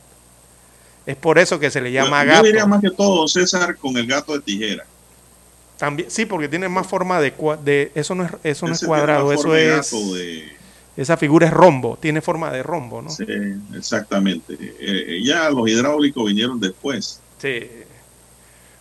[1.05, 2.43] Es por eso que se le llama Yo gato.
[2.45, 4.85] diría más que todo, César, con el gato de tijera.
[5.77, 9.33] También, sí, porque tiene más forma de, de eso no es eso no es cuadrado,
[9.33, 10.53] eso es de-
[11.03, 13.11] esa figura es rombo, tiene forma de rombo, ¿no?
[13.11, 13.25] Sí,
[13.75, 14.57] exactamente.
[14.61, 17.69] Eh, ya los hidráulicos vinieron después Sí.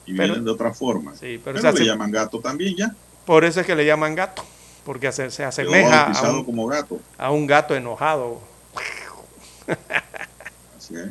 [0.06, 1.14] y Pero- vienen de otra forma.
[1.14, 2.96] Sí, pero pero se hace- le llaman gato también ya.
[3.26, 4.44] Por eso es que le llaman gato,
[4.86, 7.00] porque se, se asemeja a un, como gato.
[7.18, 8.42] a un gato enojado.
[10.78, 11.08] Así es.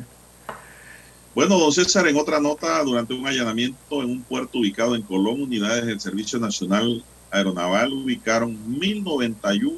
[1.33, 5.41] Bueno, don César, en otra nota, durante un allanamiento en un puerto ubicado en Colón,
[5.43, 9.77] unidades del Servicio Nacional Aeronaval ubicaron 1091,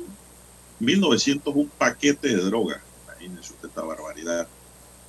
[0.81, 2.81] 1901 paquetes de droga.
[3.05, 4.47] Imagínense usted esta barbaridad.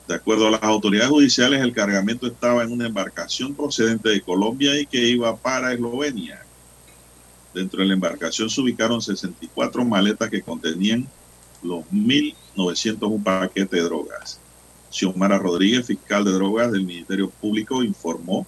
[0.07, 4.79] De acuerdo a las autoridades judiciales, el cargamento estaba en una embarcación procedente de Colombia
[4.79, 6.45] y que iba para Eslovenia.
[7.55, 11.07] Dentro de la embarcación se ubicaron 64 maletas que contenían
[11.63, 14.41] los 1.901 paquetes de drogas.
[14.91, 18.47] Xiomara Rodríguez, fiscal de drogas del Ministerio Público, informó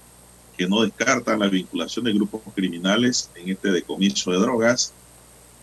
[0.57, 4.93] que no descartan la vinculación de grupos criminales en este decomiso de drogas.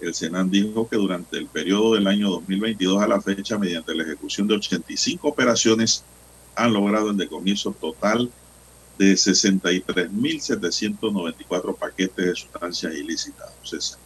[0.02, 4.02] El Senan dijo que durante el periodo del año 2022 a la fecha, mediante la
[4.04, 6.04] ejecución de 85 operaciones,
[6.56, 8.32] han logrado el decomiso total
[8.98, 13.52] de 63.794 paquetes de sustancias ilícitas.
[13.64, 14.00] César.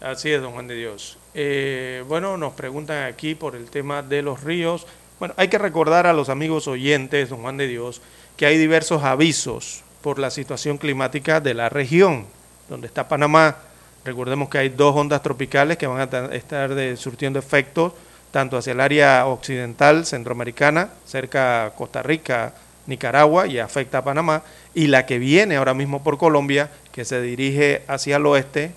[0.00, 1.18] Así es, don Juan de Dios.
[1.34, 4.86] Eh, bueno, nos preguntan aquí por el tema de los ríos.
[5.18, 8.00] Bueno, hay que recordar a los amigos oyentes, don Juan de Dios,
[8.38, 12.24] que hay diversos avisos por la situación climática de la región,
[12.70, 13.58] donde está Panamá.
[14.04, 17.92] Recordemos que hay dos ondas tropicales que van a ta- estar surtiendo efectos
[18.30, 22.54] tanto hacia el área occidental centroamericana, cerca a Costa Rica,
[22.86, 27.20] Nicaragua y afecta a Panamá, y la que viene ahora mismo por Colombia, que se
[27.20, 28.72] dirige hacia el oeste,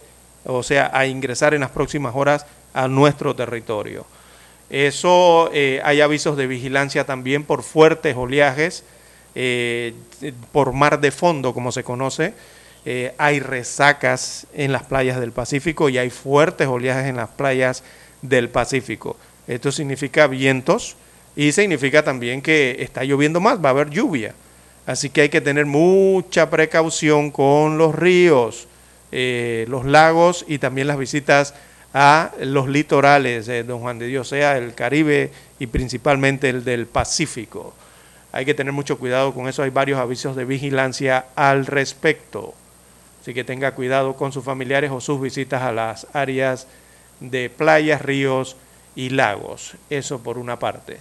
[0.46, 4.06] o sea, a ingresar en las próximas horas a nuestro territorio.
[4.72, 8.84] Eso, eh, hay avisos de vigilancia también por fuertes oleajes,
[9.36, 9.94] eh,
[10.52, 12.34] por mar de fondo, como se conoce.
[12.86, 17.84] Eh, hay resacas en las playas del Pacífico y hay fuertes oleajes en las playas
[18.22, 19.18] del Pacífico.
[19.48, 20.96] Esto significa vientos
[21.36, 24.36] y significa también que está lloviendo más, va a haber lluvia.
[24.86, 28.68] Así que hay que tener mucha precaución con los ríos,
[29.12, 31.54] eh, los lagos y también las visitas
[31.94, 36.88] a los litorales de Don Juan de Dios, sea el Caribe y principalmente el del
[36.88, 37.74] Pacífico.
[38.34, 42.56] Hay que tener mucho cuidado con eso, hay varios avisos de vigilancia al respecto.
[43.24, 46.68] Así que tenga cuidado con sus familiares o sus visitas a las áreas
[47.22, 48.58] de playas, ríos
[48.98, 49.76] y lagos.
[49.90, 50.98] Eso por una parte.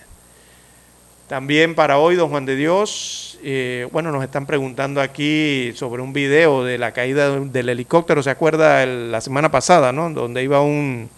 [1.28, 6.12] También para hoy, don Juan de Dios, eh, bueno, nos están preguntando aquí sobre un
[6.12, 10.08] video de la caída del helicóptero, ¿se acuerda el- la semana pasada, ¿no?
[10.10, 11.10] Donde iba un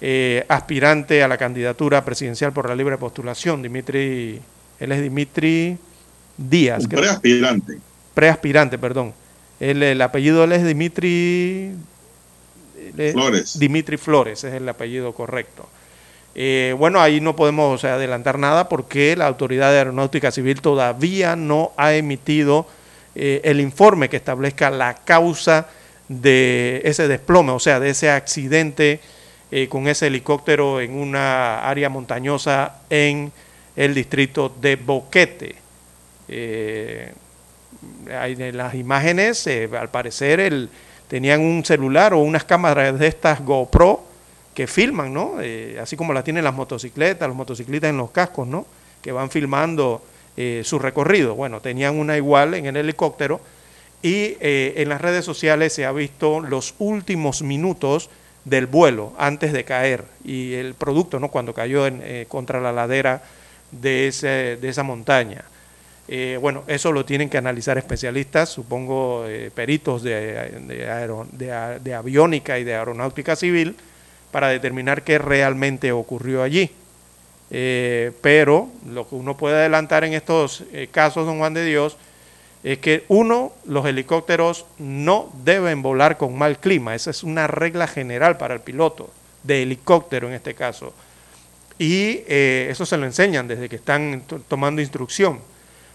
[0.00, 4.40] eh, aspirante a la candidatura presidencial por la libre postulación, Dimitri,
[4.80, 5.78] él es Dimitri
[6.36, 6.82] Díaz.
[6.84, 7.78] Un preaspirante.
[8.12, 9.14] Preaspirante, perdón.
[9.70, 11.72] El, el apellido es Dimitri
[12.98, 13.58] es Flores.
[13.58, 15.66] Dimitri Flores es el apellido correcto.
[16.34, 20.60] Eh, bueno, ahí no podemos o sea, adelantar nada porque la Autoridad de Aeronáutica Civil
[20.60, 22.66] todavía no ha emitido
[23.14, 25.68] eh, el informe que establezca la causa
[26.08, 29.00] de ese desplome, o sea, de ese accidente
[29.50, 33.32] eh, con ese helicóptero en una área montañosa en
[33.76, 35.54] el distrito de Boquete.
[38.04, 40.68] De las imágenes, eh, al parecer el,
[41.08, 44.02] tenían un celular o unas cámaras de estas GoPro
[44.54, 45.34] que filman, ¿no?
[45.40, 48.66] Eh, así como las tienen las motocicletas, los motociclistas en los cascos, ¿no?
[49.02, 50.02] Que van filmando
[50.36, 51.34] eh, su recorrido.
[51.34, 53.40] Bueno, tenían una igual en el helicóptero
[54.00, 58.10] y eh, en las redes sociales se ha visto los últimos minutos
[58.44, 61.28] del vuelo antes de caer y el producto, ¿no?
[61.28, 63.22] Cuando cayó en, contra la ladera
[63.70, 65.44] de, ese, de esa montaña.
[66.06, 70.60] Eh, bueno, eso lo tienen que analizar especialistas, supongo eh, peritos de,
[71.80, 73.74] de aviónica y de aeronáutica civil,
[74.30, 76.70] para determinar qué realmente ocurrió allí.
[77.50, 81.96] Eh, pero lo que uno puede adelantar en estos casos, don Juan de Dios,
[82.64, 86.94] es que uno, los helicópteros no deben volar con mal clima.
[86.94, 89.10] Esa es una regla general para el piloto,
[89.42, 90.94] de helicóptero en este caso.
[91.78, 95.40] Y eso se lo enseñan desde que están to- tomando instrucción.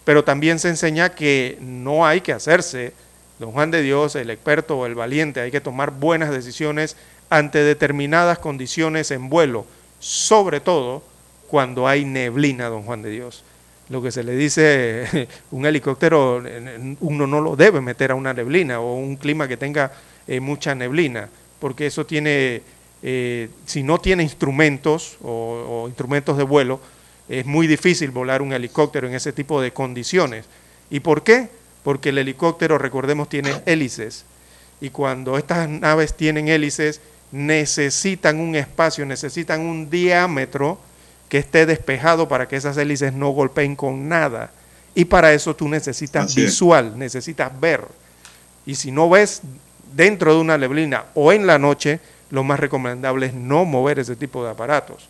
[0.09, 2.93] Pero también se enseña que no hay que hacerse,
[3.37, 6.97] don Juan de Dios, el experto o el valiente, hay que tomar buenas decisiones
[7.29, 9.67] ante determinadas condiciones en vuelo,
[9.99, 11.03] sobre todo
[11.47, 13.43] cuando hay neblina, don Juan de Dios.
[13.89, 16.41] Lo que se le dice, un helicóptero,
[17.01, 19.91] uno no lo debe meter a una neblina o un clima que tenga
[20.27, 21.29] eh, mucha neblina,
[21.59, 22.63] porque eso tiene,
[23.03, 26.79] eh, si no tiene instrumentos o instrumentos de vuelo,
[27.29, 30.45] es muy difícil volar un helicóptero en ese tipo de condiciones.
[30.89, 31.49] ¿Y por qué?
[31.83, 34.25] Porque el helicóptero, recordemos, tiene hélices.
[34.81, 37.01] Y cuando estas naves tienen hélices,
[37.31, 40.79] necesitan un espacio, necesitan un diámetro
[41.29, 44.51] que esté despejado para que esas hélices no golpeen con nada.
[44.95, 46.47] Y para eso tú necesitas Así es.
[46.47, 47.85] visual, necesitas ver.
[48.65, 49.41] Y si no ves
[49.93, 51.99] dentro de una neblina o en la noche,
[52.31, 55.07] lo más recomendable es no mover ese tipo de aparatos.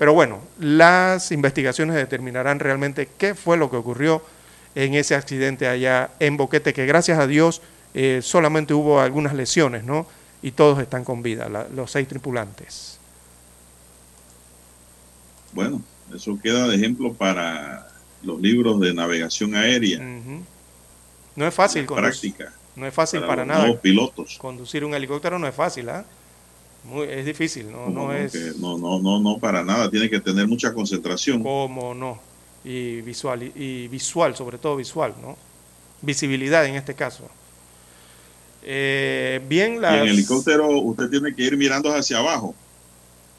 [0.00, 4.22] Pero bueno, las investigaciones determinarán realmente qué fue lo que ocurrió
[4.74, 7.60] en ese accidente allá en Boquete, que gracias a Dios
[7.92, 10.06] eh, solamente hubo algunas lesiones, ¿no?
[10.40, 12.98] Y todos están con vida, la- los seis tripulantes.
[15.52, 15.82] Bueno,
[16.14, 17.86] eso queda de ejemplo para
[18.22, 19.98] los libros de navegación aérea.
[21.36, 22.52] No es fácil práctica.
[22.74, 23.60] No es fácil para para, los nada.
[23.64, 24.38] nuevos pilotos.
[24.38, 26.06] Conducir un helicóptero no es fácil, ¿ah?
[26.84, 29.90] Muy- es difícil, no, no No, es no, no, no, no, para nada.
[29.90, 31.42] Tiene que tener mucha concentración.
[31.42, 32.20] como no.
[32.64, 35.36] Y visual, y, y visual, sobre todo visual, ¿no?
[36.02, 37.28] Visibilidad en este caso.
[38.62, 42.54] Eh, bien, Y las, en helicóptero usted tiene que ir mirando hacia abajo.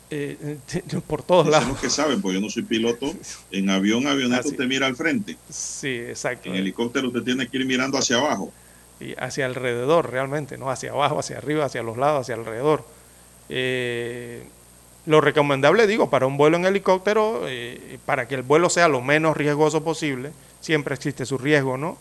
[0.10, 0.58] eh,
[1.08, 1.68] por todos lados.
[1.70, 3.12] lo que saben, porque yo no soy piloto.
[3.52, 5.38] En avión, avioneta, usted mira al frente.
[5.50, 6.50] Sí, exacto.
[6.50, 8.52] En helicóptero usted tiene que ir mirando hacia abajo.
[9.00, 12.86] y hacia alrededor realmente, no hacia abajo, hacia arriba, hacia los lados, hacia alrededor.
[13.54, 14.44] Eh,
[15.06, 19.02] lo recomendable, digo, para un vuelo en helicóptero, eh, para que el vuelo sea lo
[19.02, 21.98] menos riesgoso posible, siempre existe su riesgo, ¿no?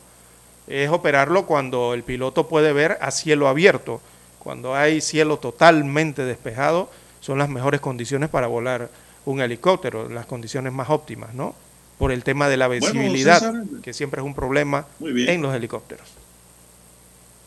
[0.69, 4.01] Es operarlo cuando el piloto puede ver a cielo abierto.
[4.39, 6.89] Cuando hay cielo totalmente despejado,
[7.21, 8.89] son las mejores condiciones para volar
[9.25, 11.55] un helicóptero, las condiciones más óptimas, ¿no?
[11.99, 13.43] Por el tema de la visibilidad,
[13.83, 16.09] que siempre es un problema en los helicópteros.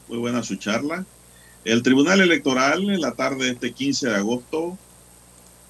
[0.10, 1.06] Muy buena su charla.
[1.66, 4.78] El Tribunal Electoral en la tarde de este 15 de agosto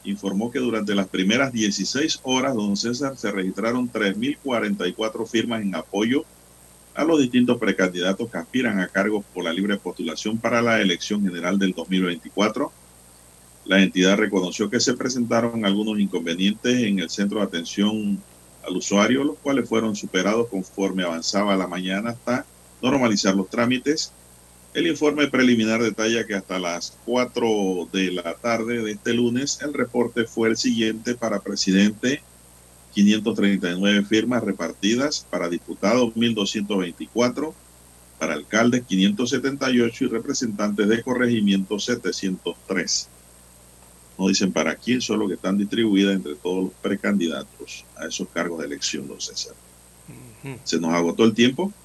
[0.03, 6.26] informó que durante las primeras 16 horas, don César, se registraron 3.044 firmas en apoyo
[6.95, 11.24] a los distintos precandidatos que aspiran a cargos por la libre postulación para la elección
[11.24, 12.72] general del 2024.
[13.65, 18.20] La entidad reconoció que se presentaron algunos inconvenientes en el centro de atención
[18.68, 22.45] al usuario, los cuales fueron superados conforme avanzaba la mañana hasta
[22.82, 24.11] normalizar los trámites.
[24.74, 29.74] El informe preliminar detalla que hasta las 4 de la tarde de este lunes el
[29.74, 32.24] reporte fue el siguiente para presidente,
[32.94, 37.54] 539 firmas repartidas, para diputados 1224,
[38.18, 43.10] para alcaldes 578 y representantes de corregimiento 703.
[44.18, 48.60] No dicen para quién, solo que están distribuidas entre todos los precandidatos a esos cargos
[48.60, 49.56] de elección, don César.
[50.64, 51.74] Se nos agotó el tiempo.